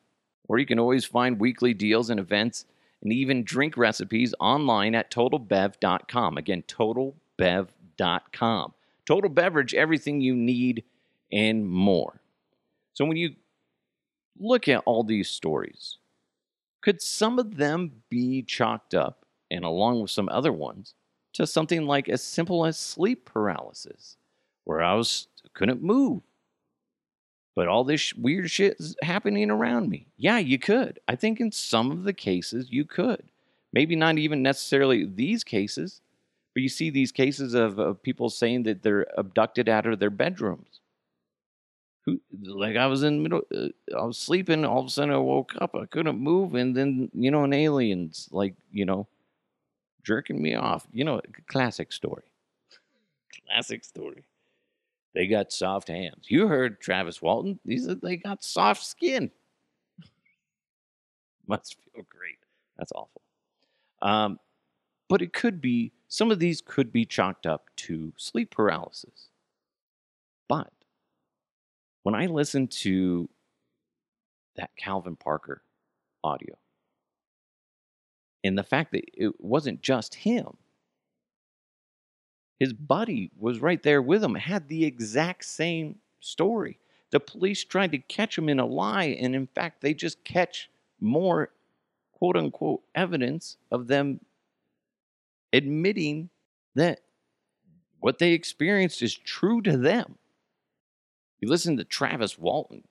Or 0.49 0.59
you 0.59 0.67
can 0.67 0.79
always 0.79 1.07
find 1.07 1.41
weekly 1.41 1.73
deals 1.73 2.11
and 2.11 2.21
events 2.21 2.67
and 3.03 3.13
even 3.13 3.43
drink 3.43 3.77
recipes 3.77 4.35
online 4.39 4.95
at 4.95 5.11
totalbev.com. 5.11 6.37
Again, 6.37 6.63
totalbev.com. 6.69 8.75
Total 9.07 9.31
Beverage, 9.31 9.75
everything 9.75 10.21
you 10.21 10.35
need 10.35 10.85
and 11.33 11.69
more. 11.69 12.21
So 12.93 13.05
when 13.05 13.17
you 13.17 13.37
look 14.39 14.69
at 14.69 14.83
all 14.85 15.05
these 15.05 15.29
stories, 15.29 15.99
could 16.83 17.01
some 17.01 17.39
of 17.39 17.57
them 17.57 18.03
be 18.11 18.43
chalked 18.43 18.95
up, 18.95 19.25
and 19.51 19.65
along 19.65 20.01
with 20.01 20.11
some 20.11 20.29
other 20.29 20.53
ones, 20.53 20.95
to 21.35 21.47
something 21.47 21.87
like 21.87 22.09
as 22.09 22.23
simple 22.23 22.65
as 22.65 22.79
sleep 22.79 23.25
paralysis, 23.25 24.17
where 24.65 24.83
I 24.83 24.95
was 24.95 25.29
couldn't 25.55 25.83
move, 25.83 26.23
but 27.55 27.69
all 27.69 27.85
this 27.85 28.13
weird 28.15 28.51
shit 28.51 28.77
is 28.79 28.95
happening 29.03 29.51
around 29.51 29.89
me? 29.89 30.07
Yeah, 30.17 30.39
you 30.39 30.59
could. 30.59 31.01
I 31.09 31.17
think 31.17 31.41
in 31.41 31.51
some 31.51 31.91
of 31.91 32.05
the 32.05 32.13
cases 32.13 32.69
you 32.71 32.85
could. 32.85 33.31
Maybe 33.73 33.97
not 33.97 34.19
even 34.19 34.43
necessarily 34.43 35.07
these 35.07 35.43
cases, 35.43 36.01
but 36.57 36.63
you 36.63 36.71
see 36.71 36.89
these 36.89 37.13
cases 37.13 37.53
of, 37.53 37.79
of 37.79 38.03
people 38.03 38.31
saying 38.31 38.63
that 38.63 38.83
they're 38.83 39.07
abducted 39.19 39.69
out 39.69 39.85
of 39.85 39.99
their 39.99 40.09
bedrooms. 40.09 40.81
Who, 42.07 42.19
like 42.43 42.77
I 42.79 42.87
was 42.87 43.03
in 43.03 43.19
the 43.19 43.23
middle, 43.23 43.43
uh, 43.55 43.69
I 43.95 44.07
was 44.07 44.17
sleeping. 44.17 44.65
All 44.65 44.81
of 44.81 44.87
a 44.87 44.89
sudden, 44.89 45.13
I 45.13 45.19
woke 45.19 45.53
up. 45.61 45.75
I 45.75 45.85
couldn't 45.85 46.19
move, 46.19 46.55
and 46.55 46.75
then 46.75 47.11
you 47.13 47.31
know, 47.31 47.45
an 47.45 47.53
alien's 47.53 48.31
like 48.33 48.55
you 48.73 48.87
know, 48.87 49.07
jerking 50.03 50.41
me 50.41 50.55
off. 50.55 50.87
You 50.95 51.05
know, 51.05 51.21
classic 51.47 51.93
story. 51.93 52.25
classic 53.47 53.85
story. 53.85 54.25
They 55.15 55.27
got 55.27 55.53
soft 55.53 55.89
hands. 55.89 56.25
You 56.29 56.49
heard 56.49 56.81
Travis 56.81 57.21
Walton. 57.21 57.61
These 57.67 57.87
are, 57.87 57.97
they 57.97 58.17
got 58.17 58.43
soft 58.43 58.83
skin. 58.83 59.31
Must 61.47 61.77
feel 61.93 62.07
great. 62.09 62.39
That's 62.79 62.93
awful. 62.93 63.21
Um, 64.01 64.39
but 65.11 65.21
it 65.21 65.35
could 65.35 65.61
be 65.61 65.93
some 66.09 66.31
of 66.31 66.39
these 66.39 66.61
could 66.61 66.93
be 66.93 67.05
chalked 67.05 67.47
up 67.47 67.71
to 67.77 68.13
sleep 68.17 68.51
paralysis. 68.51 69.29
But 70.49 70.73
when 72.03 72.15
I 72.15 72.27
listen 72.27 72.69
to 72.69 73.29
that 74.57 74.71
Calvin 74.77 75.17
Parker 75.17 75.63
audio, 76.23 76.57
and 78.45 78.57
the 78.57 78.63
fact 78.63 78.93
that 78.93 79.05
it 79.13 79.41
wasn't 79.41 79.83
just 79.83 80.15
him, 80.15 80.57
his 82.61 82.73
buddy 82.73 83.31
was 83.39 83.61
right 83.61 83.83
there 83.83 84.01
with 84.01 84.23
him, 84.23 84.35
had 84.35 84.69
the 84.69 84.85
exact 84.85 85.45
same 85.45 85.97
story. 86.21 86.79
The 87.11 87.21
police 87.21 87.65
tried 87.65 87.93
to 87.93 87.99
catch 87.99 88.39
him 88.39 88.49
in 88.49 88.61
a 88.61 88.67
lie, 88.67 89.17
and 89.21 89.35
in 89.35 89.47
fact, 89.49 89.81
they 89.81 89.93
just 89.95 90.25
catch 90.25 90.71
more 91.01 91.51
quote 92.13 92.37
unquote 92.37 92.83
evidence 92.95 93.57
of 93.71 93.89
them 93.89 94.21
admitting 95.53 96.31
that 96.75 97.01
what 98.01 98.19
they 98.19 98.33
experienced 98.33 99.03
is 99.03 99.15
true 99.15 99.61
to 99.63 99.77
them. 99.77 100.17
You 101.41 101.49
listen 101.49 101.77
to 101.77 101.85
Travis 101.85 102.39
Walton. 102.39 102.85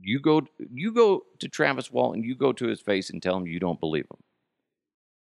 You 0.00 0.20
go 0.20 0.42
you 0.58 0.92
go 0.92 1.24
to 1.38 1.48
Travis 1.48 1.90
Walton, 1.90 2.24
you 2.24 2.34
go 2.34 2.52
to 2.52 2.66
his 2.66 2.80
face 2.80 3.10
and 3.10 3.22
tell 3.22 3.36
him 3.36 3.46
you 3.46 3.60
don't 3.60 3.80
believe 3.80 4.06
him. 4.10 4.22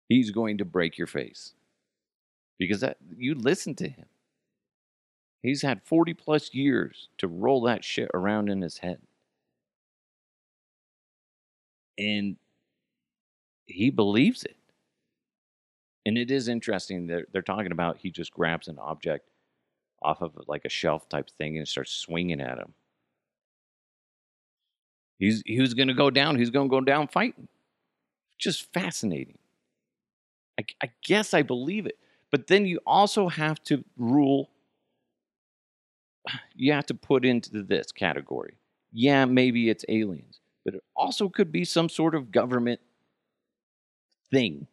He's 0.09 0.31
going 0.31 0.59
to 0.59 0.65
break 0.65 0.99
your 0.99 1.07
face. 1.07 1.55
Because 2.59 2.81
that 2.81 2.99
you 3.17 3.35
listen 3.35 3.75
to 3.77 3.89
him. 3.89 4.07
He's 5.43 5.63
had 5.63 5.83
40 5.83 6.15
plus 6.15 6.55
years 6.55 7.09
to 7.19 7.27
roll 7.27 7.63
that 7.63 7.85
shit 7.85 8.09
around 8.15 8.49
in 8.49 8.63
his 8.63 8.79
head. 8.79 8.99
And 11.99 12.37
he 13.67 13.91
believes 13.91 14.45
it. 14.45 14.57
And 16.05 16.19
it 16.19 16.31
is 16.31 16.49
interesting. 16.49 17.07
They're, 17.07 17.27
they're 17.33 17.43
talking 17.43 17.73
about 17.73 17.99
he 17.99 18.11
just 18.11 18.33
grabs 18.33 18.69
an 18.69 18.79
object 18.79 19.29
off 20.03 20.21
of 20.21 20.33
like 20.49 20.65
a 20.65 20.69
shelf 20.69 21.09
type 21.09 21.31
thing 21.31 21.57
and 21.59 21.67
starts 21.67 21.93
swinging 21.93 22.41
at 22.41 22.59
him. 22.59 22.75
He's 25.19 25.43
he 25.47 25.61
was 25.61 25.75
going 25.75 25.89
to 25.89 25.95
go 25.95 26.11
down. 26.11 26.37
He's 26.37 26.51
going 26.51 26.69
to 26.69 26.71
go 26.71 26.81
down 26.81 27.07
fighting. 27.07 27.47
Just 28.39 28.73
fascinating. 28.73 29.39
I, 30.59 30.65
I 30.83 30.91
guess 31.05 31.33
I 31.33 31.43
believe 31.43 31.87
it, 31.87 31.97
but 32.33 32.49
then 32.49 32.67
you 32.67 32.81
also 32.85 33.29
have 33.29 33.63
to 33.65 33.85
rule. 33.97 34.51
You 36.57 36.73
have 36.73 36.87
to 36.87 36.95
put 36.95 37.25
into 37.25 37.63
this 37.63 37.93
category. 37.93 38.55
Yeah, 38.93 39.25
maybe 39.25 39.71
it's 39.71 39.85
aliens, 39.89 40.41
but 40.65 40.75
it 40.75 40.83
also 40.97 41.29
could 41.29 41.53
be 41.53 41.65
some 41.65 41.89
sort 41.89 42.15
of 42.17 42.33
government 42.33 42.81
thing 44.31 44.67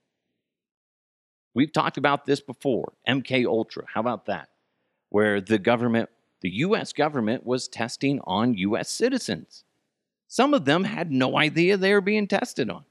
We've 1.53 1.71
talked 1.71 1.97
about 1.97 2.25
this 2.25 2.39
before. 2.39 2.93
MK 3.07 3.45
Ultra. 3.45 3.85
How 3.93 4.01
about 4.01 4.25
that? 4.27 4.49
Where 5.09 5.41
the 5.41 5.57
government, 5.57 6.09
the 6.41 6.49
US 6.49 6.93
government 6.93 7.45
was 7.45 7.67
testing 7.67 8.19
on 8.23 8.53
US 8.55 8.89
citizens. 8.89 9.63
Some 10.27 10.53
of 10.53 10.65
them 10.65 10.83
had 10.83 11.11
no 11.11 11.37
idea 11.37 11.75
they 11.75 11.93
were 11.93 12.01
being 12.01 12.27
tested 12.27 12.69
on. 12.69 12.85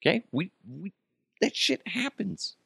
Okay? 0.00 0.24
We 0.30 0.50
we 0.68 0.92
that 1.40 1.56
shit 1.56 1.86
happens. 1.86 2.56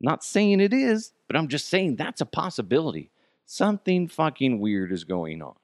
Not 0.00 0.22
saying 0.22 0.60
it 0.60 0.72
is, 0.72 1.12
but 1.26 1.36
I'm 1.36 1.48
just 1.48 1.68
saying 1.68 1.96
that's 1.96 2.20
a 2.20 2.26
possibility. 2.26 3.10
Something 3.44 4.06
fucking 4.06 4.60
weird 4.60 4.92
is 4.92 5.04
going 5.04 5.42
on. 5.42 5.56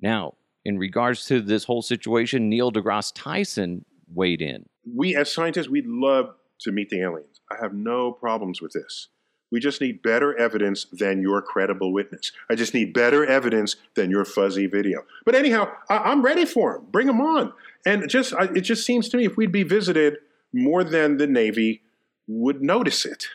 Now, 0.00 0.34
in 0.64 0.78
regards 0.78 1.26
to 1.26 1.40
this 1.40 1.64
whole 1.64 1.80
situation, 1.80 2.50
Neil 2.50 2.70
deGrasse 2.70 3.12
Tyson 3.14 3.84
weighed 4.12 4.42
in. 4.42 4.66
We 4.94 5.16
as 5.16 5.32
scientists, 5.32 5.68
we'd 5.68 5.86
love 5.86 6.34
to 6.60 6.72
meet 6.72 6.90
the 6.90 7.02
aliens. 7.02 7.40
I 7.50 7.56
have 7.60 7.74
no 7.74 8.12
problems 8.12 8.60
with 8.60 8.72
this. 8.72 9.08
We 9.50 9.60
just 9.60 9.80
need 9.80 10.02
better 10.02 10.36
evidence 10.36 10.86
than 10.90 11.22
your 11.22 11.40
credible 11.40 11.92
witness. 11.92 12.32
I 12.50 12.56
just 12.56 12.74
need 12.74 12.92
better 12.92 13.24
evidence 13.24 13.76
than 13.94 14.10
your 14.10 14.24
fuzzy 14.24 14.66
video. 14.66 15.04
But 15.24 15.36
anyhow, 15.36 15.70
I- 15.88 16.10
am 16.10 16.22
ready 16.22 16.44
for 16.44 16.74
them. 16.74 16.86
Bring 16.90 17.06
them 17.06 17.20
on. 17.20 17.52
And 17.86 18.08
just 18.08 18.34
I, 18.34 18.44
it 18.46 18.62
just 18.62 18.84
seems 18.84 19.08
to 19.10 19.16
me 19.16 19.26
if 19.26 19.36
we'd 19.36 19.52
be 19.52 19.62
visited 19.62 20.16
more 20.52 20.82
than 20.82 21.18
the 21.18 21.26
Navy 21.26 21.82
would 22.26 22.62
notice 22.62 23.04
it. 23.04 23.26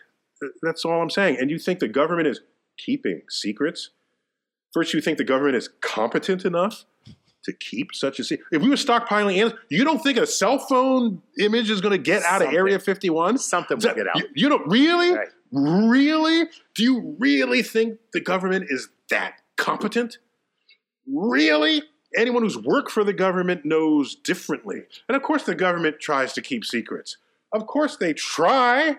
That's 0.61 0.83
all 0.83 1.01
I'm 1.01 1.09
saying. 1.09 1.37
And 1.39 1.49
you 1.49 1.59
think 1.59 1.79
the 1.79 1.87
government 1.87 2.27
is 2.27 2.41
keeping 2.77 3.21
secrets? 3.29 3.91
First, 4.73 4.93
you 4.93 5.01
think 5.01 5.17
the 5.17 5.23
government 5.23 5.55
is 5.55 5.69
competent 5.81 6.45
enough 6.45 6.85
to 7.43 7.53
keep 7.53 7.93
such 7.93 8.19
a 8.19 8.23
secret? 8.23 8.47
If 8.51 8.61
we 8.61 8.69
were 8.69 8.75
stockpiling 8.75 9.33
aliens, 9.37 9.53
you 9.69 9.83
don't 9.83 9.99
think 9.99 10.17
a 10.17 10.25
cell 10.27 10.59
phone 10.59 11.21
image 11.39 11.69
is 11.69 11.81
going 11.81 11.91
to 11.91 11.97
get 12.03 12.23
out 12.23 12.39
Something. 12.41 12.47
of 12.49 12.53
Area 12.53 12.79
51? 12.79 13.37
Something 13.37 13.77
will 13.77 13.95
get 13.95 14.07
out. 14.07 14.15
You, 14.17 14.27
you 14.35 14.49
don't 14.49 14.67
really, 14.67 15.11
Right. 15.13 15.27
really? 15.51 16.45
Do 16.75 16.83
you 16.83 17.15
really 17.19 17.63
think 17.63 17.99
the 18.13 18.21
government 18.21 18.65
is 18.69 18.89
that 19.09 19.35
competent? 19.57 20.17
Really? 21.07 21.83
Anyone 22.17 22.43
who's 22.43 22.57
worked 22.57 22.91
for 22.91 23.03
the 23.03 23.13
government 23.13 23.65
knows 23.65 24.15
differently. 24.15 24.83
And 25.07 25.15
of 25.15 25.21
course, 25.21 25.43
the 25.43 25.55
government 25.55 25.99
tries 25.99 26.33
to 26.33 26.41
keep 26.41 26.65
secrets. 26.65 27.17
Of 27.53 27.67
course, 27.67 27.97
they 27.97 28.13
try, 28.13 28.97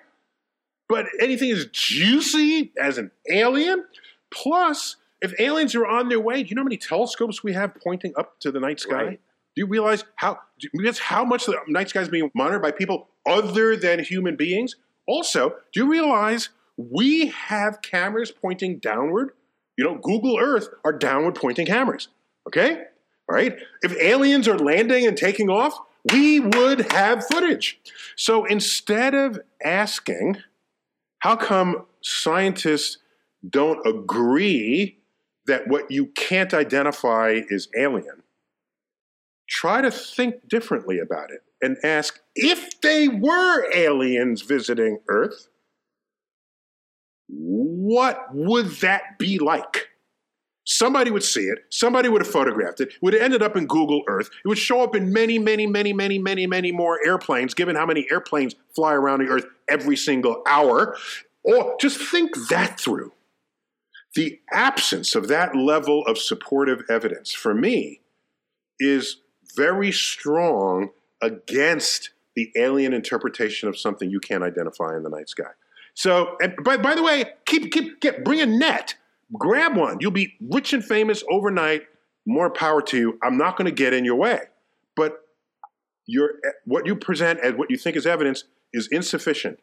but 0.89 1.07
anything 1.21 1.51
as 1.51 1.67
juicy 1.67 2.73
as 2.81 2.99
an 2.99 3.11
alien? 3.31 3.85
Plus, 4.33 4.97
if 5.21 5.39
aliens 5.39 5.75
are 5.75 5.87
on 5.87 6.09
their 6.09 6.21
way, 6.21 6.43
do 6.43 6.49
you 6.49 6.57
know 6.57 6.63
how 6.63 6.65
many 6.65 6.77
telescopes 6.77 7.43
we 7.43 7.53
have 7.53 7.75
pointing 7.83 8.13
up 8.17 8.39
to 8.41 8.51
the 8.51 8.61
night 8.61 8.81
sky? 8.81 9.05
Right. 9.05 9.21
Do 9.57 9.63
you 9.63 9.67
realize 9.67 10.05
how 10.17 10.39
do 10.59 10.69
you 10.73 10.81
realize 10.81 10.99
how 10.99 11.25
much 11.25 11.47
the 11.47 11.57
night 11.69 11.89
sky 11.89 12.01
is 12.01 12.09
being 12.09 12.31
monitored 12.35 12.63
by 12.63 12.71
people 12.71 13.09
other 13.27 13.77
than 13.77 14.03
human 14.03 14.37
beings? 14.37 14.77
Also, 15.07 15.57
do 15.73 15.81
you 15.81 15.91
realize 15.91 16.51
we 16.77 17.27
have 17.29 17.83
cameras 17.83 18.31
pointing 18.31 18.79
downward? 18.79 19.33
You 19.77 19.85
know, 19.85 19.97
Google 19.97 20.39
Earth 20.39 20.69
are 20.85 20.93
downward 20.93 21.35
pointing 21.35 21.67
cameras. 21.67 22.09
Okay? 22.47 22.85
All 23.29 23.35
right? 23.35 23.59
If 23.83 23.97
aliens 23.97 24.47
are 24.47 24.59
landing 24.59 25.07
and 25.07 25.17
taking 25.17 25.51
off, 25.51 25.75
we 26.13 26.41
would 26.41 26.93
have 26.93 27.27
footage. 27.27 27.81
So 28.17 28.45
instead 28.45 29.15
of 29.15 29.41
asking, 29.63 30.39
how 31.19 31.37
come 31.37 31.87
scientists 32.03 32.99
don't 33.49 33.85
agree 33.87 35.00
that 35.51 35.69
what 35.69 35.91
you 35.91 36.07
can't 36.07 36.55
identify 36.55 37.41
is 37.49 37.69
alien? 37.77 38.23
Try 39.49 39.81
to 39.83 39.91
think 39.91 40.49
differently 40.49 41.01
about 41.01 41.31
it 41.31 41.43
and 41.61 41.77
ask 41.85 42.21
if 42.37 42.81
they 42.81 43.09
were 43.09 43.69
aliens 43.75 44.43
visiting 44.43 45.01
Earth, 45.09 45.49
what 47.27 48.27
would 48.33 48.67
that 48.77 49.19
be 49.19 49.39
like? 49.39 49.89
Somebody 50.65 51.11
would 51.11 51.25
see 51.25 51.47
it. 51.47 51.59
Somebody 51.71 52.09
would 52.09 52.21
have 52.21 52.31
photographed 52.31 52.81
it. 52.81 52.91
It 52.91 52.95
would 53.03 53.13
have 53.15 53.23
ended 53.23 53.43
up 53.43 53.57
in 53.57 53.67
Google 53.67 54.03
Earth. 54.07 54.31
It 54.45 54.49
would 54.49 54.59
show 54.59 54.83
up 54.83 54.95
in 54.95 55.13
many, 55.13 55.37
many, 55.37 55.67
many, 55.67 55.93
many, 55.93 56.19
many, 56.19 56.47
many 56.47 56.71
more 56.71 57.05
airplanes, 57.05 57.55
given 57.55 57.75
how 57.75 57.87
many 57.87 58.07
airplanes 58.09 58.55
fly 58.75 58.95
around 58.95 59.21
the 59.21 59.29
Earth 59.29 59.47
every 59.69 59.97
single 59.97 60.43
hour. 60.47 60.97
Or 61.43 61.77
just 61.81 62.01
think 62.01 62.37
that 62.51 62.79
through. 62.79 63.13
The 64.15 64.41
absence 64.53 65.15
of 65.15 65.29
that 65.29 65.55
level 65.55 66.05
of 66.07 66.19
supportive 66.19 66.83
evidence 66.89 67.33
for 67.33 67.55
me 67.55 68.01
is 68.79 69.19
very 69.57 69.93
strong 69.93 70.91
against 71.23 72.11
the 72.35 72.51
alien 72.57 72.93
interpretation 72.93 73.69
of 73.69 73.79
something 73.79 74.11
you 74.11 74.21
can't 74.21 74.43
identify 74.43 74.97
in 74.97 75.03
the 75.03 75.11
night 75.11 75.29
sky. 75.29 75.51
So, 75.95 76.37
and 76.41 76.55
by, 76.65 76.77
by 76.77 76.95
the 76.95 77.03
way, 77.03 77.25
keep 77.47 77.73
keep 77.73 78.01
get 78.01 78.25
bring 78.25 78.41
a 78.41 78.47
net, 78.47 78.95
grab 79.35 79.77
one. 79.77 79.99
You'll 80.01 80.13
be 80.13 80.35
rich 80.41 80.73
and 80.73 80.85
famous 80.85 81.23
overnight. 81.31 81.83
More 82.27 82.51
power 82.51 82.81
to 82.83 82.99
you. 82.99 83.19
I'm 83.23 83.37
not 83.37 83.57
going 83.57 83.67
to 83.67 83.73
get 83.75 83.93
in 83.93 84.05
your 84.05 84.17
way, 84.17 84.41
but 84.95 85.21
your 86.07 86.35
what 86.65 86.87
you 86.87 86.95
present 86.97 87.41
as 87.41 87.55
what 87.55 87.71
you 87.71 87.77
think 87.77 87.97
is 87.97 88.07
evidence 88.07 88.45
is 88.73 88.89
insufficient 88.91 89.59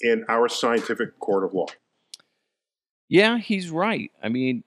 in 0.00 0.24
our 0.28 0.48
scientific 0.48 1.18
court 1.18 1.44
of 1.44 1.54
law. 1.54 1.66
Yeah, 3.08 3.38
he's 3.38 3.70
right. 3.70 4.10
I 4.22 4.28
mean, 4.28 4.64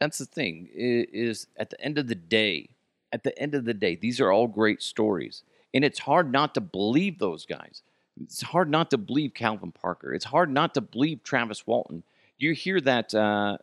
that's 0.00 0.18
the 0.18 0.26
thing 0.26 0.68
is 0.72 1.46
at 1.56 1.70
the 1.70 1.80
end 1.80 1.98
of 1.98 2.08
the 2.08 2.14
day, 2.14 2.70
at 3.12 3.22
the 3.22 3.36
end 3.38 3.54
of 3.54 3.64
the 3.64 3.74
day, 3.74 3.96
these 3.96 4.20
are 4.20 4.30
all 4.30 4.46
great 4.46 4.82
stories. 4.82 5.42
And 5.74 5.84
it's 5.84 5.98
hard 5.98 6.32
not 6.32 6.54
to 6.54 6.60
believe 6.60 7.18
those 7.18 7.46
guys. 7.46 7.82
It's 8.20 8.42
hard 8.42 8.68
not 8.68 8.90
to 8.90 8.98
believe 8.98 9.34
Calvin 9.34 9.72
Parker. 9.72 10.12
It's 10.12 10.24
hard 10.24 10.50
not 10.50 10.74
to 10.74 10.80
believe 10.80 11.22
Travis 11.22 11.66
Walton. 11.66 12.02
You 12.38 12.52
hear 12.52 12.80
that 12.80 13.14
uh, 13.14 13.58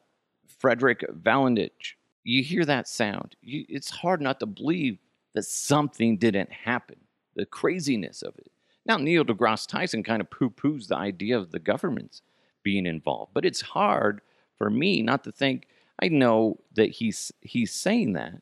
Frederick 0.48 1.06
Valentich. 1.22 1.96
You 2.24 2.44
hear 2.44 2.66
that 2.66 2.88
sound. 2.88 3.36
You, 3.42 3.66
it's 3.70 3.90
hard 3.90 4.22
not 4.22 4.40
to 4.40 4.46
believe 4.46 4.98
that 5.34 5.44
something 5.44 6.18
didn't 6.18 6.52
happen. 6.52 6.98
The 7.36 7.46
craziness 7.46 8.22
of 8.22 8.36
it. 8.38 8.52
Now, 8.86 8.98
Neil 8.98 9.26
deGrasse 9.26 9.68
Tyson 9.68 10.02
kind 10.02 10.22
of 10.22 10.30
poo 10.30 10.50
poos 10.50 10.88
the 10.88 10.96
idea 10.96 11.38
of 11.38 11.52
the 11.52 11.60
government's 11.60 12.22
being 12.64 12.86
involved, 12.86 13.34
but 13.34 13.46
it's 13.46 13.62
hard 13.62 14.22
for 14.58 14.70
me 14.70 15.02
not 15.02 15.24
to 15.24 15.32
think. 15.32 15.68
I 16.02 16.10
know 16.10 16.60
that 16.76 16.90
he's 16.90 17.32
he's 17.42 17.74
saying 17.74 18.14
that, 18.14 18.42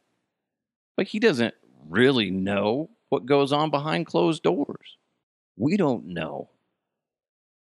but 0.97 1.07
he 1.07 1.19
doesn't 1.19 1.53
really 1.89 2.31
know 2.31 2.89
what 3.09 3.25
goes 3.25 3.53
on 3.53 3.69
behind 3.69 4.05
closed 4.07 4.43
doors. 4.43 4.97
We 5.57 5.77
don't 5.77 6.07
know 6.07 6.49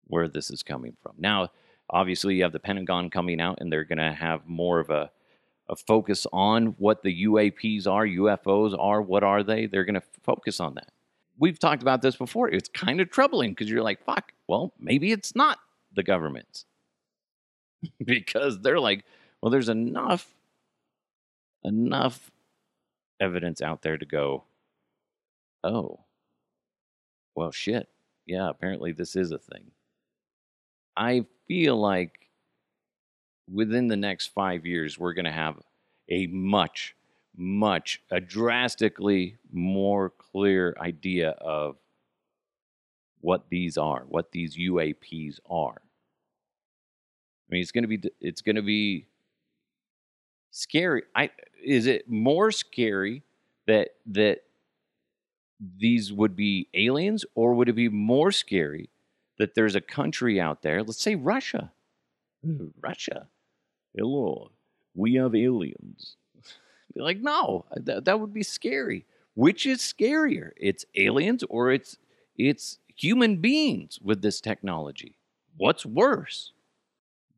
where 0.08 0.28
this 0.28 0.52
is 0.52 0.64
coming 0.64 0.96
from. 1.02 1.14
Now, 1.18 1.50
obviously, 1.90 2.36
you 2.36 2.44
have 2.44 2.52
the 2.52 2.60
Pentagon 2.60 3.10
coming 3.10 3.42
out, 3.42 3.60
and 3.62 3.72
they're 3.72 3.84
going 3.84 3.98
to 4.00 4.12
have 4.12 4.48
more 4.48 4.80
of 4.80 4.90
a 4.90 5.12
a 5.70 5.76
focus 5.76 6.26
on 6.34 6.76
what 6.80 7.04
the 7.04 7.26
UAPs 7.26 7.88
are, 7.88 8.06
UFOs 8.06 8.76
are, 8.78 9.02
what 9.02 9.24
are 9.24 9.44
they? 9.44 9.68
They're 9.68 9.86
going 9.86 9.94
to 9.94 10.04
focus 10.24 10.60
on 10.60 10.74
that. 10.74 10.92
We've 11.38 11.60
talked 11.60 11.84
about 11.84 12.02
this 12.02 12.16
before. 12.16 12.50
It's 12.50 12.68
kind 12.70 13.00
of 13.00 13.12
troubling 13.12 13.52
because 13.52 13.70
you're 13.70 13.84
like, 13.84 14.04
fuck, 14.04 14.34
well, 14.48 14.74
maybe 14.80 15.12
it's 15.12 15.36
not 15.36 15.60
the 16.00 16.04
government's. 16.04 16.66
because 18.06 18.62
they're 18.62 18.80
like, 18.80 19.04
well, 19.42 19.52
there's 19.52 19.70
enough 19.70 20.34
enough 21.66 22.32
evidence 23.20 23.62
out 23.62 23.82
there 23.82 23.98
to 23.98 24.06
go, 24.06 24.46
oh, 25.64 26.00
well, 27.36 27.52
shit. 27.52 27.90
Yeah, 28.26 28.50
apparently 28.50 28.94
this 28.94 29.18
is 29.18 29.32
a 29.32 29.38
thing. 29.38 29.72
I 30.96 31.26
feel 31.48 31.76
like 31.76 32.30
within 33.52 33.88
the 33.88 33.98
next 33.98 34.28
five 34.28 34.66
years, 34.66 34.98
we're 34.98 35.14
going 35.14 35.26
to 35.26 35.32
have 35.32 35.60
a 36.10 36.28
much, 36.28 36.96
much, 37.36 38.02
a 38.10 38.22
drastically 38.22 39.36
more 39.52 40.12
clear 40.12 40.78
idea 40.80 41.32
of 41.32 41.76
what 43.20 43.50
these 43.50 43.78
are, 43.78 44.06
what 44.08 44.32
these 44.32 44.56
UAPs 44.56 45.40
are. 45.50 45.82
I 47.50 47.54
mean, 47.54 47.62
it's 47.62 47.72
going 47.72 47.84
to 47.84 47.88
be, 47.88 48.02
it's 48.22 48.42
going 48.42 48.56
to 48.56 48.62
be 48.62 49.06
scary. 50.52 51.04
I 51.16 51.32
is 51.64 51.88
it 51.88 52.10
more 52.10 52.52
scary 52.52 53.24
that 53.68 53.90
that 54.08 54.44
these 55.78 56.14
would 56.14 56.36
be 56.36 56.68
aliens, 56.74 57.26
or 57.36 57.54
would 57.54 57.70
it 57.70 57.74
be 57.74 57.90
more 57.90 58.32
scary 58.32 58.90
that 59.38 59.56
there's 59.56 59.76
a 59.76 59.82
country 59.82 60.40
out 60.40 60.62
there, 60.62 60.84
let's 60.84 61.02
say 61.02 61.16
Russia, 61.16 61.72
hmm. 62.46 62.68
Russia, 62.80 63.28
hello, 63.96 64.52
we 64.94 65.16
have 65.16 65.36
aliens. 65.36 66.16
Be 66.94 67.02
like, 67.02 67.20
no, 67.20 67.66
that, 67.76 68.06
that 68.06 68.20
would 68.20 68.34
be 68.34 68.42
scary. 68.42 69.06
Which 69.36 69.68
is 69.68 69.80
scarier? 69.80 70.52
It's 70.58 70.86
aliens 70.96 71.44
or 71.50 71.72
it's 71.72 71.98
it's 72.36 72.80
human 72.96 73.38
beings 73.38 74.00
with 74.02 74.22
this 74.22 74.42
technology. 74.42 75.16
What's 75.56 75.86
worse? 75.86 76.52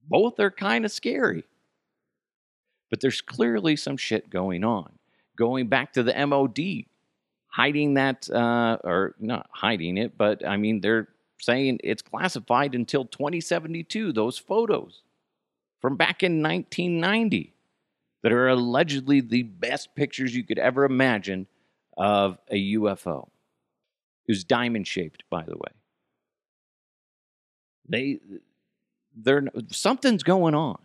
Both 0.03 0.39
are 0.39 0.51
kind 0.51 0.85
of 0.85 0.91
scary. 0.91 1.43
But 2.89 3.01
there's 3.01 3.21
clearly 3.21 3.75
some 3.75 3.97
shit 3.97 4.29
going 4.29 4.63
on. 4.63 4.91
Going 5.37 5.67
back 5.67 5.93
to 5.93 6.03
the 6.03 6.25
MOD, 6.25 6.85
hiding 7.47 7.95
that, 7.95 8.29
uh, 8.29 8.77
or 8.83 9.15
not 9.19 9.49
hiding 9.51 9.97
it, 9.97 10.17
but 10.17 10.45
I 10.45 10.57
mean, 10.57 10.81
they're 10.81 11.07
saying 11.39 11.79
it's 11.83 12.01
classified 12.01 12.75
until 12.75 13.05
2072, 13.05 14.11
those 14.13 14.37
photos 14.37 15.01
from 15.79 15.97
back 15.97 16.21
in 16.21 16.43
1990 16.43 17.53
that 18.23 18.31
are 18.31 18.49
allegedly 18.49 19.19
the 19.21 19.43
best 19.43 19.95
pictures 19.95 20.35
you 20.35 20.43
could 20.43 20.59
ever 20.59 20.85
imagine 20.85 21.47
of 21.97 22.37
a 22.49 22.73
UFO. 22.75 23.29
It 24.27 24.31
was 24.31 24.43
diamond 24.43 24.87
shaped, 24.87 25.23
by 25.29 25.43
the 25.43 25.55
way. 25.55 25.71
They, 27.89 28.19
they're 29.16 29.43
something's 29.72 30.24
going 30.24 30.55
on. 30.55 30.78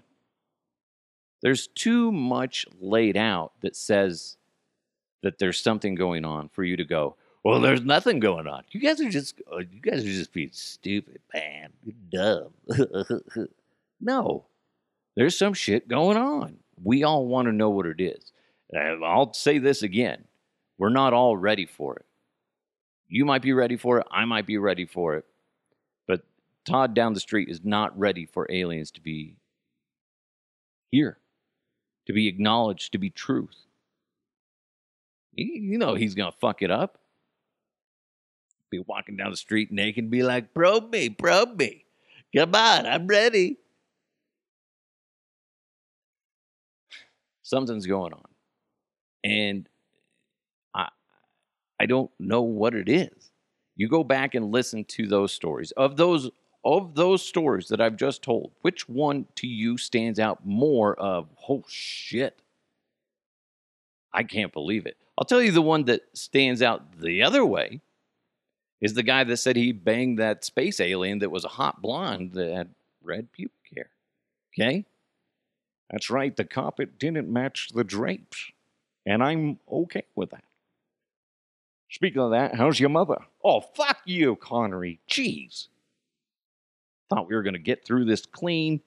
There's 1.43 1.66
too 1.68 2.11
much 2.11 2.66
laid 2.81 3.16
out 3.16 3.53
that 3.61 3.77
says 3.77 4.37
that 5.22 5.39
there's 5.39 5.61
something 5.61 5.95
going 5.95 6.24
on 6.24 6.49
for 6.49 6.64
you 6.64 6.77
to 6.77 6.85
go. 6.85 7.16
Well, 7.45 7.61
there's 7.61 7.83
nothing 7.83 8.18
going 8.18 8.49
on. 8.49 8.64
You 8.70 8.81
guys 8.81 9.01
are 9.01 9.09
just, 9.09 9.41
uh, 9.53 9.59
you 9.59 9.81
guys 9.81 10.05
are 10.05 10.09
just 10.09 10.33
being 10.33 10.51
stupid, 10.53 11.20
man. 11.33 11.72
You're 11.85 12.51
dumb. 12.68 13.49
no, 14.01 14.47
there's 15.14 15.39
some 15.39 15.55
shit 15.55 15.87
going 15.87 16.16
on. 16.16 16.57
We 16.83 17.05
all 17.05 17.27
want 17.27 17.47
to 17.47 17.53
know 17.53 17.70
what 17.70 17.87
it 17.87 18.01
is. 18.01 18.33
And 18.72 19.05
I'll 19.05 19.33
say 19.33 19.59
this 19.59 19.83
again 19.83 20.24
we're 20.79 20.89
not 20.91 21.12
all 21.12 21.37
ready 21.37 21.66
for 21.66 21.97
it. 21.97 22.07
You 23.09 23.24
might 23.24 23.43
be 23.43 23.53
ready 23.53 23.77
for 23.77 24.01
it. 24.01 24.07
I 24.11 24.24
might 24.24 24.47
be 24.47 24.59
ready 24.59 24.85
for 24.85 25.14
it. 25.14 25.24
Todd 26.66 26.94
down 26.94 27.14
the 27.14 27.20
street 27.20 27.48
is 27.48 27.64
not 27.64 27.96
ready 27.98 28.26
for 28.26 28.46
aliens 28.50 28.90
to 28.92 29.00
be 29.00 29.36
here, 30.90 31.18
to 32.06 32.12
be 32.12 32.26
acknowledged, 32.26 32.92
to 32.92 32.98
be 32.98 33.08
truth. 33.08 33.66
You 35.32 35.46
you 35.46 35.78
know 35.78 35.94
he's 35.94 36.14
going 36.14 36.30
to 36.30 36.38
fuck 36.38 36.62
it 36.62 36.70
up. 36.70 36.98
Be 38.70 38.80
walking 38.80 39.16
down 39.16 39.30
the 39.30 39.36
street 39.36 39.70
naked 39.70 40.04
and 40.04 40.10
be 40.10 40.24
like, 40.24 40.52
probe 40.52 40.90
me, 40.90 41.08
probe 41.08 41.56
me. 41.56 41.84
Come 42.34 42.54
on, 42.54 42.84
I'm 42.84 43.06
ready. 43.06 43.58
Something's 47.42 47.86
going 47.86 48.12
on. 48.12 48.24
And 49.22 49.68
I 50.74 50.88
I 51.78 51.86
don't 51.86 52.10
know 52.18 52.42
what 52.42 52.74
it 52.74 52.88
is. 52.88 53.30
You 53.76 53.88
go 53.88 54.02
back 54.02 54.34
and 54.34 54.50
listen 54.50 54.84
to 54.84 55.06
those 55.06 55.32
stories. 55.32 55.70
Of 55.72 55.96
those 55.96 56.30
of 56.66 56.96
those 56.96 57.22
stories 57.22 57.68
that 57.68 57.80
I've 57.80 57.96
just 57.96 58.22
told, 58.22 58.50
which 58.62 58.88
one 58.88 59.26
to 59.36 59.46
you 59.46 59.78
stands 59.78 60.18
out 60.18 60.44
more 60.44 60.94
of, 60.98 61.28
oh 61.48 61.62
shit. 61.68 62.38
I 64.12 64.24
can't 64.24 64.52
believe 64.52 64.86
it. 64.86 64.96
I'll 65.16 65.24
tell 65.24 65.40
you 65.40 65.52
the 65.52 65.62
one 65.62 65.84
that 65.84 66.02
stands 66.14 66.62
out 66.62 67.00
the 67.00 67.22
other 67.22 67.44
way 67.44 67.80
is 68.80 68.94
the 68.94 69.02
guy 69.02 69.24
that 69.24 69.36
said 69.36 69.56
he 69.56 69.72
banged 69.72 70.18
that 70.18 70.44
space 70.44 70.80
alien 70.80 71.20
that 71.20 71.30
was 71.30 71.44
a 71.44 71.48
hot 71.48 71.80
blonde 71.80 72.32
that 72.32 72.52
had 72.52 72.70
red 73.02 73.30
pubic 73.32 73.52
hair. 73.74 73.90
Okay? 74.52 74.84
That's 75.90 76.10
right, 76.10 76.34
the 76.34 76.44
carpet 76.44 76.98
didn't 76.98 77.32
match 77.32 77.70
the 77.74 77.84
drapes. 77.84 78.50
And 79.06 79.22
I'm 79.22 79.60
okay 79.70 80.04
with 80.16 80.30
that. 80.30 80.42
Speaking 81.90 82.20
of 82.20 82.32
that, 82.32 82.56
how's 82.56 82.80
your 82.80 82.90
mother? 82.90 83.18
Oh, 83.44 83.60
fuck 83.60 84.00
you, 84.04 84.34
Connery. 84.34 84.98
Jeez. 85.08 85.68
Thought 87.09 87.28
we 87.28 87.34
were 87.34 87.42
going 87.42 87.54
to 87.54 87.61
get 87.61 87.84
through 87.84 88.04
this 88.04 88.26
clean. 88.26 88.80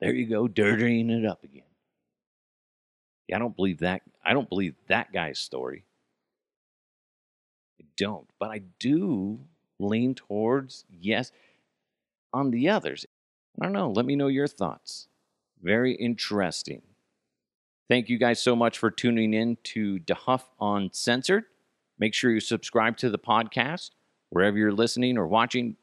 There 0.00 0.14
you 0.14 0.26
go, 0.26 0.46
dirtying 0.46 1.10
it 1.10 1.26
up 1.26 1.42
again. 1.42 1.62
Yeah, 3.26 3.36
I 3.36 3.38
don't 3.40 3.56
believe 3.56 3.80
that. 3.80 4.02
I 4.24 4.32
don't 4.32 4.48
believe 4.48 4.74
that 4.88 5.12
guy's 5.12 5.38
story. 5.38 5.84
I 7.80 7.84
don't. 7.96 8.28
But 8.38 8.50
I 8.50 8.62
do 8.78 9.40
lean 9.78 10.14
towards 10.14 10.84
yes 11.00 11.32
on 12.32 12.50
the 12.50 12.68
others. 12.68 13.06
I 13.60 13.64
don't 13.64 13.72
know. 13.72 13.90
Let 13.90 14.06
me 14.06 14.16
know 14.16 14.28
your 14.28 14.46
thoughts. 14.46 15.08
Very 15.62 15.94
interesting. 15.94 16.82
Thank 17.88 18.08
you 18.08 18.18
guys 18.18 18.40
so 18.40 18.54
much 18.54 18.78
for 18.78 18.90
tuning 18.90 19.34
in 19.34 19.56
to 19.64 19.98
DeHuff 20.00 20.42
Uncensored. 20.60 21.44
Make 21.98 22.14
sure 22.14 22.30
you 22.30 22.40
subscribe 22.40 22.96
to 22.98 23.10
the 23.10 23.18
podcast 23.18 23.90
wherever 24.30 24.56
you're 24.56 24.72
listening 24.72 25.18
or 25.18 25.26
watching. 25.26 25.76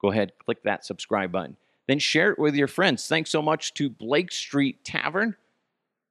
Go 0.00 0.10
ahead, 0.12 0.32
click 0.38 0.62
that 0.62 0.84
subscribe 0.84 1.32
button. 1.32 1.56
then 1.86 1.98
share 1.98 2.30
it 2.30 2.38
with 2.38 2.54
your 2.54 2.68
friends. 2.68 3.08
Thanks 3.08 3.30
so 3.30 3.40
much 3.40 3.74
to 3.74 3.88
Blake 3.88 4.30
Street 4.30 4.84
Tavern. 4.84 5.36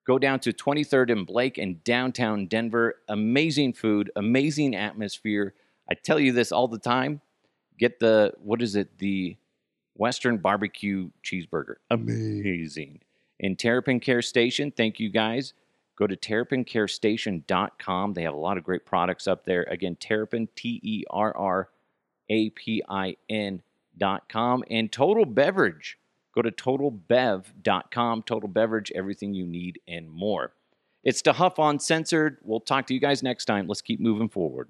Go 0.05 0.17
down 0.17 0.39
to 0.39 0.53
23rd 0.53 1.11
and 1.11 1.27
Blake 1.27 1.57
in 1.57 1.81
downtown 1.83 2.47
Denver. 2.47 2.95
Amazing 3.09 3.73
food, 3.73 4.09
amazing 4.15 4.75
atmosphere. 4.75 5.53
I 5.89 5.93
tell 5.93 6.19
you 6.19 6.31
this 6.31 6.51
all 6.51 6.67
the 6.67 6.79
time. 6.79 7.21
Get 7.77 7.99
the, 7.99 8.33
what 8.41 8.61
is 8.61 8.75
it? 8.75 8.97
The 8.97 9.37
Western 9.95 10.37
barbecue 10.37 11.09
cheeseburger. 11.23 11.75
Amazing. 11.91 13.01
In 13.39 13.55
Terrapin 13.55 13.99
Care 13.99 14.21
Station, 14.21 14.71
thank 14.71 14.99
you 14.99 15.09
guys. 15.09 15.53
Go 15.97 16.07
to 16.07 16.15
terrapincarestation.com. 16.15 18.13
They 18.13 18.23
have 18.23 18.33
a 18.33 18.37
lot 18.37 18.57
of 18.57 18.63
great 18.63 18.85
products 18.85 19.27
up 19.27 19.45
there. 19.45 19.63
Again, 19.63 19.95
Terrapin, 19.99 20.47
T 20.55 20.79
E 20.83 21.03
R 21.09 21.35
R 21.35 21.69
A 22.29 22.49
P 22.51 22.83
I 22.87 23.15
N 23.29 23.61
dot 23.97 24.29
com. 24.29 24.63
And 24.69 24.91
Total 24.91 25.25
Beverage. 25.25 25.97
Go 26.33 26.41
to 26.41 26.51
totalbev.com. 26.51 28.23
Total 28.23 28.49
Beverage, 28.49 28.91
everything 28.93 29.33
you 29.33 29.47
need 29.47 29.79
and 29.87 30.09
more. 30.09 30.53
It's 31.03 31.21
DeHuff 31.21 31.55
Uncensored. 31.57 32.37
We'll 32.43 32.59
talk 32.59 32.85
to 32.87 32.93
you 32.93 32.99
guys 32.99 33.23
next 33.23 33.45
time. 33.45 33.67
Let's 33.67 33.81
keep 33.81 33.99
moving 33.99 34.29
forward. 34.29 34.69